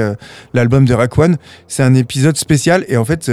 l'album 0.54 0.86
de 0.86 0.92
Raekwon 0.92 1.36
c'est 1.68 1.84
un 1.84 1.94
épisode 1.94 2.36
spécial. 2.36 2.84
Et 2.88 2.96
en 2.96 3.04
fait 3.04 3.30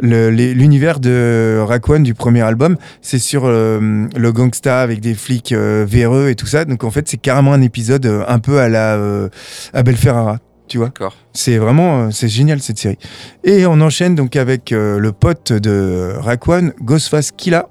l'univers 0.00 1.00
de 1.00 1.58
Raekwon 1.66 1.98
du 2.00 2.14
premier 2.14 2.42
album 2.42 2.76
c'est 3.02 3.18
sur 3.18 3.48
le 3.48 4.30
gangsta 4.30 4.80
avec 4.80 5.00
des 5.00 5.14
flics 5.14 5.52
véreux 5.52 6.28
et 6.28 6.36
tout 6.36 6.46
ça. 6.46 6.64
Donc 6.64 6.84
en 6.84 6.92
fait 6.92 7.08
c'est 7.08 7.16
carrément 7.16 7.52
un 7.52 7.62
épisode 7.62 8.06
un 8.28 8.38
peu 8.38 8.60
à 8.60 8.68
la 8.68 8.96
euh, 8.96 9.28
Abel 9.72 9.96
Ferrara 9.96 10.38
tu 10.68 10.78
vois. 10.78 10.92
C'est 11.32 11.58
vraiment 11.58 12.02
euh, 12.02 12.10
c'est 12.10 12.28
génial 12.28 12.60
cette 12.60 12.78
série. 12.78 12.98
Et 13.44 13.66
on 13.66 13.80
enchaîne 13.80 14.14
donc 14.14 14.36
avec 14.36 14.72
euh, 14.72 14.98
le 14.98 15.12
pote 15.12 15.52
de 15.52 16.12
Raekwon 16.18 16.72
Ghostface 16.82 17.32
Killa 17.32 17.68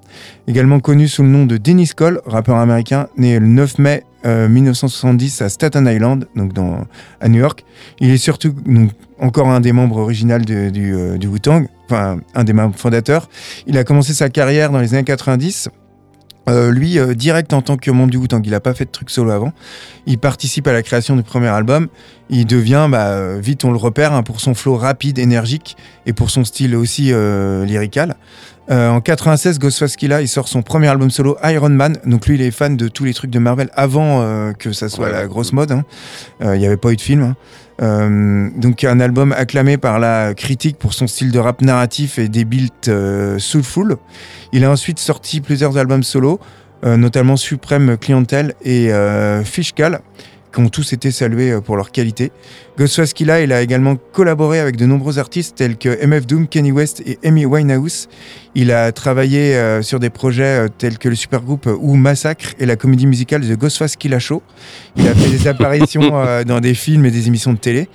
également 0.48 0.80
connu 0.80 1.08
sous 1.08 1.24
le 1.24 1.30
nom 1.30 1.46
de 1.46 1.58
Dennis 1.58 1.92
Cole 1.96 2.22
rappeur 2.26 2.58
américain 2.58 3.08
né 3.18 3.40
le 3.40 3.48
9 3.48 3.80
mai 3.80 4.04
euh, 4.26 4.50
1970 4.50 5.42
à 5.42 5.50
Staten 5.50 5.88
Island 5.88 6.28
donc 6.36 6.54
dans 6.54 6.86
à 7.22 7.30
New 7.30 7.40
York. 7.40 7.64
Il 8.00 8.10
est 8.10 8.18
surtout 8.18 8.54
donc, 8.66 8.92
encore 9.20 9.48
un 9.50 9.60
des 9.60 9.72
membres 9.72 9.98
originaux 9.98 10.38
euh, 10.50 11.18
du 11.18 11.28
Wu-Tang 11.28 11.68
enfin 11.86 12.20
un 12.36 12.44
des 12.44 12.54
membres 12.54 12.76
fondateurs. 12.78 13.30
Il 13.68 13.78
a 13.78 13.84
commencé 13.84 14.14
sa 14.14 14.30
carrière 14.30 14.72
dans 14.72 14.80
les 14.80 14.94
années 14.94 15.04
90 15.04 15.70
euh, 16.50 16.72
lui, 16.72 16.98
euh, 17.00 17.14
direct 17.14 17.52
en 17.54 17.62
tant 17.62 17.78
que 17.78 17.92
membre 17.92 18.12
du 18.12 18.18
Wu-Tang, 18.18 18.42
il 18.46 18.52
n'a 18.52 18.60
pas 18.60 18.74
fait 18.74 18.86
de 18.86 18.90
truc 18.92 19.10
solo 19.10 19.32
avant. 19.32 19.52
Il 20.06 20.18
participe 20.18 20.68
à 20.68 20.74
la 20.74 20.82
création 20.84 21.16
du 21.16 21.24
premier 21.24 21.48
album. 21.48 21.88
Il 22.30 22.46
devient, 22.46 22.88
bah, 22.90 23.08
euh, 23.08 23.40
vite 23.42 23.66
on 23.66 23.72
le 23.72 23.78
repère, 23.78 24.14
hein, 24.14 24.24
pour 24.24 24.40
son 24.42 24.54
flow 24.54 24.76
rapide, 24.76 25.20
énergique 25.20 25.76
et 26.06 26.14
pour 26.14 26.30
son 26.30 26.44
style 26.46 26.76
aussi 26.76 27.12
euh, 27.12 27.66
lyrical. 27.66 28.16
En 28.70 29.00
96, 29.00 29.60
Ghostface 29.60 29.96
Killah, 29.96 30.22
il 30.22 30.28
sort 30.28 30.50
son 30.50 30.62
premier 30.62 30.88
album 30.90 31.10
solo 31.10 31.38
Iron 31.42 31.70
Man. 31.70 31.98
Donc 32.06 32.28
lui, 32.28 32.36
il 32.36 32.42
est 32.42 32.52
fan 32.52 32.76
de 32.76 32.90
tous 32.90 33.06
les 33.06 33.14
trucs 33.14 33.32
de 33.32 33.40
Marvel 33.40 33.70
avant 33.76 34.52
que 34.60 34.74
ça 34.74 34.90
soit 34.90 35.06
Ouais, 35.06 35.12
la 35.14 35.26
grosse 35.26 35.54
mode. 35.54 35.72
hein. 35.72 35.86
Il 36.42 36.60
n'y 36.60 36.66
avait 36.66 36.76
pas 36.76 36.92
eu 36.92 36.98
de 36.98 37.02
film. 37.02 37.22
hein. 37.24 37.36
Euh, 37.82 38.50
donc 38.56 38.84
un 38.84 39.00
album 39.00 39.32
acclamé 39.32 39.78
par 39.78 40.00
la 40.00 40.34
critique 40.34 40.78
pour 40.78 40.94
son 40.94 41.08
style 41.08 41.32
de 41.32 41.40
rap 41.40 41.62
narratif 41.62 42.18
et 42.18 42.28
des 42.28 42.46
beats 42.46 42.88
euh, 42.88 43.38
soulful. 43.40 43.98
Il 44.52 44.64
a 44.66 44.72
ensuite 44.72 45.00
sorti 45.00 45.42
plusieurs 45.42 45.78
albums 45.78 46.04
solo, 46.04 46.40
euh, 46.86 46.98
notamment 46.98 47.38
Supreme 47.38 47.98
Clientele 47.98 48.54
et 48.64 48.92
euh, 48.92 49.44
Fishcal, 49.44 50.02
qui 50.54 50.60
ont 50.60 50.70
tous 50.70 50.94
été 50.94 51.12
salués 51.12 51.52
euh, 51.52 51.62
pour 51.62 51.76
leur 51.76 51.92
qualité. 51.92 52.32
Ghostface 52.78 53.14
Killah, 53.14 53.42
il 53.42 53.52
a 53.52 53.62
également 53.62 53.96
collaboré 53.96 54.60
avec 54.60 54.76
de 54.76 54.86
nombreux 54.86 55.20
artistes 55.20 55.56
tels 55.56 55.78
que 55.78 56.06
MF 56.06 56.26
Doom, 56.26 56.48
Kenny 56.48 56.72
West 56.72 57.02
et 57.06 57.20
Amy 57.24 57.46
Winehouse. 57.46 58.08
Il 58.56 58.72
a 58.72 58.92
travaillé 58.92 59.56
euh, 59.56 59.82
sur 59.82 60.00
des 60.00 60.10
projets 60.10 60.66
euh, 60.66 60.68
tels 60.76 60.98
que 60.98 61.10
le 61.10 61.16
supergroupe 61.16 61.68
Ou 61.80 61.96
Massacre 61.96 62.54
et 62.60 62.66
la 62.66 62.76
comédie 62.76 63.08
musicale 63.08 63.42
The 63.42 63.58
Ghostface 63.58 63.96
Killah 63.96 64.20
Show. 64.20 64.42
Il 64.96 65.08
a 65.08 65.14
fait 65.14 65.30
des 65.30 65.48
apparitions 65.48 66.12
dans 66.46 66.60
des 66.60 66.74
films 66.74 67.06
et 67.06 67.12
des 67.12 67.28
émissions 67.28 67.54
de 67.54 67.58
télé. 67.58 67.90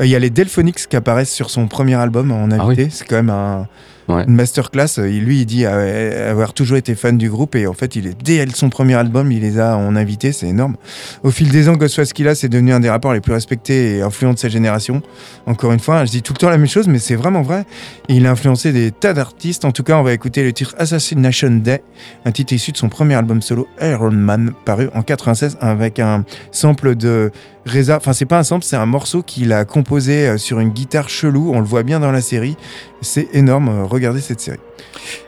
Il 0.00 0.06
y 0.06 0.16
a 0.16 0.18
les 0.18 0.30
Delphonics 0.30 0.88
qui 0.88 0.96
apparaissent 0.96 1.32
sur 1.32 1.50
son 1.50 1.68
premier 1.68 1.94
album 1.94 2.32
en 2.32 2.50
invité. 2.50 2.88
C'est 2.90 3.06
quand 3.06 3.16
même 3.16 3.30
un, 3.30 3.68
une 4.08 4.34
masterclass. 4.34 4.98
Euh, 4.98 5.08
Lui, 5.08 5.40
il 5.40 5.46
dit 5.46 5.64
euh, 5.64 6.30
avoir 6.30 6.52
toujours 6.52 6.76
été 6.76 6.94
fan 6.94 7.16
du 7.18 7.30
groupe 7.30 7.54
et 7.54 7.66
en 7.66 7.72
fait, 7.72 7.96
il 7.96 8.06
est, 8.06 8.22
dès 8.22 8.46
son 8.54 8.70
premier 8.70 8.94
album, 8.94 9.30
il 9.32 9.40
les 9.40 9.58
a 9.58 9.76
en 9.76 9.96
invité. 9.96 10.32
C'est 10.32 10.48
énorme. 10.48 10.76
Au 11.22 11.30
fil 11.30 11.50
des 11.50 11.68
ans, 11.68 11.76
Ghostface 11.76 12.12
c'est 12.34 12.48
devenu 12.48 12.72
un 12.72 12.80
des 12.80 12.90
rappeurs 12.90 13.12
les 13.12 13.20
plus 13.20 13.32
respectés 13.32 13.96
et 13.96 14.02
influents 14.02 14.34
de 14.34 14.38
sa 14.38 14.48
génération. 14.48 15.02
Encore 15.46 15.72
une 15.72 15.80
fois, 15.80 16.04
je 16.04 16.10
dis 16.10 16.22
tout 16.22 16.32
le 16.32 16.38
temps 16.38 16.50
la 16.50 16.58
même 16.58 16.68
chose, 16.68 16.88
mais 16.88 16.98
c'est 16.98 17.16
vraiment 17.16 17.42
vrai. 17.42 17.64
Il 18.08 18.26
a 18.26 18.30
influencé 18.30 18.72
des 18.72 18.90
tas 18.90 19.12
d'artistes. 19.14 19.64
En 19.64 19.72
tout 19.72 19.82
cas, 19.82 19.96
on 19.96 20.02
va 20.02 20.12
écouter 20.12 20.42
le 20.44 20.52
titre 20.52 20.74
Assassination 20.78 21.50
Day, 21.50 21.82
un 22.24 22.32
titre 22.32 22.52
issu 22.52 22.72
de 22.72 22.76
son 22.76 22.88
premier 22.88 23.14
album 23.14 23.42
solo 23.42 23.68
Iron 23.80 24.12
Man, 24.12 24.52
paru 24.64 24.88
en 24.94 25.02
96 25.02 25.58
avec 25.60 25.98
un 25.98 26.24
sample 26.50 26.94
de 26.94 27.30
Reza. 27.66 27.96
Enfin, 27.96 28.12
c'est 28.12 28.24
pas 28.26 28.38
un 28.38 28.42
sample, 28.42 28.64
c'est 28.64 28.76
un 28.76 28.86
morceau 28.86 29.22
qu'il 29.22 29.52
a 29.52 29.64
composé 29.64 30.26
euh, 30.28 30.38
sur 30.38 30.58
une 30.60 30.70
guitare 30.70 31.08
chelou. 31.08 31.52
On 31.54 31.60
le 31.60 31.64
voit 31.66 31.82
bien 31.82 32.00
dans 32.00 32.10
la 32.12 32.20
série. 32.20 32.56
C'est 33.02 33.28
énorme. 33.34 33.68
euh, 33.68 33.84
Regardez 33.84 34.20
cette 34.20 34.40
série. 34.40 34.58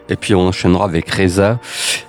Et 0.09 0.16
puis 0.16 0.35
on 0.35 0.49
enchaînera 0.49 0.85
avec 0.85 1.09
Reza. 1.11 1.59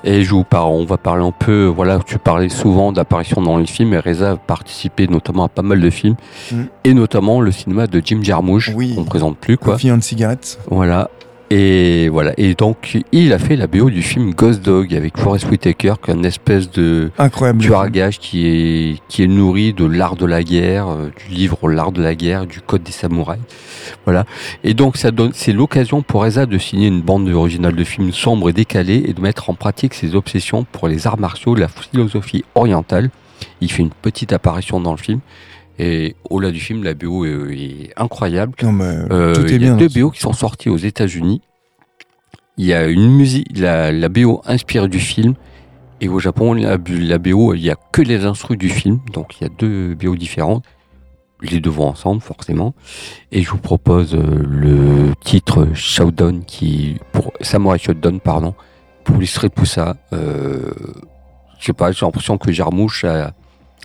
Et 0.04 0.24
je 0.24 0.32
vous 0.32 0.44
parle, 0.44 0.70
on 0.72 0.86
va 0.86 0.98
parler 0.98 1.24
un 1.24 1.32
peu, 1.32 1.66
voilà, 1.66 2.00
tu 2.06 2.18
parlais 2.20 2.50
souvent 2.50 2.92
d'apparition 2.92 3.42
dans 3.42 3.58
les 3.58 3.66
films, 3.66 3.94
et 3.94 4.00
Reza 4.00 4.32
a 4.32 4.36
participé 4.36 5.08
notamment 5.08 5.46
à 5.46 5.50
pas 5.50 5.62
mal 5.62 5.80
de 5.80 5.90
films, 5.90 6.16
Mm. 6.52 6.64
et 6.84 6.94
notamment 6.94 7.40
le 7.42 7.52
cinéma 7.52 7.88
de 7.88 8.02
Jim 8.04 8.20
Jarmusch, 8.22 8.72
qu'on 8.74 8.82
ne 9.02 9.06
présente 9.06 9.38
plus, 9.38 9.58
quoi. 9.58 9.74
Coffee 9.74 9.92
and 9.92 10.02
Cigarettes. 10.02 10.60
Voilà. 10.70 11.10
Et 11.52 12.10
voilà. 12.10 12.34
Et 12.38 12.56
donc, 12.56 12.98
il 13.12 13.32
a 13.32 13.40
fait 13.40 13.56
la 13.56 13.68
BO 13.68 13.90
du 13.90 14.02
film 14.02 14.34
Ghost 14.34 14.64
Dog 14.64 14.96
avec 14.96 15.18
Forest 15.18 15.50
Whitaker, 15.50 15.94
qui 16.04 16.12
est 16.12 16.14
une 16.14 16.26
espèce 16.26 16.72
de 16.72 17.12
Incroyable 17.18 17.60
tueur 17.60 17.82
à 17.82 17.90
qui 17.90 18.48
est, 18.48 19.02
qui 19.08 19.24
est 19.24 19.28
nourri 19.28 19.74
de 19.74 19.86
l'art 19.86 20.16
de 20.16 20.26
la 20.26 20.44
guerre, 20.44 20.88
euh, 20.88 21.12
du 21.28 21.34
livre 21.34 21.70
L'art 21.70 21.92
de 21.92 22.02
la 22.02 22.16
guerre, 22.16 22.48
du 22.48 22.62
code 22.62 22.84
des 22.84 22.92
samouraïs. 22.92 23.42
Voilà. 24.06 24.26
Et 24.64 24.74
donc, 24.74 24.98
ça 24.98 25.12
donne, 25.12 25.32
c'est 25.34 25.54
l'occasion 25.54 26.02
pour 26.02 26.24
Reza 26.24 26.46
de 26.48 26.58
signer 26.58 26.88
une 26.88 27.02
bande 27.02 27.30
originale 27.30 27.76
de 27.76 27.84
films 27.84 28.12
sombres 28.12 28.50
et 28.50 28.54
décalés 28.54 29.04
et 29.08 29.14
de 29.14 29.22
mettre 29.22 29.50
en 29.50 29.54
pratique 29.54 29.94
ses 29.94 30.16
obsessions 30.16 30.66
pour 30.72 30.88
les 30.88 31.06
arts 31.06 31.20
martiaux, 31.20 31.54
la 31.54 31.68
philosophie 31.68 32.44
orientale. 32.56 33.12
Il 33.62 33.72
fait 33.72 33.84
une 33.84 33.92
petite 33.92 34.34
apparition 34.34 34.80
dans 34.80 34.92
le 34.92 34.98
film. 34.98 35.20
Et 35.80 36.16
au-delà 36.30 36.52
du 36.52 36.60
film, 36.60 36.84
la 36.84 36.94
BO 36.94 37.26
est, 37.26 37.32
est 37.54 37.94
incroyable. 37.98 38.54
Non, 38.64 38.72
mais, 38.72 38.96
Euh, 39.12 39.34
tout 39.34 39.42
est 39.46 39.56
il 39.56 39.62
y 39.64 39.68
a 39.68 39.76
bien 39.76 39.78
deux 39.78 39.90
BO 39.90 40.12
qui 40.12 40.22
sont 40.22 40.34
sortis 40.34 40.70
aux 40.70 40.78
États-Unis. 40.78 41.42
Il 42.58 42.66
y 42.66 42.74
a 42.74 42.88
une 42.88 43.12
musique, 43.16 43.58
la, 43.58 43.92
la 43.92 44.10
BO 44.10 44.42
inspirée 44.46 44.88
du 44.88 45.00
film. 45.00 45.34
Et 46.02 46.08
au 46.10 46.20
Japon, 46.20 46.54
la, 46.54 46.78
la 46.88 47.18
BO, 47.18 47.54
il 47.54 47.62
n'y 47.62 47.70
a 47.70 47.76
que 47.92 48.02
les 48.02 48.26
instrus 48.26 48.58
du 48.58 48.70
film. 48.70 49.00
Donc 49.14 49.40
il 49.40 49.44
y 49.44 49.48
a 49.48 49.50
deux 49.58 49.96
BO 49.96 50.16
différentes. 50.16 50.64
Les 51.42 51.60
deux 51.60 51.70
vont 51.70 51.88
ensemble, 51.90 52.22
forcément. 52.22 52.74
Et 53.34 53.42
je 53.42 53.50
vous 53.50 53.58
propose 53.58 54.16
euh, 54.16 54.22
le 54.48 55.14
titre 55.24 55.68
Showdown, 55.74 56.46
qui, 56.46 56.96
pour 57.12 57.34
Samurai 57.42 57.78
Showdown, 57.78 58.22
pardon, 58.22 58.56
pour 59.04 59.18
illustrer 59.18 59.50
tout 59.50 59.66
ça. 59.66 59.98
Euh, 60.14 60.72
je 61.60 61.66
sais 61.66 61.74
pas, 61.74 61.92
j'ai 61.92 62.06
l'impression 62.06 62.38
que 62.38 62.52
Jarmouche 62.54 63.04
a, 63.04 63.34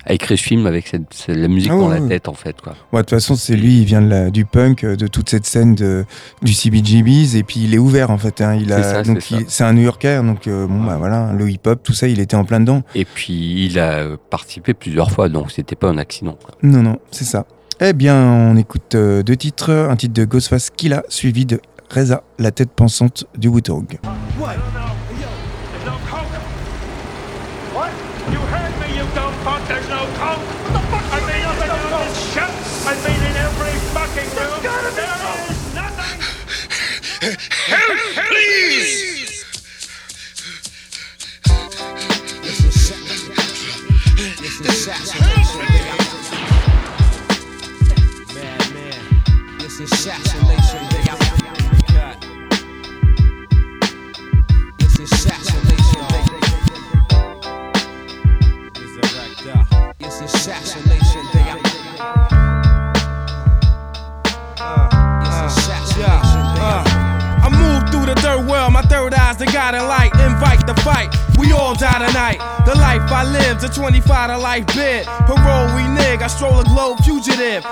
a 0.07 0.13
écrit 0.13 0.37
ce 0.39 0.43
film 0.43 0.67
avec 0.67 0.87
cette, 0.87 1.13
cette- 1.13 1.37
la 1.37 1.49
musique 1.49 1.71
Ah 1.75 1.79
dans 1.79 1.89
ouais, 1.91 2.01
la 2.01 2.09
tête, 2.09 2.29
en 2.29 2.35
fait. 2.35 2.61
Quoi. 2.61 2.75
Ouais, 2.93 3.01
de 3.01 3.07
toute 3.07 3.11
façon, 3.11 3.35
c'est 3.37 3.57
lui, 3.57 3.79
il 3.81 3.85
vient 3.85 4.01
de 4.03 4.09
la- 4.09 4.31
du 4.31 4.45
punk, 4.45 4.85
euh, 4.85 4.97
de 4.97 5.07
toute 5.07 5.29
cette 5.31 5.47
scène 5.47 5.75
de, 5.75 6.05
du 6.43 6.53
CBGBs, 6.53 7.37
et 7.37 7.43
puis 7.43 7.61
il 7.65 7.75
est 7.75 7.79
ouvert 7.79 8.11
en 8.11 8.19
fait. 8.19 8.41
hein. 8.41 8.55
Il 8.61 8.73
a, 8.73 8.83
C'est 8.83 8.91
ça, 8.91 9.03
donc 9.03 9.21
c'est 9.21 9.35
ça. 9.35 9.41
il- 9.41 9.47
c'est 9.51 9.65
un 9.65 9.73
New 9.73 9.83
Yorker, 9.83 10.21
donc 10.25 10.47
euh, 10.47 10.67
bon, 10.67 10.83
bah 10.85 10.97
voilà, 10.99 11.33
le 11.37 11.49
hip-hop, 11.51 11.83
tout 11.83 11.93
ça, 11.93 12.09
il 12.09 12.21
était 12.21 12.37
en 12.37 12.45
plein 12.45 12.61
dedans. 12.61 12.83
Et 12.95 13.05
puis 13.05 13.67
il 13.67 13.79
a 13.79 14.17
participé 14.31 14.75
plusieurs 14.75 15.11
fois, 15.11 15.29
donc 15.29 15.51
c'était 15.51 15.77
pas 15.77 15.89
un 15.89 15.99
accident. 15.99 16.37
quoi. 16.43 16.55
Non, 16.63 16.83
non, 16.83 16.99
c'est 17.11 17.25
ça. 17.25 17.47
Eh 17.81 17.93
bien, 17.95 18.15
on 18.23 18.57
écoute 18.57 18.95
euh, 18.95 19.23
deux 19.23 19.37
titres, 19.37 19.71
un 19.71 19.97
titre 19.97 20.13
de 20.15 20.25
Ghostface 20.25 20.71
Killa, 20.71 21.03
suivi 21.09 21.47
de 21.47 21.61
Reza, 21.91 22.23
la 22.39 22.51
tête 22.51 22.71
pensante 22.71 23.25
du 23.37 23.49
Wu-Tang. 23.49 23.87
Help, 37.21 37.37
please! 38.14 39.45
This 42.41 42.64
is 49.81 49.93
assassination, 49.93 50.89
my 68.81 68.89
third 68.89 69.14
eye's 69.14 69.37
the 69.37 69.47
guiding 69.47 69.87
light, 69.89 70.12
invite 70.20 70.66
the 70.66 70.74
fight. 70.83 71.14
We 71.39 71.53
all 71.53 71.74
die 71.74 72.07
tonight. 72.07 72.39
The 72.64 72.74
life 72.74 73.03
I 73.12 73.24
live, 73.24 73.61
the 73.61 73.68
25 73.68 74.31
to 74.31 74.39
life 74.39 74.66
bid. 74.68 75.07
Parole 75.07 75.74
we 75.76 75.83
nig, 75.89 76.22
I 76.22 76.28
stroll 76.28 76.61
a 76.61 76.64
globe 76.64 76.99
fugitive. 77.05 77.64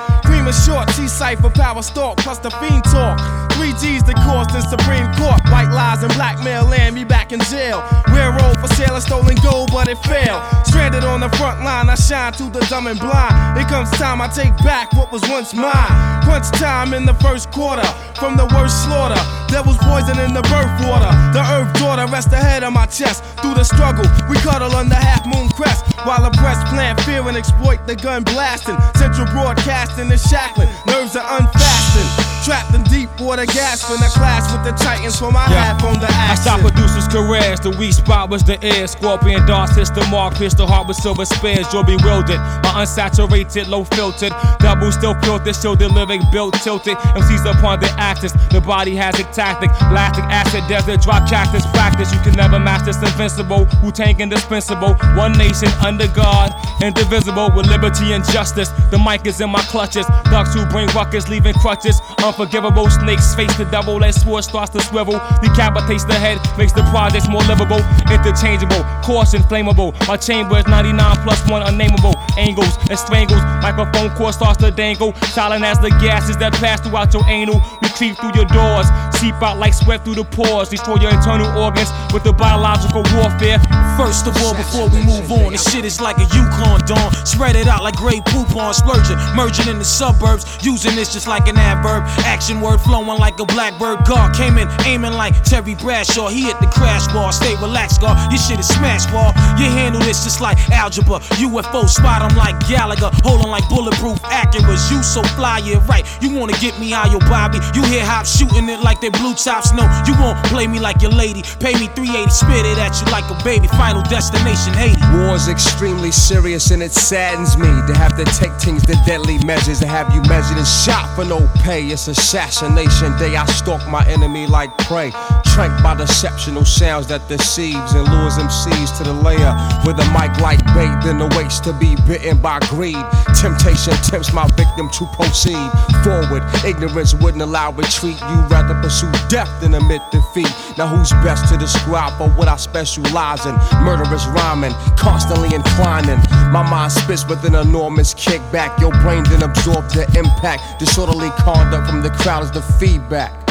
short 0.65 0.89
T-cipher, 0.89 1.51
power 1.51 1.83
stalk, 1.83 2.19
plus 2.19 2.39
the 2.39 2.51
fiend 2.51 2.85
talk. 2.85 3.48
Three 3.59 3.75
G's 3.75 4.05
the 4.05 4.15
cost 4.23 4.55
in 4.55 4.63
Supreme 4.63 5.11
Court. 5.19 5.43
White 5.51 5.75
lies 5.75 6.05
and 6.05 6.15
blackmail 6.15 6.65
land 6.65 6.95
me 6.95 7.03
back 7.03 7.33
in 7.33 7.41
jail. 7.51 7.83
Railroad 8.07 8.55
for 8.61 8.69
sale 8.79 8.95
of 8.95 9.03
stolen 9.03 9.35
gold, 9.43 9.73
but 9.73 9.89
it 9.89 9.99
failed. 10.07 10.41
Stranded 10.65 11.03
on 11.03 11.19
the 11.19 11.29
front 11.31 11.65
line, 11.67 11.91
I 11.91 11.97
shine 11.97 12.33
to 12.35 12.45
the 12.55 12.61
dumb 12.71 12.87
and 12.87 13.01
blind. 13.01 13.59
It 13.59 13.67
comes 13.67 13.91
time 13.99 14.23
I 14.23 14.29
take 14.29 14.57
back 14.63 14.93
what 14.93 15.11
was 15.11 15.23
once 15.29 15.55
mine. 15.55 16.23
Crunch 16.23 16.47
time 16.55 16.95
in 16.95 17.05
the 17.05 17.15
first 17.15 17.51
quarter. 17.51 17.83
From 18.15 18.37
the 18.37 18.47
worst 18.55 18.85
slaughter, 18.85 19.19
there 19.51 19.65
was 19.65 19.77
poison 19.83 20.23
in 20.23 20.35
the 20.35 20.43
birth 20.47 20.71
water. 20.87 21.11
The 21.35 21.43
earth 21.43 21.75
daughter 21.83 22.07
rests 22.07 22.33
ahead 22.33 22.63
of 22.63 22.73
my 22.73 22.87
chest. 22.87 23.25
Through 23.43 23.55
the 23.55 23.65
struggle, 23.65 24.07
we 24.31 24.37
cuddle 24.37 24.71
under 24.71 24.95
half 24.95 25.27
moon 25.27 25.49
crest. 25.51 25.85
While 26.07 26.23
the 26.23 26.31
press 26.39 26.63
plant 26.71 27.01
fear 27.01 27.27
and 27.27 27.37
exploit 27.37 27.89
the 27.89 27.97
gun 27.97 28.23
blasting. 28.23 28.79
Central 28.95 29.27
broadcasting 29.35 30.13
is 30.13 30.23
shackling, 30.31 30.69
nerves 30.87 31.17
are 31.17 31.27
unfastened. 31.41 32.38
Trapped 32.49 32.73
in 32.75 32.83
deep 32.85 33.11
water, 33.21 33.45
gasping. 33.45 34.01
I 34.01 34.09
clash 34.09 34.49
with 34.51 34.65
the 34.65 34.73
titans 34.83 35.19
for 35.19 35.31
my 35.31 35.45
half 35.53 35.85
on 35.85 36.01
the 36.01 36.07
I 36.09 36.33
action. 36.33 36.45
stop 36.49 36.61
producers' 36.61 37.07
careers. 37.09 37.61
The 37.61 37.77
weak 37.77 37.93
spot 37.93 38.31
was 38.31 38.43
the 38.43 38.57
air. 38.65 38.87
Scorpion 38.87 39.45
darts 39.45 39.77
hits 39.77 39.91
the 39.91 40.01
mark. 40.07 40.33
Pierce 40.35 40.55
the 40.55 40.67
heart 40.67 40.89
with 40.89 40.97
silver 40.97 41.27
spears. 41.27 41.71
You're 41.75 41.85
bewildered. 41.85 42.41
My 42.65 42.81
unsaturated, 42.81 43.69
low 43.69 43.85
filtered. 43.85 44.33
Double 44.61 44.91
still 44.93 45.13
filtered. 45.21 45.57
The 45.79 45.89
lyric 45.93 46.23
built 46.33 46.55
tilted. 46.65 46.97
MCs 46.97 47.45
upon 47.45 47.81
the 47.81 47.91
axis. 48.01 48.33
The 48.49 48.63
body 48.63 48.97
has 48.97 49.21
a 49.21 49.25
tactic. 49.25 49.69
Lactic 49.93 50.25
acid, 50.25 50.65
desert, 50.69 51.03
drop 51.03 51.29
cactus 51.29 51.67
practice. 51.77 52.11
You 52.15 52.21
can 52.21 52.33
never 52.33 52.59
match 52.59 52.87
this 52.87 52.97
invincible. 52.97 53.69
Wu 53.83 53.93
Tang 53.93 54.19
indispensable. 54.21 54.95
One 55.21 55.37
nation 55.37 55.69
under 55.85 56.09
God. 56.09 56.51
Indivisible 56.81 57.51
with 57.55 57.67
liberty 57.67 58.15
and 58.15 58.25
justice. 58.25 58.71
The 58.91 58.97
mic 58.97 59.27
is 59.27 59.39
in 59.43 59.51
my 59.51 59.61
clutches. 59.69 60.07
Ducks 60.33 60.55
who 60.55 60.65
bring 60.73 60.87
ruckus, 60.97 61.29
leaving 61.29 61.53
crutches. 61.61 62.01
Unforgivable 62.39 62.89
snakes 62.89 63.35
face 63.35 63.53
the 63.59 63.65
devil 63.65 64.05
as 64.05 64.23
sword 64.23 64.45
starts 64.45 64.71
to 64.71 64.81
swivel. 64.81 65.15
Decapitates 65.43 66.05
the 66.05 66.15
head, 66.15 66.39
makes 66.57 66.71
the 66.71 66.85
projects 66.95 67.29
more 67.29 67.43
livable. 67.51 67.83
Interchangeable, 68.15 68.87
coarse 69.03 69.35
inflammable. 69.35 69.93
My 70.07 70.17
chamber 70.17 70.59
is 70.59 70.67
99 70.69 71.17
plus 71.25 71.51
one 71.51 71.63
unnameable. 71.67 72.15
Angles 72.39 72.79
and 72.89 72.99
strangles. 72.99 73.43
Microphone 73.61 74.11
cord 74.17 74.35
starts 74.35 74.59
to 74.63 74.71
dangle. 74.71 75.13
Silent 75.35 75.65
as 75.65 75.79
the 75.81 75.91
gases 75.99 76.37
that 76.39 76.55
pass 76.55 76.81
throughout 76.81 77.13
your 77.13 77.27
anal. 77.27 77.61
We 77.83 77.89
creep 77.91 78.17
through 78.17 78.33
your 78.35 78.47
doors. 78.47 78.87
Seep 79.19 79.35
out 79.43 79.59
like 79.59 79.75
sweat 79.75 80.05
through 80.05 80.15
the 80.15 80.25
pores. 80.25 80.69
Destroy 80.71 80.97
your 81.03 81.11
internal 81.11 81.51
organs 81.59 81.91
with 82.15 82.23
the 82.23 82.33
biological 82.33 83.03
warfare. 83.19 83.59
First 83.99 84.31
of 84.31 84.39
all, 84.39 84.55
before 84.55 84.87
we 84.89 85.03
move 85.03 85.27
on, 85.33 85.51
this 85.51 85.67
shit 85.67 85.85
is 85.85 86.01
like 86.01 86.17
a 86.19 86.27
Yukon 86.31 86.79
dawn. 86.87 87.11
Spread 87.27 87.57
it 87.57 87.67
out 87.67 87.83
like 87.83 87.97
great 87.97 88.25
poop 88.27 88.55
on 88.55 88.73
splurging, 88.73 89.19
merging 89.35 89.67
in 89.67 89.79
the 89.79 89.85
suburbs. 89.85 90.47
Using 90.63 90.95
this 90.95 91.13
just 91.13 91.27
like 91.27 91.49
an 91.49 91.59
adverb. 91.59 92.05
Action 92.23 92.61
word 92.61 92.79
flowing 92.81 93.19
like 93.19 93.41
a 93.41 93.45
blackbird. 93.45 94.07
God 94.07 94.35
came 94.35 94.59
in 94.59 94.69
aiming 94.87 95.15
like 95.15 95.35
Terry 95.43 95.75
Bradshaw. 95.75 96.29
He 96.29 96.43
hit 96.43 96.61
the 96.61 96.69
crash 96.69 97.07
bar. 97.09 97.33
Stay 97.33 97.55
relaxed, 97.57 98.01
God. 98.01 98.15
Your 98.31 98.39
shit 98.39 98.61
is 98.61 98.69
smash 98.69 99.07
ball. 99.11 99.35
You 99.59 99.67
handle 99.67 100.01
this 100.01 100.23
just 100.23 100.41
like 100.41 100.59
algebra. 100.71 101.19
UFO 101.43 101.89
spot 101.89 102.23
'em 102.29 102.37
like 102.37 102.57
Gallagher. 102.69 103.11
Holding 103.25 103.51
like 103.51 103.69
bulletproof 103.69 104.21
Acuras. 104.23 104.91
You 104.91 105.03
so 105.03 105.23
fly, 105.37 105.59
yeah, 105.65 105.85
right. 105.89 106.05
You 106.21 106.31
wanna 106.31 106.57
get 106.59 106.79
me 106.79 106.91
high, 106.91 107.11
yo, 107.13 107.19
Bobby. 107.21 107.59
You 107.75 107.83
hear 107.85 108.05
hop 108.05 108.27
shooting 108.27 108.69
it 108.69 108.81
like 108.81 109.01
they 109.01 109.11
blue 109.11 109.35
tops. 109.35 109.73
No, 109.73 109.85
you 110.07 110.15
won't 110.21 110.43
play 110.45 110.67
me 110.67 110.79
like 110.79 111.01
your 111.03 111.13
lady. 111.13 111.43
Pay 111.61 111.75
me 111.75 111.89
380, 111.97 112.31
spit 112.31 112.67
it 112.67 112.79
at 112.79 112.93
you 113.01 113.07
like 113.13 113.29
a 113.31 113.39
baby. 113.45 113.69
Final 113.69 114.03
destination 114.03 114.77
80. 114.77 114.97
War's 115.27 115.49
extremely 115.49 116.13
serious 116.13 116.71
and 116.71 116.83
it 116.83 116.93
saddens 116.93 117.57
me 117.57 117.69
to 117.89 117.95
have 117.97 118.17
to 118.17 118.25
take 118.25 118.53
things 118.61 118.85
to 118.87 118.95
deadly 119.07 119.39
measures 119.45 119.81
to 119.81 119.87
have 119.87 120.13
you 120.15 120.21
measured 120.23 120.59
and 120.59 120.67
shot 120.67 121.07
for 121.15 121.25
no 121.25 121.49
pay. 121.63 121.83
It's 121.87 122.09
assassination 122.09 123.17
day. 123.19 123.37
I 123.37 123.47
stalk 123.47 123.87
my 123.89 124.05
enemy 124.07 124.47
like 124.47 124.77
prey. 124.79 125.13
Tranked 125.55 125.83
by 125.83 125.95
deceptional 125.95 126.65
sounds 126.65 127.07
that 127.09 127.27
deceives 127.29 127.93
and 127.95 128.07
lures 128.13 128.37
MCs 128.39 128.97
to 128.99 129.05
the 129.05 129.13
layer 129.13 129.53
with 129.85 129.99
a 129.99 130.07
mic 130.13 130.33
like 130.41 130.63
bait, 130.75 130.95
then 131.03 131.21
awaits 131.21 131.61
to 131.61 131.73
be 131.73 131.97
bitten 132.07 132.18
by 132.43 132.59
greed. 132.69 132.99
Temptation 133.41 133.95
tempts 134.03 134.33
my 134.33 134.47
victim 134.57 134.89
to 134.91 135.07
proceed 135.15 135.71
forward. 136.03 136.43
Ignorance 136.65 137.15
wouldn't 137.15 137.43
allow 137.43 137.73
retreat. 137.73 138.21
You 138.21 138.37
rather 138.49 138.75
pursue 138.83 139.11
death 139.29 139.49
than 139.61 139.75
admit 139.75 140.03
defeat. 140.11 140.53
Now 140.77 140.87
who's 140.87 141.11
best 141.25 141.53
to 141.53 141.59
describe 141.59 142.17
for 142.19 142.29
what 142.31 142.49
I 142.49 142.57
specialize 142.57 143.47
in? 143.47 143.55
Murderous 143.85 144.27
rhyming, 144.27 144.73
constantly 144.97 145.55
inclining. 145.55 146.19
My 146.53 146.69
mind 146.69 146.93
spits 146.93 147.27
with 147.27 147.45
an 147.45 147.55
enormous 147.55 148.15
kickback. 148.15 148.79
Your 148.81 148.93
brain 149.03 149.25
then 149.25 149.43
absorbs 149.43 149.95
the 149.95 150.05
impact. 150.19 150.79
Disorderly 150.79 151.31
conduct 151.39 151.89
from 151.89 152.03
the 152.03 152.11
crowd 152.11 152.45
is 152.45 152.51
the 152.51 152.63
feedback. 152.63 153.48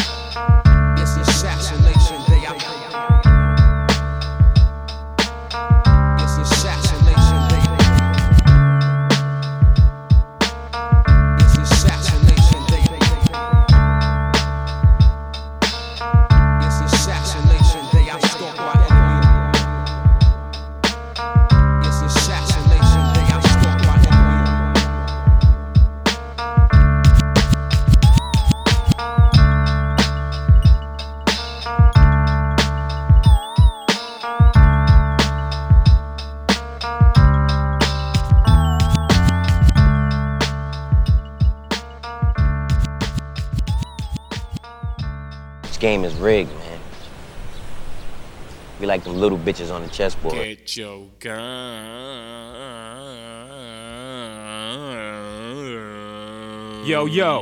Rigged, 46.27 46.53
man. 46.59 46.79
We 48.79 48.85
like 48.85 49.03
them 49.03 49.15
little 49.15 49.37
bitches 49.37 49.73
on 49.73 49.81
the 49.81 49.87
chessboard. 49.87 50.35
Get 50.35 50.75
your 50.75 51.07
gun. 51.19 51.35
Yo, 56.85 57.05
yo. 57.05 57.41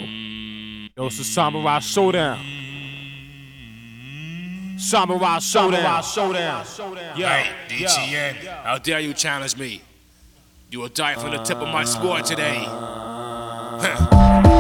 Yo, 0.98 1.08
it's 1.08 1.18
the 1.18 1.24
Samurai 1.24 1.80
Showdown. 1.80 2.40
Samurai 4.78 5.40
Showdown. 5.40 6.04
Samurai 6.04 6.64
showdown. 6.64 7.18
Yo, 7.18 7.28
hey, 7.28 7.52
DTN, 7.70 8.64
how 8.64 8.78
dare 8.78 9.00
you 9.00 9.14
challenge 9.14 9.58
me? 9.58 9.82
You 10.70 10.82
will 10.82 10.90
die 10.90 11.16
from 11.16 11.32
the 11.32 11.38
tip 11.38 11.58
of 11.58 11.70
my 11.70 11.86
sword 11.86 12.26
today. 12.26 12.62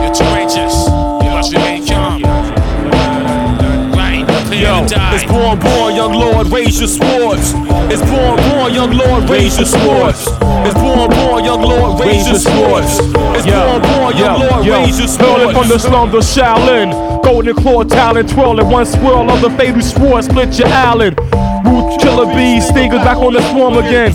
You're 0.01 0.15
courageous. 0.15 0.87
You 0.87 1.29
must 1.29 1.53
remain 1.53 1.85
calm. 1.87 2.64
Yo, 4.51 4.85
it's 4.85 5.25
born, 5.25 5.59
born, 5.59 5.95
young 5.95 6.13
lord, 6.13 6.47
raise 6.47 6.79
your 6.79 6.87
swords. 6.87 7.53
It's 7.91 8.01
born, 8.01 8.37
born, 8.49 8.73
young 8.73 8.91
lord, 8.91 9.29
raise 9.29 9.57
your 9.57 9.65
swords. 9.65 10.27
It's 10.65 10.73
born, 10.75 11.09
born, 11.09 11.43
young 11.43 11.61
lord, 11.61 11.99
raise 11.99 12.27
your 12.27 12.39
swords. 12.39 12.99
It's 13.35 13.45
born, 13.45 13.81
born, 13.81 14.17
young 14.17 14.39
lord, 14.39 14.65
raise 14.67 14.99
your 14.99 15.07
swords. 15.07 15.41
Hurling 15.41 15.55
from 15.55 15.67
the 15.67 15.79
slums 15.79 16.13
of 16.13 16.23
Shaolin, 16.23 17.23
golden 17.23 17.55
claw 17.55 17.83
talent, 17.83 18.29
twirling 18.29 18.69
one 18.69 18.85
swirl 18.85 19.29
of 19.31 19.41
the 19.41 19.49
fatal 19.51 19.81
sword, 19.81 20.23
split 20.23 20.57
your 20.57 20.67
island. 20.69 21.17
Root 21.65 21.99
killer 21.99 22.27
bees, 22.33 22.67
stingers 22.67 22.99
back 22.99 23.17
on 23.17 23.33
the 23.33 23.41
swarm 23.51 23.77
again. 23.77 24.13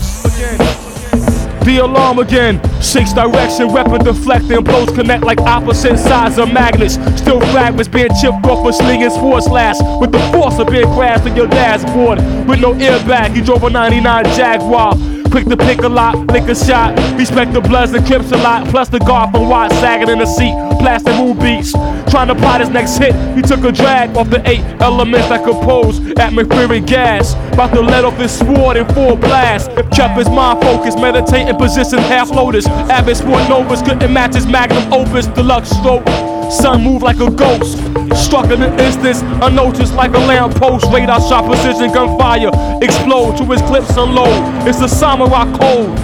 The 1.71 1.77
alarm 1.77 2.19
again. 2.19 2.59
Shakes 2.81 3.13
direction, 3.13 3.71
weapon 3.71 4.03
deflecting. 4.03 4.61
Blows 4.61 4.89
connect 4.89 5.23
like 5.23 5.39
opposite 5.39 5.97
sides 5.97 6.37
of 6.37 6.51
magnets. 6.51 6.95
Still 7.15 7.39
fragments 7.53 7.87
being 7.87 8.09
chipped 8.19 8.45
off 8.45 8.67
a 8.67 8.73
slinging 8.73 9.09
sword 9.09 9.43
slash. 9.43 9.77
With 10.01 10.11
the 10.11 10.19
force 10.33 10.59
of 10.59 10.67
being 10.67 10.85
crashed 10.95 11.25
in 11.25 11.33
your 11.33 11.47
dashboard. 11.47 12.17
With 12.45 12.59
no 12.59 12.73
airbag, 12.73 13.37
he 13.37 13.41
drove 13.41 13.63
a 13.63 13.69
99 13.69 14.25
Jaguar. 14.35 14.95
Quick 15.31 15.45
to 15.45 15.55
pick 15.55 15.79
a 15.79 15.87
lot, 15.87 16.17
lick 16.27 16.43
a 16.49 16.55
shot. 16.55 16.93
Respect 17.17 17.53
the 17.53 17.61
Bloods 17.61 17.93
and 17.93 18.05
Crips 18.05 18.33
a 18.33 18.37
lot. 18.37 18.67
Plus 18.67 18.89
the 18.89 18.99
guard 18.99 19.31
from 19.31 19.47
Watt 19.47 19.71
sagging 19.71 20.09
in 20.09 20.19
the 20.19 20.25
seat. 20.25 20.53
Plastic 20.79 21.15
moon 21.15 21.39
beats. 21.39 21.71
Trying 22.11 22.27
to 22.27 22.35
plot 22.35 22.59
his 22.59 22.69
next 22.69 22.97
hit. 22.97 23.15
He 23.33 23.41
took 23.41 23.63
a 23.63 23.71
drag 23.71 24.17
off 24.17 24.29
the 24.29 24.45
eight 24.49 24.59
elements 24.81 25.29
that 25.29 25.45
compose 25.45 26.01
atmospheric 26.17 26.85
gas. 26.85 27.33
About 27.53 27.73
to 27.73 27.81
let 27.81 28.03
off 28.03 28.17
his 28.17 28.37
sword 28.37 28.75
in 28.75 28.85
full 28.93 29.15
blast. 29.15 29.71
Kept 29.93 30.17
his 30.17 30.29
mind 30.29 30.61
focused, 30.61 30.97
meditating 30.99 31.55
position 31.55 31.99
half 31.99 32.29
lotus. 32.29 32.67
Avid 32.67 33.15
sport 33.15 33.47
novas 33.47 33.81
couldn't 33.81 34.11
match 34.11 34.35
his 34.35 34.45
magnum 34.45 34.91
opus. 34.91 35.27
Deluxe 35.27 35.69
stroke. 35.69 36.30
Sun 36.51 36.83
move 36.83 37.01
like 37.01 37.19
a 37.21 37.31
ghost. 37.31 37.77
Struck 38.13 38.51
in 38.51 38.61
an 38.61 38.77
instance, 38.77 39.21
unnoticed 39.41 39.93
like 39.93 40.11
a 40.11 40.19
lamppost. 40.19 40.85
Radar 40.91 41.21
shot 41.21 41.45
precision 41.45 41.93
gunfire. 41.93 42.51
Explode 42.83 43.37
to 43.37 43.45
his 43.45 43.61
clips 43.61 43.95
unload. 43.95 44.67
It's 44.67 44.79
the 44.79 44.87
samurai 44.87 45.45
code. 45.57 45.97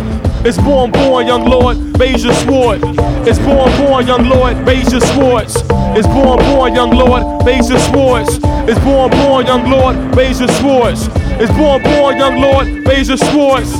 It's 0.45 0.57
born, 0.57 0.91
born, 0.91 1.27
young 1.27 1.45
lord, 1.45 1.77
raise 1.99 2.23
your 2.23 2.33
sword. 2.33 2.79
It's 3.27 3.39
born, 3.39 3.69
born, 3.77 4.07
young 4.07 4.29
lord, 4.29 4.55
raise 4.65 4.89
your 4.89 5.01
swords. 5.01 5.57
It's 5.97 6.07
born, 6.07 6.39
born, 6.39 6.73
young 6.73 6.91
lord, 6.91 7.45
raise 7.45 7.69
your 7.69 7.79
swords. 7.79 8.39
It's 8.69 8.79
born, 8.79 9.11
born, 9.11 9.45
young 9.45 9.69
lord, 9.69 10.15
raise 10.15 10.39
your 10.39 10.49
swords. 10.49 11.09
It's 11.41 11.51
born, 11.51 11.83
born, 11.83 12.17
young 12.17 12.39
lord, 12.39 12.67
raise 12.87 13.09
your 13.09 13.17
swords. 13.17 13.73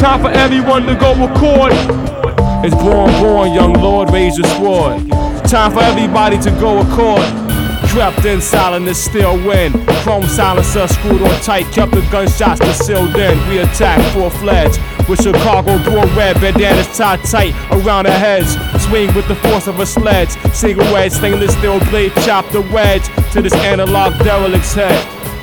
Time 0.00 0.22
for 0.22 0.30
everyone 0.30 0.86
to 0.86 0.94
go 0.94 1.14
record. 1.14 1.72
It's 2.64 2.74
born, 2.76 3.12
born, 3.20 3.52
young 3.52 3.74
lord, 3.74 4.10
raise 4.10 4.38
your 4.38 4.48
sword. 4.56 5.23
Time 5.48 5.72
for 5.72 5.80
everybody 5.80 6.38
to 6.38 6.50
go 6.52 6.80
accord. 6.80 7.22
Trapped 7.90 8.24
in 8.24 8.40
silence, 8.40 8.98
still 8.98 9.36
win. 9.46 9.72
Chrome 10.02 10.26
silencer 10.26 10.88
screwed 10.88 11.22
on 11.22 11.40
tight, 11.42 11.66
kept 11.72 11.92
the 11.92 12.00
gunshots 12.10 12.60
concealed 12.60 13.14
in. 13.14 13.48
We 13.48 13.58
attack 13.58 14.00
full 14.12 14.30
fledged 14.30 14.80
with 15.08 15.22
Chicago 15.22 15.78
door 15.84 16.06
red 16.16 16.40
bandanas 16.40 16.96
tied 16.96 17.22
tight 17.24 17.54
around 17.70 18.06
our 18.06 18.18
heads. 18.18 18.56
Swing 18.84 19.14
with 19.14 19.28
the 19.28 19.36
force 19.36 19.66
of 19.66 19.78
a 19.80 19.86
sledge. 19.86 20.30
Single 20.52 20.84
wedge, 20.92 21.12
stainless 21.12 21.56
steel 21.56 21.78
blade, 21.90 22.12
chop 22.24 22.48
the 22.50 22.62
wedge 22.72 23.04
to 23.32 23.42
this 23.42 23.54
analog 23.54 24.18
derelict's 24.24 24.74
head. 24.74 24.98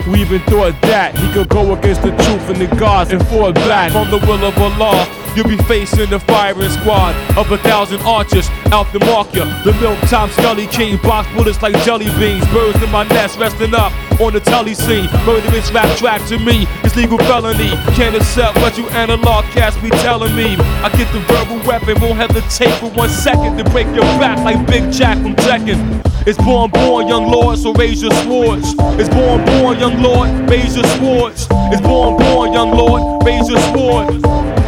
We 0.08 0.22
even 0.22 0.40
thought 0.42 0.82
that 0.82 1.18
he 1.18 1.32
could 1.32 1.48
go 1.48 1.74
against 1.76 2.02
the 2.02 2.10
truth 2.10 2.50
and 2.50 2.60
the 2.60 2.76
gods 2.76 3.12
and 3.12 3.26
fall 3.28 3.54
back 3.54 3.92
from 3.92 4.10
the 4.10 4.18
will 4.26 4.44
of 4.44 4.58
Allah. 4.58 5.08
You'll 5.36 5.48
be 5.48 5.58
facing 5.64 6.10
the 6.10 6.20
firing 6.20 6.70
squad 6.70 7.16
of 7.38 7.50
a 7.52 7.58
thousand 7.60 8.02
archers 8.02 8.50
out 8.72 8.92
the 8.94 9.00
mark 9.00 9.34
ya. 9.36 9.46
The 9.64 9.74
milk 9.74 10.00
top 10.10 10.30
Scully 10.32 10.68
King 10.68 10.98
box 11.04 11.28
bullets 11.36 11.62
like 11.62 11.76
jelly 11.84 12.10
beans. 12.18 12.46
Birds 12.48 12.82
in 12.82 12.90
my 12.90 13.04
nest 13.04 13.38
resting 13.38 13.76
up 13.76 13.92
on 14.20 14.34
the 14.34 14.40
telly 14.40 14.74
scene. 14.74 15.10
Murderous 15.26 15.72
rap 15.72 15.90
track 15.98 16.26
to 16.28 16.40
me 16.40 16.68
is 16.84 16.96
legal 16.96 17.18
felony. 17.20 17.70
Can't 17.96 18.16
accept 18.16 18.58
what 18.58 18.78
you 18.78 18.88
analog 18.90 19.46
cats 19.46 19.78
be 19.78 19.90
telling 20.02 20.36
me. 20.36 20.56
I 20.84 20.90
get 20.98 21.12
the 21.14 21.20
verbal 21.28 21.60
weapon, 21.68 22.00
won't 22.02 22.18
hesitate 22.18 22.74
for 22.80 22.90
one 22.92 23.10
second 23.10 23.58
to 23.58 23.64
break 23.72 23.88
your 23.88 24.08
back 24.20 24.40
like 24.40 24.66
Big 24.68 24.92
Jack 24.92 25.18
from 25.18 25.36
Tekken. 25.36 26.02
It's 26.28 26.38
born, 26.38 26.70
born, 26.70 27.08
young 27.08 27.32
lord, 27.32 27.58
so 27.58 27.74
raise 27.74 28.02
your 28.02 28.14
swords. 28.24 28.76
It's 29.00 29.10
born, 29.10 29.44
born, 29.46 29.80
young 29.80 30.02
lord, 30.02 30.30
raise 30.50 30.76
your 30.76 30.86
swords. 30.98 31.48
It's 31.74 31.82
born, 31.82 32.18
born, 32.18 32.54
young 32.54 32.72
lord, 32.72 33.26
raise 33.26 33.50
your 33.50 33.60
swords. 33.74 34.61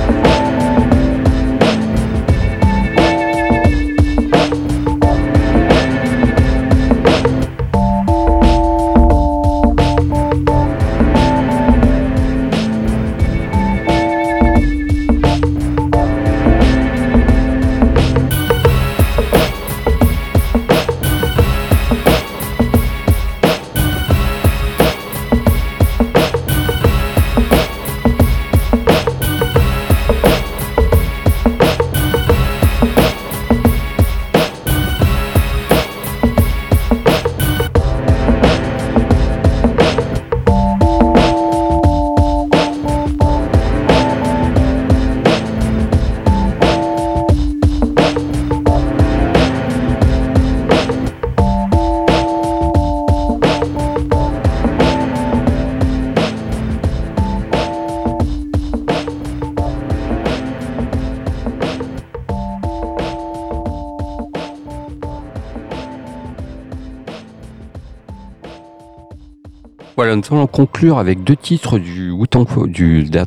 Nous 70.16 70.24
allons 70.32 70.48
conclure 70.48 70.98
avec 70.98 71.24
deux 71.24 71.36
titres 71.36 71.80
du, 71.80 72.14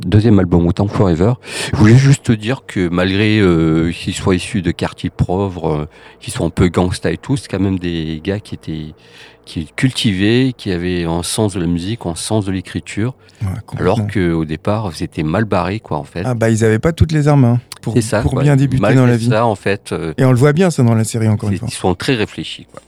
deuxième 0.07 0.39
album 0.39 0.67
Wu-Tang 0.67 0.89
Forever. 0.89 1.35
Je 1.73 1.77
voulais 1.77 1.97
juste 1.97 2.25
te 2.25 2.33
dire 2.33 2.63
que 2.67 2.89
malgré 2.89 3.39
euh, 3.39 3.91
qu'ils 3.93 4.15
soient 4.15 4.35
issus 4.35 4.63
de 4.63 4.71
quartiers 4.71 5.11
pauvres, 5.11 5.69
euh, 5.69 5.89
qu'ils 6.21 6.33
sont 6.33 6.47
un 6.47 6.51
peu 6.51 6.69
gangsta 6.69 7.11
et 7.11 7.17
tout, 7.17 7.37
c'est 7.37 7.49
quand 7.49 7.61
même 7.61 7.79
des 7.79 8.21
gars 8.23 8.41
qui 8.41 8.55
étaient 8.55 8.95
qui 9.45 9.71
cultivés, 9.77 10.53
qui 10.57 10.73
avaient 10.73 11.05
un 11.05 11.23
sens 11.23 11.55
de 11.55 11.61
la 11.61 11.67
musique, 11.67 12.05
un 12.05 12.17
sens 12.17 12.45
de 12.47 12.53
l'écriture, 12.53 13.15
alors 13.79 14.01
qu'au 14.09 14.45
départ 14.45 14.91
c'était 14.93 15.23
mal 15.23 15.45
barré 15.45 15.79
quoi 15.79 15.99
en 15.99 16.05
fait. 16.05 16.23
Ah 16.25 16.35
bah 16.35 16.51
ils 16.51 16.65
avaient 16.65 16.81
pas 16.81 16.93
toutes 16.93 17.13
les 17.13 17.29
armes 17.29 17.45
hein, 17.45 17.61
pour, 17.81 17.95
C'est 17.95 18.03
ça, 18.03 18.23
pour 18.23 18.33
quoi. 18.33 18.43
bien 18.43 18.57
débuter 18.57 18.95
dans 18.95 19.07
la 19.07 19.17
vie. 19.17 19.29
ça, 19.29 19.47
en 19.47 19.55
fait, 19.55 19.93
euh, 19.93 20.13
Et 20.19 20.25
on 20.25 20.33
le 20.33 20.37
voit 20.37 20.53
bien 20.53 20.71
ça 20.71 20.83
dans 20.83 20.95
la 20.95 21.05
série 21.05 21.29
encore 21.29 21.51
une 21.51 21.59
fois. 21.59 21.69
ils 21.71 21.75
sont 21.75 21.95
très 21.95 22.17
réfléchis. 22.17 22.67
Quoi. 22.71 22.83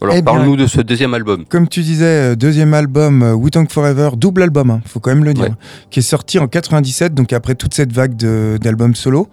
Alors 0.00 0.14
Eh 0.16 0.22
parle-nous 0.22 0.56
de 0.56 0.66
ce 0.66 0.80
deuxième 0.80 1.14
album. 1.14 1.44
Comme 1.48 1.68
tu 1.68 1.82
disais, 1.82 2.04
euh, 2.04 2.34
deuxième 2.34 2.74
album 2.74 3.22
euh, 3.22 3.34
Wu-Tang 3.34 3.68
Forever, 3.68 4.10
double 4.16 4.42
album, 4.42 4.70
hein, 4.70 4.80
faut 4.86 5.00
quand 5.00 5.10
même 5.10 5.24
le 5.24 5.34
dire, 5.34 5.54
qui 5.90 6.00
est 6.00 6.02
sorti 6.02 6.38
en 6.38 6.48
97, 6.48 7.14
donc 7.14 7.32
après 7.32 7.54
toute 7.54 7.74
cette 7.74 7.92
vague 7.92 8.16
d'albums 8.16 8.94
solo. 8.94 9.28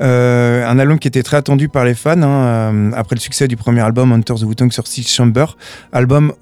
Euh, 0.00 0.66
un 0.66 0.78
album 0.78 0.98
qui 0.98 1.08
était 1.08 1.22
très 1.22 1.38
attendu 1.38 1.68
par 1.68 1.84
les 1.84 1.94
fans, 1.94 2.22
hein, 2.22 2.92
après 2.94 3.16
le 3.16 3.20
succès 3.20 3.48
du 3.48 3.56
premier 3.56 3.80
album 3.80 4.12
Hunter 4.12 4.34
the 4.34 4.42
Wu-Tang 4.42 4.70
sur 4.70 4.86
Six 4.86 5.12
Chamber, 5.12 5.56
album 5.92 6.32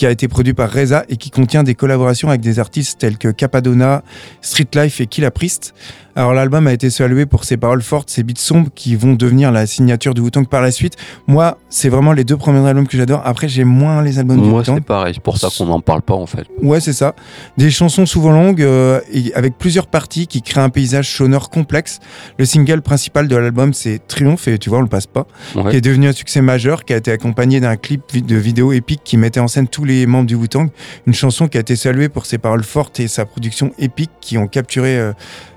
qui 0.00 0.06
a 0.06 0.10
été 0.10 0.28
produit 0.28 0.54
par 0.54 0.70
Reza 0.72 1.04
et 1.08 1.16
qui 1.16 1.30
contient 1.30 1.62
des 1.62 1.74
collaborations 1.74 2.28
avec 2.28 2.40
des 2.40 2.58
artistes 2.58 2.98
tels 2.98 3.18
que 3.18 3.28
Capadonna, 3.28 4.02
Street 4.40 4.68
Life 4.74 5.00
et 5.00 5.06
Killa 5.06 5.30
Priest. 5.30 5.74
Alors 6.20 6.34
l'album 6.34 6.66
a 6.66 6.72
été 6.74 6.90
salué 6.90 7.24
pour 7.24 7.44
ses 7.44 7.56
paroles 7.56 7.80
fortes, 7.80 8.10
ses 8.10 8.22
beats 8.22 8.34
sombres 8.36 8.68
qui 8.74 8.94
vont 8.94 9.14
devenir 9.14 9.50
la 9.52 9.66
signature 9.66 10.12
du 10.12 10.20
Wu-Tang 10.20 10.46
par 10.46 10.60
la 10.60 10.70
suite. 10.70 10.98
Moi, 11.26 11.56
c'est 11.70 11.88
vraiment 11.88 12.12
les 12.12 12.24
deux 12.24 12.36
premiers 12.36 12.68
albums 12.68 12.86
que 12.86 12.98
j'adore. 12.98 13.22
Après, 13.24 13.48
j'ai 13.48 13.64
moins 13.64 14.02
les 14.02 14.18
albums 14.18 14.38
du 14.38 14.46
Moi 14.46 14.58
Wu-Tang. 14.60 14.74
c'est 14.76 14.84
pareil, 14.84 15.14
c'est 15.14 15.22
pour 15.22 15.38
ça 15.38 15.48
qu'on 15.56 15.64
n'en 15.64 15.80
parle 15.80 16.02
pas 16.02 16.12
en 16.12 16.26
fait. 16.26 16.44
Ouais, 16.62 16.78
c'est 16.78 16.92
ça. 16.92 17.14
Des 17.56 17.70
chansons 17.70 18.04
souvent 18.04 18.32
longues 18.32 18.60
euh, 18.60 19.00
et 19.10 19.32
avec 19.32 19.56
plusieurs 19.56 19.86
parties 19.86 20.26
qui 20.26 20.42
créent 20.42 20.60
un 20.60 20.68
paysage 20.68 21.08
sonore 21.10 21.48
complexe. 21.48 22.00
Le 22.38 22.44
single 22.44 22.82
principal 22.82 23.26
de 23.26 23.36
l'album, 23.36 23.72
c'est 23.72 24.06
Triomphe, 24.06 24.46
et 24.46 24.58
tu 24.58 24.68
vois, 24.68 24.80
on 24.80 24.82
le 24.82 24.88
passe 24.88 25.06
pas, 25.06 25.26
Ouais. 25.56 25.70
qui 25.70 25.76
est 25.78 25.80
devenu 25.80 26.06
un 26.06 26.12
succès 26.12 26.42
majeur, 26.42 26.84
qui 26.84 26.92
a 26.92 26.98
été 26.98 27.10
accompagné 27.12 27.60
d'un 27.60 27.76
clip 27.76 28.02
de 28.14 28.36
vidéo 28.36 28.72
épique 28.72 29.00
qui 29.04 29.16
mettait 29.16 29.40
en 29.40 29.48
scène 29.48 29.68
tous 29.68 29.86
les 29.86 30.04
membres 30.04 30.26
du 30.26 30.34
Wu-Tang. 30.34 30.68
Une 31.06 31.14
chanson 31.14 31.48
qui 31.48 31.56
a 31.56 31.62
été 31.62 31.76
saluée 31.76 32.10
pour 32.10 32.26
ses 32.26 32.36
paroles 32.36 32.62
fortes 32.62 33.00
et 33.00 33.08
sa 33.08 33.24
production 33.24 33.72
épique 33.78 34.10
qui 34.20 34.36
ont 34.36 34.48
capturé 34.48 34.98
euh, 34.98 35.12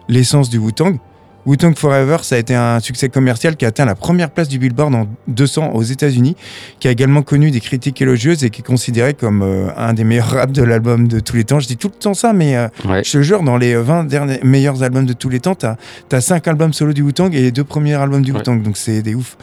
l'essence 0.07 0.49
du 0.49 0.57
Wu-Tang. 0.57 0.97
Wu-Tang 1.45 1.75
Forever, 1.75 2.17
ça 2.21 2.35
a 2.35 2.37
été 2.37 2.55
un 2.55 2.79
succès 2.79 3.09
commercial 3.09 3.57
qui 3.57 3.65
a 3.65 3.67
atteint 3.67 3.83
la 3.83 3.95
première 3.95 4.29
place 4.29 4.47
du 4.47 4.59
Billboard 4.59 4.95
en 4.95 5.07
200 5.27 5.71
aux 5.73 5.83
États-Unis, 5.83 6.37
qui 6.79 6.87
a 6.87 6.91
également 6.91 7.21
connu 7.21 7.51
des 7.51 7.59
critiques 7.59 8.01
élogieuses 8.01 8.45
et 8.45 8.49
qui 8.49 8.61
est 8.61 8.65
considéré 8.65 9.13
comme 9.13 9.41
euh, 9.41 9.67
un 9.75 9.93
des 9.93 10.05
meilleurs 10.05 10.29
raps 10.29 10.53
de 10.53 10.63
l'album 10.63 11.07
de 11.07 11.19
tous 11.19 11.35
les 11.35 11.43
temps. 11.43 11.59
Je 11.59 11.67
dis 11.67 11.75
tout 11.75 11.89
le 11.89 11.99
temps 11.99 12.13
ça, 12.13 12.31
mais 12.31 12.55
euh, 12.55 12.67
je 13.03 13.11
te 13.11 13.21
jure, 13.21 13.43
dans 13.43 13.57
les 13.57 13.75
20 13.75 14.05
derniers 14.05 14.39
meilleurs 14.43 14.83
albums 14.83 15.05
de 15.05 15.13
tous 15.13 15.29
les 15.29 15.41
temps, 15.41 15.55
t'as 15.55 15.75
as 16.11 16.21
5 16.21 16.47
albums 16.47 16.71
solo 16.71 16.93
du 16.93 17.01
Wu-Tang 17.01 17.33
et 17.33 17.41
les 17.41 17.51
deux 17.51 17.65
premiers 17.65 17.95
albums 17.95 18.21
du 18.21 18.31
Wu-Tang, 18.31 18.61
donc 18.61 18.77
c'est 18.77 19.01
des 19.01 19.15
ouf. 19.15 19.37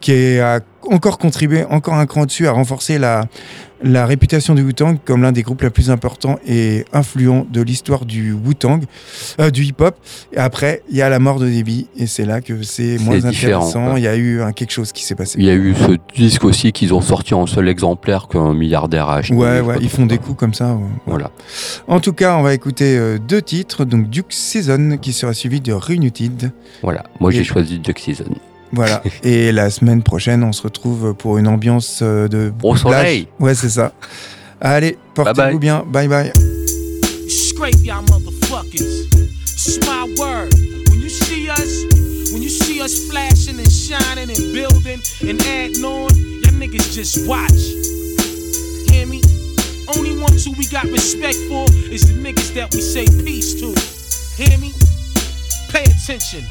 Qui 0.00 0.38
a 0.38 0.60
encore 0.88 1.18
contribué, 1.18 1.64
encore 1.64 1.94
un 1.94 2.06
cran 2.06 2.24
dessus, 2.24 2.46
à 2.46 2.52
renforcer 2.52 2.98
la, 2.98 3.26
la 3.82 4.06
réputation 4.06 4.54
du 4.54 4.62
Wu-Tang 4.62 4.98
comme 5.04 5.22
l'un 5.22 5.32
des 5.32 5.42
groupes 5.42 5.62
les 5.62 5.70
plus 5.70 5.90
importants 5.90 6.38
et 6.46 6.84
influents 6.92 7.46
de 7.50 7.62
l'histoire 7.62 8.04
du 8.04 8.32
Wu-Tang, 8.32 8.84
euh, 9.40 9.50
du 9.50 9.64
hip-hop. 9.64 9.96
Et 10.32 10.38
après, 10.38 10.82
il 10.90 10.96
y 10.96 11.02
a 11.02 11.08
la 11.08 11.18
mort 11.18 11.38
de 11.38 11.48
Debbie, 11.48 11.88
et 11.96 12.06
c'est 12.06 12.24
là 12.24 12.40
que 12.40 12.62
c'est 12.62 12.98
moins 12.98 13.24
intéressant. 13.24 13.96
Il 13.96 14.02
y 14.02 14.08
a 14.08 14.16
eu 14.16 14.40
quelque 14.54 14.72
chose 14.72 14.92
qui 14.92 15.04
s'est 15.04 15.14
passé. 15.14 15.36
Il 15.38 15.44
y 15.44 15.50
a 15.50 15.54
eu 15.54 15.74
ce 15.74 15.96
disque 16.14 16.44
aussi 16.44 16.72
qu'ils 16.72 16.92
ont 16.94 17.00
sorti 17.00 17.34
en 17.34 17.46
seul 17.46 17.68
exemplaire 17.68 18.28
qu'un 18.28 18.54
milliardaire 18.54 19.08
a 19.08 19.16
acheté. 19.16 19.34
Ouais, 19.34 19.60
ouais, 19.60 19.76
ils 19.80 19.88
font 19.88 20.06
des 20.06 20.18
coups 20.18 20.38
comme 20.38 20.54
ça. 20.54 20.74
ouais. 20.74 20.80
Voilà. 21.06 21.30
En 21.88 22.00
tout 22.00 22.12
cas, 22.12 22.36
on 22.36 22.42
va 22.42 22.54
écouter 22.54 22.96
euh, 22.98 23.18
deux 23.18 23.42
titres. 23.42 23.84
Donc, 23.84 24.08
Duke 24.10 24.32
Season, 24.32 24.98
qui 25.00 25.12
sera 25.12 25.32
suivi 25.32 25.60
de 25.60 25.72
Reunited. 25.72 26.52
Voilà. 26.82 27.04
Moi 27.20 27.30
j'ai 27.30 27.44
choisi 27.44 27.78
Duck 27.78 27.98
Season. 27.98 28.24
Voilà. 28.72 29.02
Et 29.22 29.52
la 29.52 29.70
semaine 29.70 30.02
prochaine, 30.02 30.42
on 30.42 30.52
se 30.52 30.62
retrouve 30.62 31.14
pour 31.14 31.38
une 31.38 31.48
ambiance 31.48 32.00
euh, 32.02 32.28
de. 32.28 32.52
Au 32.62 32.76
soleil. 32.76 33.28
Ouais, 33.38 33.54
c'est 33.54 33.70
ça. 33.70 33.92
Allez, 34.60 34.98
portez-vous 35.14 35.58
bien. 35.58 35.84
Bye 35.86 36.08
bye. 36.08 36.32
Scrape 37.28 37.82
y'all 37.84 38.02
motherfuckers. 38.06 39.06
It's 39.42 39.78
my 39.86 40.14
word. 40.18 40.52
When 40.90 41.00
you 41.00 41.08
see 41.08 41.48
us, 41.48 41.84
when 42.32 42.42
you 42.42 42.48
see 42.48 42.80
us 42.82 43.08
flashing 43.08 43.58
and 43.58 43.70
shining 43.70 44.30
and 44.30 44.52
building 44.52 45.00
and 45.28 45.40
adding 45.42 45.84
on, 45.84 46.08
y'all 46.42 46.52
niggas 46.58 46.92
just 46.92 47.26
watch. 47.26 47.60
Hear 48.90 49.06
me? 49.06 49.22
Only 49.96 50.20
ones 50.20 50.44
who 50.44 50.52
we 50.52 50.66
got 50.66 50.84
respect 50.84 51.36
for 51.48 51.64
is 51.90 52.06
the 52.06 52.14
niggas 52.20 52.54
that 52.54 52.74
we 52.74 52.80
say 52.80 53.06
peace 53.24 53.54
to. 53.60 53.74
Hear 54.42 54.58
me? 54.58 54.72
Pay 55.70 55.84
attention. 55.84 56.44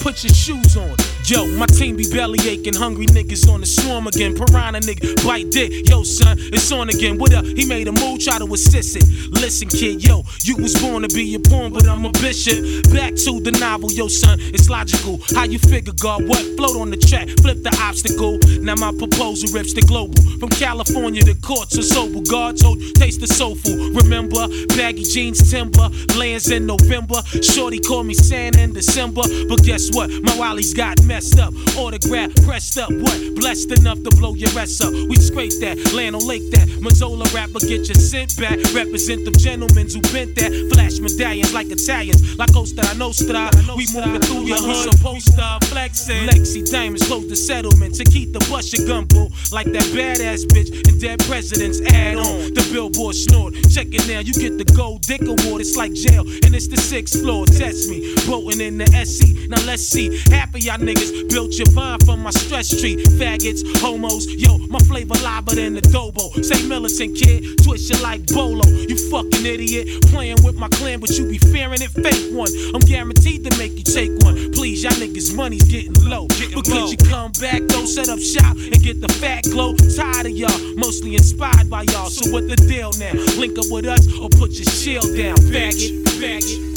Put 0.00 0.22
your 0.22 0.34
shoes 0.34 0.76
on. 0.76 0.96
Yo, 1.26 1.46
my 1.46 1.64
team 1.64 1.96
be 1.96 2.04
belly 2.12 2.38
aching, 2.46 2.74
hungry 2.74 3.06
niggas 3.06 3.48
on 3.48 3.60
the 3.60 3.66
swarm 3.66 4.06
again. 4.06 4.34
Piranha 4.34 4.78
nigga, 4.80 5.24
bite 5.24 5.50
dick. 5.50 5.88
Yo, 5.88 6.02
son, 6.02 6.36
it's 6.38 6.70
on 6.70 6.90
again. 6.90 7.16
What 7.16 7.32
up? 7.32 7.46
He 7.46 7.64
made 7.64 7.88
a 7.88 7.92
move, 7.92 8.20
try 8.20 8.38
to 8.38 8.44
assist 8.52 8.96
it. 8.96 9.04
Listen, 9.32 9.68
kid, 9.68 10.04
yo, 10.04 10.22
you 10.42 10.54
was 10.56 10.76
born 10.76 11.00
to 11.00 11.08
be 11.08 11.34
a 11.34 11.40
pawn, 11.40 11.72
but 11.72 11.88
I'm 11.88 12.04
a 12.04 12.12
bishop. 12.12 12.60
Back 12.92 13.14
to 13.24 13.40
the 13.40 13.56
novel, 13.58 13.90
yo, 13.90 14.08
son, 14.08 14.38
it's 14.38 14.68
logical. 14.68 15.18
How 15.34 15.44
you 15.44 15.58
figure, 15.58 15.94
God? 15.94 16.28
What? 16.28 16.44
Float 16.58 16.76
on 16.76 16.90
the 16.90 16.98
track, 16.98 17.28
flip 17.40 17.62
the 17.62 17.72
obstacle. 17.80 18.36
Now 18.60 18.74
my 18.76 18.92
proposal 18.92 19.48
rips 19.56 19.72
the 19.72 19.80
global. 19.80 20.20
From 20.38 20.50
California 20.50 21.22
to 21.22 21.34
courts 21.40 21.78
of 21.78 21.84
sober. 21.84 22.20
God 22.28 22.60
told, 22.60 22.78
taste 22.96 23.20
the 23.20 23.28
soulful. 23.28 23.72
Remember, 23.96 24.46
baggy 24.76 25.04
jeans, 25.04 25.50
timber, 25.50 25.88
lands 26.18 26.50
in 26.50 26.66
November. 26.66 27.22
Shorty 27.40 27.80
called 27.80 28.04
me 28.04 28.12
Santa 28.12 28.60
in 28.60 28.74
December. 28.74 29.22
But 29.48 29.62
guess 29.62 29.88
what? 29.94 30.10
My 30.22 30.36
Wally's 30.36 30.74
got 30.74 31.00
messed 31.14 31.38
up. 31.38 31.54
Autograph 31.78 32.34
pressed 32.42 32.76
up. 32.76 32.90
What? 32.90 33.18
Blessed 33.36 33.70
enough 33.78 34.02
to 34.02 34.10
blow 34.18 34.34
your 34.34 34.50
rest 34.50 34.82
up. 34.82 34.92
We 34.92 35.14
scrape 35.14 35.54
that, 35.60 35.78
land 35.94 36.16
on 36.16 36.26
lake 36.26 36.42
that. 36.50 36.66
Mazzola 36.82 37.32
rapper, 37.32 37.60
get 37.60 37.86
your 37.86 37.94
scent 37.94 38.36
back. 38.36 38.58
Represent 38.74 39.24
them 39.24 39.34
gentlemen 39.38 39.86
who 39.86 40.00
bent 40.10 40.34
that. 40.34 40.50
Flash 40.72 40.98
medallions 40.98 41.54
like 41.54 41.70
Italians. 41.70 42.36
La 42.36 42.46
Costa 42.46 42.82
Nostra. 42.98 43.48
We 43.76 43.86
moving 43.94 44.20
through 44.26 44.44
your 44.50 44.58
hood. 44.58 44.74
Uh-huh. 44.74 44.90
Supposed 44.90 45.36
to 45.38 45.58
flexing. 45.70 46.26
Lexi 46.26 46.68
Diamonds 46.68 47.06
close 47.06 47.28
the 47.28 47.36
settlement. 47.36 47.94
To 47.94 48.04
keep 48.04 48.32
the 48.32 48.40
bust 48.50 48.76
your 48.76 48.86
gun, 48.88 49.04
boo. 49.06 49.28
Like 49.52 49.70
that 49.70 49.86
badass 49.94 50.46
bitch 50.50 50.70
and 50.88 51.00
dead 51.00 51.20
presidents 51.30 51.80
add 51.92 52.16
on. 52.16 52.54
The 52.54 52.68
billboard 52.72 53.14
snort. 53.14 53.54
Check 53.70 53.94
it 53.94 54.06
now, 54.08 54.18
you 54.18 54.32
get 54.34 54.58
the 54.58 54.66
gold 54.74 55.02
dick 55.02 55.22
award. 55.22 55.60
It's 55.60 55.76
like 55.76 55.92
jail, 55.94 56.26
and 56.42 56.50
it's 56.54 56.66
the 56.66 56.76
sixth 56.76 57.20
floor. 57.22 57.46
Test 57.46 57.88
me. 57.88 58.14
Boating 58.26 58.60
in 58.60 58.78
the 58.78 58.88
SC. 59.06 59.48
Now 59.48 59.62
let's 59.64 59.86
see. 59.86 60.10
Half 60.30 60.54
of 60.54 60.60
y'all 60.62 60.78
niggas 60.78 61.03
built 61.28 61.52
your 61.58 61.68
vine 61.70 61.98
from 62.00 62.22
my 62.22 62.30
stress 62.30 62.68
tree. 62.68 62.96
Faggots, 63.18 63.62
homos. 63.80 64.26
Yo, 64.26 64.58
my 64.68 64.78
flavor 64.80 65.14
liver 65.22 65.54
than 65.54 65.74
the 65.74 65.80
Dobo. 65.80 66.32
Say 66.44 66.66
militant 66.66 67.16
kid, 67.16 67.58
twist 67.62 67.90
you 67.90 68.02
like 68.02 68.26
Bolo. 68.26 68.66
You 68.66 68.96
fucking 69.10 69.44
idiot. 69.44 70.02
Playing 70.10 70.38
with 70.42 70.56
my 70.56 70.68
clan, 70.68 71.00
but 71.00 71.10
you 71.10 71.26
be 71.26 71.38
fearing 71.38 71.80
it. 71.82 71.90
Fake 71.90 72.32
one. 72.32 72.50
I'm 72.74 72.80
guaranteed 72.80 73.44
to 73.44 73.58
make 73.58 73.72
you 73.72 73.84
take 73.84 74.12
one. 74.22 74.52
Please, 74.52 74.82
y'all 74.82 74.92
niggas' 74.92 75.34
money's 75.34 75.64
getting 75.64 75.94
low. 76.04 76.26
but 76.28 76.64
could 76.64 76.90
you 76.90 76.98
come 77.08 77.32
back, 77.40 77.62
though? 77.68 77.84
Set 77.84 78.08
up 78.08 78.18
shop 78.18 78.56
and 78.56 78.82
get 78.82 79.00
the 79.00 79.08
fat 79.20 79.44
glow. 79.44 79.74
Tired 79.96 80.26
of 80.26 80.32
y'all, 80.32 80.58
mostly 80.76 81.14
inspired 81.14 81.68
by 81.68 81.82
y'all. 81.82 82.10
So 82.10 82.30
what 82.30 82.48
the 82.48 82.56
deal 82.56 82.92
now? 82.98 83.12
Link 83.38 83.58
up 83.58 83.66
with 83.70 83.86
us 83.86 84.06
or 84.18 84.28
put 84.28 84.52
your 84.52 84.70
shield 84.70 85.16
down. 85.16 85.36
Faggot, 85.36 86.04
faggot. 86.18 86.73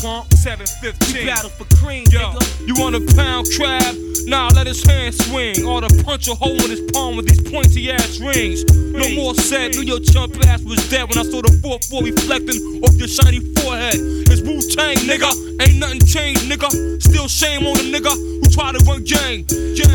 Fuck 0.00 0.32
715. 0.32 1.20
You 1.20 1.26
battle 1.26 1.50
for 1.50 1.68
cream, 1.76 2.06
Yo, 2.10 2.20
nigga. 2.32 2.66
you 2.66 2.74
want 2.80 2.96
a 2.96 3.04
pound 3.14 3.46
crab? 3.54 3.94
Nah, 4.24 4.48
let 4.54 4.66
his 4.66 4.82
hand 4.82 5.14
swing. 5.14 5.66
Or 5.66 5.82
to 5.82 6.04
punch 6.04 6.26
a 6.28 6.34
hole 6.34 6.56
in 6.56 6.70
his 6.70 6.80
palm 6.92 7.16
with 7.16 7.28
these 7.28 7.42
pointy 7.52 7.90
ass 7.92 8.18
rings. 8.18 8.64
No 8.64 9.08
more 9.14 9.34
said, 9.34 9.72
knew 9.72 9.82
your 9.82 10.00
chump 10.00 10.36
ass 10.46 10.62
was 10.62 10.80
dead 10.88 11.08
when 11.08 11.18
I 11.18 11.22
saw 11.22 11.42
the 11.42 11.52
4-4 11.60 12.02
reflecting 12.04 12.80
off 12.82 12.96
your 12.96 13.08
shiny 13.08 13.40
forehead. 13.60 13.96
It's 14.32 14.40
Wu 14.40 14.60
Tang, 14.72 14.96
nigga. 15.04 15.28
Ain't 15.60 15.76
nothing 15.76 16.00
changed, 16.00 16.48
nigga. 16.48 16.70
Still 17.02 17.28
shame 17.28 17.66
on 17.66 17.76
the 17.76 17.92
nigga 17.92 18.40
try 18.60 18.72
to 18.72 18.84
run 18.84 19.02
gang. 19.04 19.46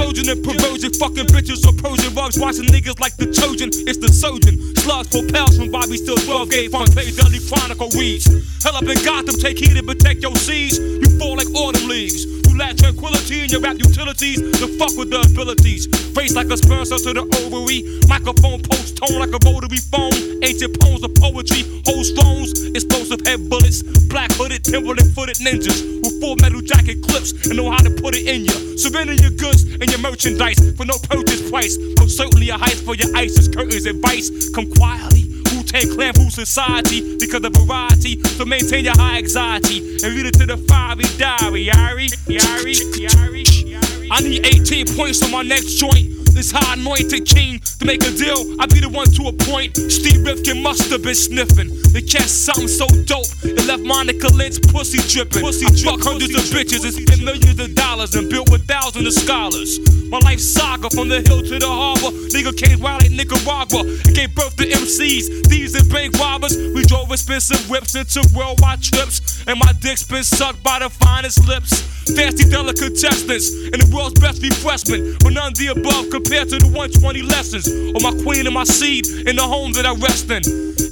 Trojan 0.05 0.30
and 0.30 0.43
perversion, 0.43 0.91
fucking 0.93 1.30
bitches 1.34 1.66
or 1.66 1.74
Persian 1.82 2.13
rugs. 2.13 2.38
Watching 2.38 2.66
niggas 2.66 2.99
like 2.99 3.16
the 3.18 3.32
Trojan, 3.32 3.70
it's 3.74 3.97
the 3.97 4.09
surgeon. 4.09 4.59
Slugs 4.78 5.09
for 5.09 5.24
pals 5.32 5.57
from 5.57 5.72
Bobby 5.72 5.97
Still 5.97 6.18
12 6.18 6.49
gave 6.49 6.72
front 6.72 6.93
page 6.95 7.16
Daily 7.16 7.39
Chronicle 7.47 7.89
reads. 7.97 8.28
Hell 8.63 8.76
up 8.76 8.84
in 8.84 8.97
Gotham, 9.05 9.36
take 9.39 9.57
heed 9.57 9.78
and 9.78 9.88
protect 9.88 10.22
your 10.22 10.36
seeds. 10.36 10.78
You 10.78 11.09
fall 11.18 11.38
like 11.38 11.49
autumn 11.53 11.88
leaves. 11.88 12.26
You 12.26 12.57
lack 12.57 12.78
tranquility 12.78 13.43
in 13.43 13.49
your 13.49 13.61
rap 13.61 13.78
utilities. 13.78 14.39
To 14.59 14.68
fuck 14.80 14.95
with 14.97 15.09
the 15.09 15.22
abilities. 15.22 15.88
Face 16.16 16.36
like 16.36 16.47
a 16.47 16.57
cell 16.57 16.86
to 16.86 17.11
the 17.11 17.26
ovary. 17.43 17.84
Microphone 18.07 18.61
post 18.63 18.97
tone 18.97 19.20
like 19.20 19.34
a 19.36 19.39
rotary 19.43 19.82
phone. 19.91 20.16
Ancient 20.43 20.80
poems 20.80 21.03
of 21.03 21.13
poetry. 21.16 21.63
Hold 21.86 22.05
stones. 22.05 22.51
Explosive 22.76 23.22
head 23.26 23.49
bullets. 23.49 23.84
Black 24.07 24.32
hooded, 24.34 24.63
Timberland 24.63 25.11
footed 25.13 25.38
ninjas. 25.43 25.80
With 26.03 26.20
full 26.22 26.36
metal 26.38 26.61
jacket 26.61 27.03
clips 27.03 27.32
and 27.47 27.57
know 27.57 27.72
how 27.72 27.84
to 27.84 27.91
put 27.91 28.16
it 28.16 28.28
in 28.28 28.45
you. 28.45 28.55
Surrender 28.78 29.14
your 29.14 29.32
goods 29.32 29.64
and 29.64 29.89
your 29.89 29.99
merchandise 29.99 30.60
for 30.76 30.86
no 30.86 30.97
purchase 31.10 31.49
price. 31.49 31.78
But 31.95 32.10
certainly 32.10 32.49
a 32.49 32.58
heist 32.58 32.86
for 32.86 32.95
your 32.95 33.16
ISIS 33.16 33.47
curtains 33.47 33.86
advice. 33.86 34.49
Come 34.49 34.70
quietly. 34.72 35.24
Wu 35.51 35.64
Tang 35.64 35.89
Clan 35.93 36.14
food 36.14 36.32
society 36.32 37.18
because 37.18 37.43
of 37.43 37.53
variety. 37.53 38.22
So 38.36 38.45
maintain 38.45 38.86
your 38.86 38.97
high 38.97 39.18
anxiety 39.18 39.80
and 40.03 40.16
lead 40.16 40.26
it 40.28 40.36
to 40.39 40.45
the 40.45 40.58
fiery 40.58 41.06
diary. 41.18 41.66
Yari, 41.66 42.10
yari, 42.28 42.76
yari, 42.97 43.43
yari. 43.43 44.08
I 44.12 44.22
need 44.22 44.45
18 44.45 44.95
points 44.95 45.24
on 45.24 45.32
my 45.32 45.41
next 45.41 45.76
joint. 45.76 46.24
This 46.36 46.51
high 46.51 46.73
anointed 46.73 47.25
king 47.25 47.61
to 47.79 47.86
make 47.86 48.03
a 48.03 48.11
deal. 48.11 48.59
I'd 48.59 48.67
be 48.67 48.83
the 48.83 48.89
one 48.89 49.07
to 49.15 49.31
appoint. 49.31 49.77
Steve 49.77 50.27
Rifkin 50.27 50.61
must 50.61 50.91
have 50.91 51.01
been 51.01 51.15
sniffing. 51.15 51.71
The 51.95 52.03
catch 52.03 52.27
something 52.27 52.67
so 52.67 52.91
dope. 53.07 53.31
It 53.47 53.63
left 53.63 53.83
Monica 53.88 54.27
Lynch 54.36 54.59
pussy 54.67 54.99
dripping. 55.07 55.39
Pussy 55.39 55.63
I 55.63 55.71
fuck 55.79 56.03
hundreds 56.03 56.36
of 56.36 56.43
bitches 56.51 56.83
and 56.83 56.91
spent 56.91 57.23
millions 57.23 57.57
of 57.57 57.73
dollars 57.73 58.15
and 58.15 58.29
built 58.29 58.51
with 58.51 58.67
thousands 58.67 59.07
of 59.07 59.13
scholars. 59.15 59.79
My 60.11 60.19
life 60.19 60.41
saga 60.43 60.89
from 60.91 61.07
the 61.07 61.23
hill 61.23 61.39
to 61.39 61.55
the 61.55 61.71
harbor. 61.71 62.11
Nigga 62.36 62.51
came 62.51 62.83
wild 62.83 63.03
like 63.03 63.15
Nicaragua 63.15 63.88
and 63.88 64.11
gave 64.11 64.36
birth 64.36 64.55
to 64.57 64.67
MCs. 64.67 65.47
Thieves 65.47 65.73
and 65.73 65.88
bank 65.89 66.19
robbers. 66.19 66.57
We 66.75 66.83
drove 66.83 67.11
expensive 67.15 67.63
whips 67.69 67.95
into 67.95 68.27
worldwide 68.36 68.83
trips. 68.83 69.43
And 69.47 69.57
my 69.57 69.71
dick's 69.79 70.03
been 70.03 70.23
sucked 70.23 70.61
by 70.63 70.79
the 70.79 70.89
finest 70.89 71.47
lips. 71.47 71.95
Fancy 72.11 72.45
delicatessens 72.45 73.71
and 73.71 73.81
the 73.81 73.89
world's 73.95 74.19
best 74.19 74.43
refreshment. 74.43 75.23
But 75.23 75.33
none 75.33 75.53
of 75.53 75.57
the 75.57 75.67
above 75.73 76.09
compared 76.26 76.49
to 76.49 76.57
the 76.57 76.65
120 76.65 77.21
lessons. 77.21 77.67
Of 77.67 78.01
my 78.01 78.11
queen 78.23 78.45
and 78.45 78.53
my 78.53 78.63
seed 78.63 79.07
in 79.07 79.36
the 79.36 79.43
home 79.43 79.73
that 79.73 79.86
I 79.86 79.93
rest 79.93 80.30
in. 80.32 80.41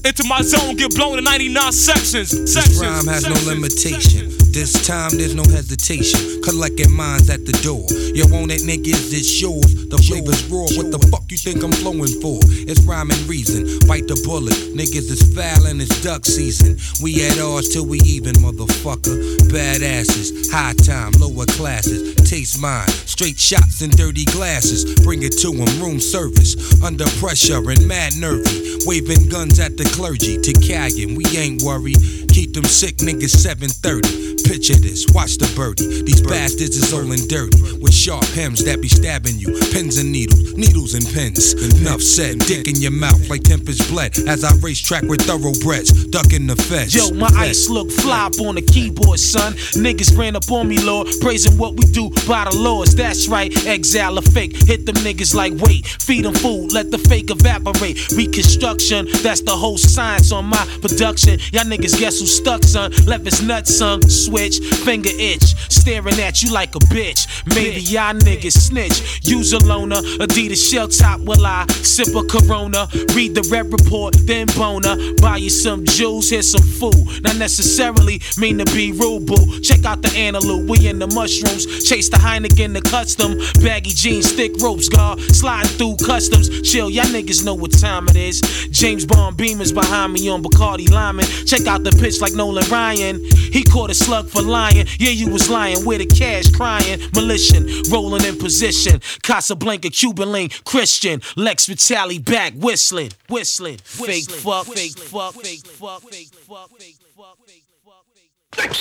Into 0.06 0.24
my 0.26 0.42
zone, 0.42 0.76
get 0.76 0.94
blown 0.96 1.18
in 1.18 1.24
99 1.24 1.72
sections. 1.72 2.30
This 2.30 2.54
sections 2.54 2.80
rhyme 2.80 3.08
has 3.08 3.24
no 3.28 3.34
sections, 3.34 3.48
limitation. 3.48 4.43
This 4.54 4.86
time 4.86 5.10
there's 5.18 5.34
no 5.34 5.42
hesitation. 5.42 6.40
Collecting 6.44 6.92
minds 6.92 7.28
at 7.28 7.44
the 7.44 7.58
door. 7.66 7.82
You 8.14 8.30
want 8.30 8.52
it, 8.54 8.62
niggas, 8.62 9.10
it's 9.10 9.42
yours. 9.42 9.90
The 9.90 9.98
flavor's 9.98 10.46
raw. 10.46 10.70
What 10.78 10.94
the 10.94 11.02
fuck 11.10 11.26
you 11.34 11.38
think 11.38 11.64
I'm 11.66 11.72
flowing 11.72 12.22
for? 12.22 12.38
It's 12.70 12.86
rhyme 12.86 13.10
and 13.10 13.26
reason. 13.26 13.66
Bite 13.90 14.06
the 14.06 14.14
bullet. 14.22 14.54
Niggas 14.78 15.10
is 15.10 15.26
foul 15.34 15.66
and 15.66 15.82
it's 15.82 16.04
duck 16.06 16.24
season. 16.24 16.78
We 17.02 17.26
at 17.26 17.42
ours 17.42 17.74
till 17.74 17.90
we 17.90 17.98
even, 18.06 18.38
motherfucker. 18.46 19.18
Badasses, 19.50 20.54
high 20.54 20.78
time, 20.86 21.18
lower 21.18 21.50
classes. 21.58 22.14
Taste 22.30 22.62
mine. 22.62 22.88
Straight 23.10 23.40
shots 23.40 23.82
and 23.82 23.90
dirty 23.98 24.26
glasses. 24.26 24.86
Bring 25.02 25.24
it 25.24 25.34
to 25.42 25.50
'em, 25.50 25.82
room 25.82 26.00
service. 26.00 26.54
Under 26.86 27.10
pressure 27.18 27.58
and 27.74 27.88
mad 27.88 28.18
nervy. 28.22 28.86
Waving 28.86 29.30
guns 29.34 29.58
at 29.58 29.78
the 29.78 29.86
clergy. 29.98 30.38
To 30.38 30.54
Callion, 30.54 31.18
we 31.18 31.26
ain't 31.42 31.64
worried. 31.64 31.98
Keep 32.34 32.54
them 32.54 32.66
sick 32.66 32.98
niggas 32.98 33.30
730. 33.30 34.34
Picture 34.44 34.74
this, 34.74 35.06
watch 35.14 35.38
the 35.38 35.46
birdie. 35.56 36.02
These 36.02 36.22
bastards 36.22 36.76
is 36.76 36.92
all 36.92 37.12
in 37.14 37.22
dirty. 37.30 37.62
With 37.78 37.94
sharp 37.94 38.26
hems 38.34 38.66
that 38.66 38.82
be 38.82 38.90
stabbing 38.90 39.38
you. 39.38 39.54
Pins 39.72 39.98
and 40.00 40.12
needles, 40.12 40.54
needles 40.58 40.96
and 40.96 41.06
pins. 41.06 41.54
Enough 41.80 42.02
said, 42.02 42.40
dick 42.40 42.68
in 42.68 42.82
your 42.82 42.92
mouth 42.92 43.30
like 43.30 43.44
tempest 43.44 43.88
bled. 43.88 44.18
As 44.28 44.44
I 44.44 44.52
race 44.66 44.82
track 44.82 45.04
with 45.04 45.22
thoroughbreds, 45.22 46.10
ducking 46.10 46.48
the 46.48 46.58
feds. 46.58 46.96
Yo, 46.96 47.14
my 47.14 47.30
ice 47.38 47.70
look 47.70 47.92
fly 47.92 48.26
up 48.26 48.42
on 48.42 48.56
the 48.56 48.66
keyboard, 48.66 49.20
son. 49.20 49.54
Niggas 49.78 50.18
ran 50.18 50.36
up 50.36 50.50
on 50.52 50.68
me, 50.68 50.82
Lord, 50.82 51.08
praising 51.22 51.58
what 51.58 51.78
we 51.78 51.86
do 51.86 52.10
by 52.28 52.50
the 52.50 52.58
laws. 52.58 52.96
That's 52.96 53.28
right, 53.28 53.54
exile 53.66 54.18
a 54.18 54.24
fake. 54.24 54.58
Hit 54.66 54.88
them 54.88 54.96
niggas 55.06 55.36
like 55.36 55.54
wait, 55.62 55.86
feed 55.86 56.26
them 56.26 56.34
food, 56.34 56.74
let 56.74 56.90
the 56.90 56.98
fake 56.98 57.30
evaporate. 57.30 58.12
Reconstruction, 58.12 59.06
that's 59.22 59.42
the 59.42 59.56
whole 59.56 59.78
science 59.78 60.32
on 60.32 60.46
my 60.46 60.66
production. 60.82 61.38
Y'all 61.54 61.70
niggas 61.70 62.00
guess 62.00 62.23
stuck, 62.26 62.64
son? 62.64 62.92
Left 63.06 63.26
his 63.26 63.42
nuts, 63.42 63.76
son. 63.76 64.02
Switch, 64.10 64.60
finger 64.60 65.12
itch, 65.14 65.56
staring 65.72 66.20
at 66.20 66.42
you 66.42 66.52
like 66.52 66.76
a 66.76 66.80
bitch. 66.80 67.28
Maybe 67.56 67.82
y'all 67.82 68.14
niggas 68.14 68.54
snitch. 68.54 69.26
Use 69.28 69.54
a 69.54 69.60
loner, 69.60 70.02
Adidas 70.20 70.72
shell 70.72 70.88
top. 70.88 71.20
Will 71.22 71.46
I 71.46 71.66
sip 71.68 72.16
a 72.16 72.24
Corona? 72.24 72.88
Read 73.16 73.36
the 73.36 73.48
red 73.52 73.72
report, 73.72 74.16
then 74.26 74.48
boner. 74.56 74.96
Buy 75.22 75.38
you 75.38 75.50
some 75.50 75.86
jewels, 75.86 76.30
here's 76.30 76.52
some 76.52 76.62
food. 76.62 77.24
Not 77.24 77.38
necessarily 77.38 78.22
mean 78.38 78.58
to 78.60 78.66
be 78.66 78.92
rude, 78.92 79.26
boo. 79.26 79.60
Check 79.62 79.86
out 79.86 80.02
the 80.02 80.12
antelope, 80.16 80.70
we 80.70 80.88
in 80.88 81.00
the 81.00 81.08
mushrooms. 81.08 81.66
Chase 81.88 82.10
the 82.10 82.18
Heineken, 82.18 82.74
the 82.74 82.82
custom. 82.82 83.38
Baggy 83.64 83.92
jeans, 83.92 84.32
thick 84.32 84.54
ropes, 84.62 84.90
guard. 84.90 85.20
Sliding 85.20 85.72
through 85.78 85.98
customs. 86.06 86.50
Chill, 86.62 86.90
y'all 86.90 87.06
niggas 87.06 87.46
know 87.46 87.54
what 87.54 87.72
time 87.72 88.08
it 88.10 88.16
is. 88.16 88.42
James 88.72 89.06
Bond 89.06 89.38
beamers 89.38 89.74
behind 89.74 90.14
me 90.14 90.30
on 90.30 90.44
Bacardi 90.44 90.90
Lyman. 90.90 91.26
Check 91.46 91.68
out 91.68 91.84
the 91.84 91.92
pitch 91.92 92.13
bitch 92.14 92.22
like 92.22 92.34
Nolan 92.34 92.70
Ryan. 92.70 93.24
He 93.24 93.64
caught 93.64 93.90
a 93.90 93.94
slug 93.94 94.30
for 94.30 94.42
lying. 94.42 94.88
Yeah, 95.00 95.12
you 95.12 95.30
was 95.30 95.50
lying. 95.50 95.86
Where 95.86 95.98
the 95.98 96.06
cash 96.06 96.50
crying. 96.52 97.00
Militia 97.14 97.66
rolling 97.92 98.26
in 98.26 98.38
position. 98.38 99.02
Casablanca, 99.22 99.90
Cuban 99.90 100.32
link, 100.32 100.64
Christian. 100.66 101.22
Lex 101.36 101.66
Vitale 101.68 102.20
back 102.20 102.54
whistling, 102.54 103.12
whistling. 103.30 103.78
Fake 103.78 104.30
fuck, 104.30 104.66
fake 104.68 104.98
fuck, 104.98 105.34
fake 105.34 105.66
fuck, 105.66 106.02
fake 106.02 106.34
fuck, 106.48 106.70
fake 106.80 106.98
fuck, 107.16 107.38
fake 107.48 107.66
fuck. 107.86 108.74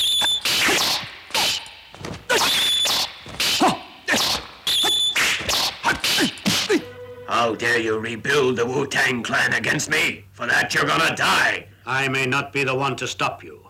How 7.28 7.54
dare 7.54 7.80
you 7.80 7.98
rebuild 7.98 8.56
the 8.56 8.66
Wu 8.66 8.86
Tang 8.86 9.22
Clan 9.22 9.54
against 9.54 9.88
me? 9.88 10.26
For 10.32 10.46
that 10.46 10.74
you're 10.74 10.84
gonna 10.84 11.16
die. 11.16 11.66
I 11.86 12.08
may 12.08 12.26
not 12.26 12.52
be 12.52 12.64
the 12.64 12.74
one 12.74 12.96
to 12.96 13.08
stop 13.08 13.42
you, 13.42 13.66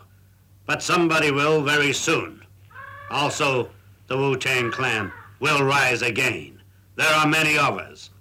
but 0.65 0.83
somebody 0.83 1.31
will 1.31 1.61
very 1.61 1.93
soon. 1.93 2.45
Also, 3.09 3.69
the 4.07 4.17
Wu 4.17 4.37
Tang 4.37 4.71
Clan 4.71 5.11
will 5.39 5.63
rise 5.63 6.01
again. 6.01 6.61
There 6.95 7.13
are 7.13 7.27
many 7.27 7.57
of 7.57 7.77
us, 7.77 8.11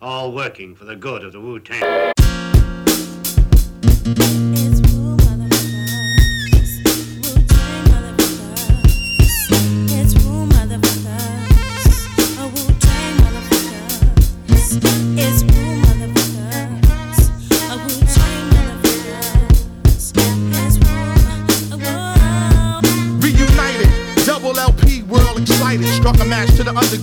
all 0.00 0.32
working 0.32 0.74
for 0.74 0.84
the 0.84 0.96
good 0.96 1.24
of 1.24 1.32
the 1.32 1.40
Wu 1.40 1.58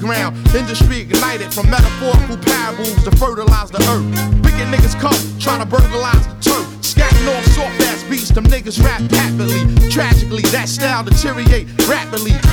underground, 0.10 0.55
industry 0.55 1.01
ignited 1.01 1.53
from 1.53 1.70
metaphorical 1.70 2.38
parables 2.38 3.03
to 3.03 3.12
fertilize 3.18 3.72
the 3.72 3.80
earth. 3.89 4.05
Wicked 4.43 4.68
niggas 4.68 4.99
come, 4.99 5.16
trying 5.39 5.60
to 5.60 5.66
burglarize 5.66 6.28
the 6.28 6.34
turf. 6.41 6.66
Scatting 6.82 7.38
off 7.38 7.45
soft 7.45 7.82
ass 7.84 8.03
beats, 8.10 8.30
them 8.30 8.45
niggas 8.45 8.84
rap 8.84 9.01
happily. 9.12 9.60
Tragically, 9.89 10.43
that 10.51 10.68
style 10.68 11.03
deteriorate. 11.03 11.68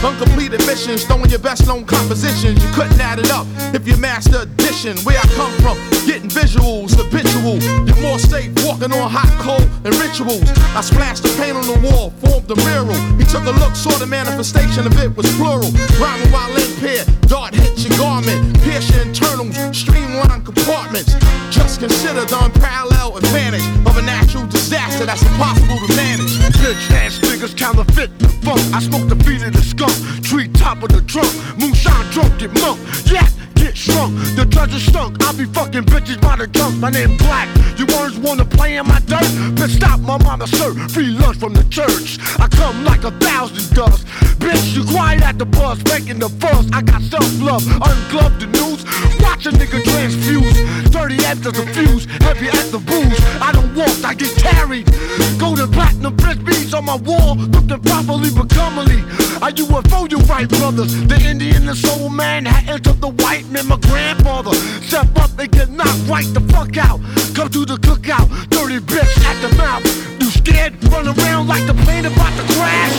Uncompleted 0.05 0.65
missions, 0.67 1.05
throwing 1.05 1.31
your 1.31 1.39
best 1.39 1.67
known 1.67 1.85
compositions. 1.85 2.63
You 2.63 2.71
couldn't 2.73 3.01
add 3.01 3.19
it 3.19 3.31
up 3.31 3.47
if 3.75 3.87
you 3.89 3.97
master 3.97 4.43
addition. 4.43 4.97
Where 4.99 5.19
I 5.19 5.27
come 5.35 5.53
from, 5.65 5.77
getting 6.07 6.29
visuals, 6.29 6.95
habitual. 6.95 7.59
You're 7.87 8.01
more 8.01 8.19
safe 8.19 8.53
walking 8.65 8.93
on 8.93 9.11
hot 9.11 9.33
coal 9.43 9.63
and 9.85 9.95
rituals. 9.99 10.47
I 10.77 10.81
splashed 10.81 11.23
the 11.23 11.33
paint 11.41 11.57
on 11.57 11.67
the 11.67 11.79
wall, 11.89 12.11
formed 12.23 12.51
a 12.51 12.57
mural. 12.67 12.95
He 13.19 13.25
took 13.25 13.45
a 13.47 13.55
look, 13.59 13.75
saw 13.75 13.91
the 13.99 14.07
manifestation 14.07 14.87
of 14.87 14.95
it 15.01 15.17
was 15.17 15.27
plural. 15.37 15.71
Rhyming 15.99 16.31
while 16.31 16.55
impaired, 16.55 17.09
dart 17.27 17.55
hits 17.55 17.85
your 17.85 17.97
garment, 17.99 18.61
pierce 18.63 18.89
your 18.91 19.03
internals, 19.03 19.57
streamline 19.77 20.45
compartments. 20.45 21.15
Just 21.51 21.81
consider 21.81 22.25
the 22.25 22.39
unparalleled 22.45 23.19
advantage 23.19 23.65
of 23.87 23.97
a 23.97 24.03
natural 24.03 24.47
disaster 24.67 25.07
that's 25.07 25.23
impossible 25.23 25.79
to 25.87 25.95
manage. 25.95 26.33
Bitch 26.59 26.91
ass 26.91 27.19
niggas 27.21 27.57
counterfeit 27.57 28.11
the 28.19 28.29
funk. 28.43 28.61
I 28.75 28.81
smoke 28.81 29.09
the 29.09 29.15
feet 29.25 29.43
of 29.43 29.53
the 29.53 29.63
skunk, 29.63 29.95
tree 30.25 30.49
top 30.49 30.83
of 30.83 30.89
the 30.89 31.03
trunk. 31.03 31.31
Moonshine 31.57 32.11
drunk, 32.11 32.39
get 32.41 32.51
monk. 32.61 32.81
Yeah, 33.07 33.29
get 33.55 33.77
shrunk. 33.77 34.19
The 34.35 34.45
treasure 34.47 34.81
stunk. 34.81 35.23
I 35.23 35.31
be 35.33 35.45
fucking 35.45 35.85
bitches 35.85 36.21
by 36.21 36.35
the 36.37 36.49
junk. 36.49 36.77
My 36.79 36.91
name 36.91 37.17
Black. 37.17 37.49
You 37.79 37.87
words 37.95 38.19
wanna 38.19 38.45
play 38.45 38.77
in 38.77 38.87
my 38.89 38.99
dirt? 39.07 39.31
Bitch, 39.55 39.77
stop 39.77 40.01
my 40.01 40.19
mama 40.19 40.49
serve 40.49 40.77
free 40.91 41.11
lunch 41.15 41.39
from 41.39 41.53
the 41.55 41.65
church. 41.71 42.19
I 42.41 42.49
come 42.49 42.85
like 42.85 43.05
a 43.05 43.13
thousand 43.23 43.73
does. 43.73 44.03
Bitch, 44.43 44.75
you 44.75 44.85
quiet 44.85 45.23
at 45.23 45.39
the 45.39 45.47
bus, 45.47 45.79
making 45.85 46.19
the 46.19 46.29
fuss. 46.41 46.67
I 46.73 46.83
got 46.83 47.03
self 47.03 47.31
love, 47.41 47.63
ungloved 47.67 48.41
the 48.41 48.49
news. 48.51 48.83
Watch 49.21 49.47
a 49.47 49.51
nigga 49.51 49.83
transfuse. 49.83 50.59
30 50.91 51.25
after 51.25 51.51
the 51.53 51.67
fuse, 51.75 52.07
heavy 52.25 52.49
at 52.49 52.67
the 52.73 52.79
booze. 52.79 53.21
I 53.41 53.53
don't 53.53 53.75
walk, 53.75 54.05
I 54.05 54.15
get 54.15 54.35
carried. 54.67 54.87
Golden 55.39 55.71
platinum 55.71 56.17
bitch 56.17 56.45
beads 56.45 56.75
on 56.75 56.85
my 56.85 56.97
wall, 56.97 57.37
looking 57.37 57.81
properly 57.81 58.31
but 58.31 58.49
comely. 58.51 59.03
I 59.43 59.53
UFO, 59.53 60.11
you 60.11 60.19
right, 60.27 60.49
brothers. 60.49 60.95
The 61.07 61.19
Indian 61.21 61.69
and 61.69 61.77
soul 61.77 62.09
man 62.09 62.47
had 62.47 62.69
entered 62.69 63.01
the 63.01 63.09
white 63.09 63.47
man, 63.51 63.67
my 63.69 63.77
grandfather. 63.77 64.55
Step 64.83 65.09
up 65.17 65.39
and 65.39 65.51
get 65.51 65.71
knocked 65.71 66.09
right 66.09 66.27
the 66.33 66.41
fuck 66.53 66.77
out. 66.77 67.01
Come 67.35 67.49
to 67.51 67.65
the 67.65 67.77
cookout, 67.77 68.27
dirty 68.51 68.81
bitch 68.81 69.13
at 69.25 69.41
the 69.43 69.55
mouth. 69.57 69.85
You 70.21 70.31
scared? 70.31 70.73
Run 70.91 71.07
around 71.07 71.49
like 71.49 71.67
the 71.67 71.75
plane 71.85 72.07
about 72.07 72.33
to 72.37 72.45
crash. 72.55 72.97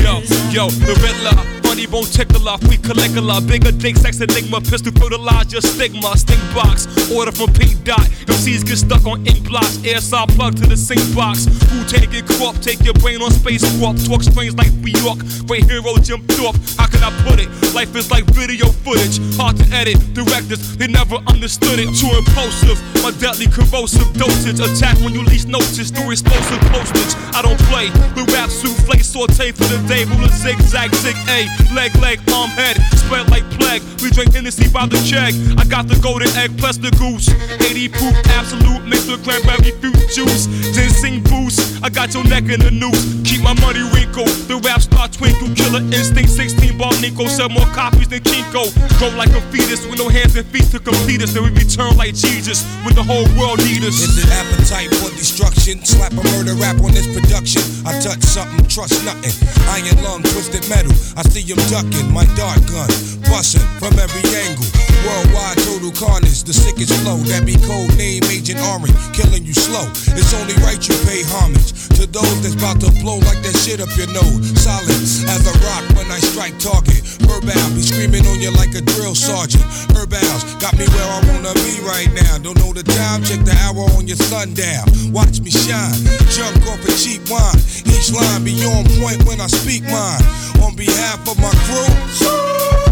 Yo, 0.00 0.18
yo, 0.50 0.70
the 0.70 0.94
Riddler, 1.02 1.59
funny 1.90 2.02
bone 2.02 2.10
tickler, 2.10 2.56
we 2.68 2.76
Caligula, 2.78 3.40
bigger 3.40 3.72
dick, 3.72 3.96
sex 3.96 4.20
enigma, 4.20 4.60
pistol 4.60 4.92
fertilize 4.92 5.52
your 5.52 5.60
stigma, 5.60 6.16
stink 6.16 6.40
box, 6.54 6.86
order 7.10 7.32
from 7.32 7.52
Pink 7.52 7.84
Dot, 7.84 8.00
MCs 8.26 8.64
get 8.66 8.78
stuck 8.78 9.04
on 9.06 9.26
ink 9.26 9.48
blocks, 9.48 9.82
air 9.84 10.00
saw 10.00 10.26
plug 10.26 10.56
to 10.56 10.66
the 10.66 10.76
sink 10.76 11.02
box, 11.14 11.46
who 11.70 11.84
take 11.84 12.12
it? 12.14 12.26
Crop, 12.26 12.56
take 12.60 12.82
your 12.84 12.94
brain 12.94 13.22
on 13.22 13.30
space 13.30 13.64
warp, 13.78 13.96
talk 14.04 14.22
strange 14.22 14.54
like 14.56 14.72
New 14.74 14.92
York, 15.02 15.18
great 15.46 15.64
hero 15.64 15.96
Jim 16.02 16.22
Thorpe, 16.28 16.56
how 16.78 16.86
can 16.86 17.02
I 17.02 17.10
put 17.24 17.40
it? 17.40 17.48
Life 17.74 17.94
is 17.96 18.10
like 18.10 18.24
video 18.34 18.66
footage, 18.66 19.18
hard 19.36 19.56
to 19.58 19.66
edit, 19.74 19.98
directors, 20.14 20.76
they 20.76 20.86
never 20.86 21.16
understood 21.26 21.78
it, 21.78 21.90
too 21.94 22.10
impulsive, 22.16 22.78
my 23.02 23.10
deadly 23.18 23.46
corrosive 23.46 24.10
dosage, 24.14 24.60
attack 24.60 24.98
when 25.00 25.14
you 25.14 25.22
least 25.24 25.48
notice, 25.48 25.90
through 25.90 26.10
explosive 26.12 26.60
postage, 26.70 27.12
I 27.34 27.42
don't 27.42 27.60
play, 27.70 27.88
the 28.14 28.24
rap 28.32 28.50
souffle, 28.50 28.98
saute 29.02 29.52
for 29.52 29.64
the 29.64 29.78
day, 29.88 30.04
ruler 30.04 30.28
zigzag, 30.28 30.94
zig 30.96 31.16
A, 31.28 31.46
leg, 31.80 31.96
leg, 31.96 32.20
arm, 32.34 32.50
head, 32.50 32.76
spread 32.92 33.30
like 33.30 33.48
plague. 33.56 33.80
We 34.04 34.10
drink 34.10 34.34
Hennessy 34.34 34.68
by 34.68 34.84
the 34.84 35.00
check. 35.00 35.32
I 35.56 35.64
got 35.64 35.88
the 35.88 35.96
golden 36.04 36.28
egg 36.36 36.52
plus 36.58 36.76
the 36.76 36.92
goose. 37.00 37.32
80 37.56 37.88
proof, 37.88 38.16
absolute, 38.36 38.84
mixed 38.84 39.08
with 39.08 39.24
cranberry 39.24 39.72
fruit 39.80 39.96
juice. 40.12 40.44
Ginseng 40.76 41.24
boost, 41.24 41.80
I 41.82 41.88
got 41.88 42.12
your 42.12 42.24
neck 42.28 42.44
in 42.52 42.60
the 42.60 42.70
noose. 42.70 43.00
Keep 43.24 43.40
my 43.40 43.56
money 43.64 43.80
wrinkled, 43.96 44.28
the 44.44 44.60
rap 44.60 44.84
star 44.84 45.08
twinkle. 45.08 45.48
Killer 45.56 45.80
instinct, 45.96 46.28
16 46.28 46.76
ball 46.76 46.92
Nico. 47.00 47.24
Sell 47.32 47.48
more 47.48 47.68
copies 47.72 48.08
than 48.12 48.20
Kinko. 48.20 48.68
Grow 49.00 49.08
like 49.16 49.32
a 49.32 49.40
fetus 49.48 49.80
with 49.88 49.96
no 49.96 50.12
hands 50.12 50.36
and 50.36 50.44
feet 50.52 50.68
to 50.76 50.78
complete 50.80 51.24
us. 51.24 51.32
Then 51.32 51.48
we 51.48 51.50
return 51.56 51.96
like 51.96 52.12
Jesus 52.12 52.60
when 52.84 52.92
the 52.92 53.04
whole 53.04 53.24
world 53.40 53.64
need 53.64 53.88
us. 53.88 53.96
Is 54.04 54.20
it 54.20 54.28
appetite 54.28 54.92
for 55.00 55.08
destruction? 55.16 55.80
Slap 55.80 56.12
a 56.12 56.22
murder 56.36 56.52
rap 56.60 56.76
on 56.84 56.92
this 56.92 57.08
production. 57.08 57.64
I 57.88 57.96
touch 58.04 58.20
something, 58.20 58.68
trust 58.68 59.00
nothing. 59.08 59.32
Iron 59.72 59.96
lung, 60.04 60.20
twisted 60.28 60.68
metal. 60.68 60.92
I 61.16 61.24
see 61.24 61.40
him 61.40 61.56
ducking 61.70 62.10
my 62.10 62.26
dart 62.34 62.58
gun, 62.66 62.90
busting 63.30 63.62
from 63.78 63.94
every 63.94 64.26
angle. 64.42 64.66
Worldwide 65.06 65.56
total 65.62 65.94
carnage, 65.94 66.42
the 66.42 66.52
sickest 66.52 66.90
flow. 67.00 67.16
That 67.30 67.46
be 67.46 67.54
code 67.62 67.94
name 67.96 68.26
Agent 68.26 68.58
Orange, 68.74 68.92
killing 69.14 69.46
you 69.46 69.54
slow. 69.54 69.86
It's 70.18 70.34
only 70.34 70.58
right 70.66 70.82
you 70.82 70.98
pay 71.06 71.22
homage 71.30 71.70
to 71.94 72.10
those 72.10 72.42
that's 72.42 72.58
about 72.58 72.82
to 72.82 72.90
blow 72.98 73.22
like 73.22 73.38
that 73.46 73.54
shit 73.54 73.78
up 73.78 73.88
your 73.94 74.10
nose. 74.10 74.42
Solid 74.58 74.98
as 75.30 75.46
a 75.46 75.54
rock 75.62 75.86
when 75.94 76.10
I 76.10 76.18
strike 76.18 76.58
target. 76.58 77.06
Herbal 77.30 77.70
be 77.78 77.86
screaming 77.86 78.26
on 78.26 78.42
you 78.42 78.50
like 78.58 78.74
a 78.74 78.82
drill 78.82 79.14
sergeant. 79.14 79.62
Herbals 79.94 80.42
got 80.58 80.74
me 80.74 80.90
where 80.90 81.06
I 81.06 81.22
wanna 81.30 81.54
be 81.62 81.78
right 81.86 82.10
now. 82.12 82.42
Don't 82.42 82.58
know 82.58 82.74
the 82.74 82.82
time, 82.82 83.22
check 83.22 83.46
the 83.46 83.54
hour 83.62 83.86
on 83.94 84.10
your 84.10 84.18
sundown. 84.18 84.90
Watch 85.14 85.38
me 85.38 85.54
shine, 85.54 85.94
jump 86.34 86.66
off 86.66 86.82
a 86.82 86.92
cheap 86.98 87.22
wine. 87.30 87.62
Each 87.86 88.10
line 88.10 88.42
be 88.42 88.58
on 88.66 88.84
point 88.98 89.22
when 89.22 89.38
I 89.40 89.46
speak 89.46 89.86
mine. 89.86 90.24
On 90.60 90.76
behalf 90.76 91.24
of 91.24 91.40
my 91.40 91.52
crew, 91.64 91.84
into 91.84 92.24
the 92.24 92.30
room, 92.30 92.30
36 92.30 92.30
more 92.30 92.30
deadly 92.30 92.40
chambers 92.40 92.50
to 92.50 92.58
take 92.60 92.70
you 92.70 92.84
through. 92.84 92.89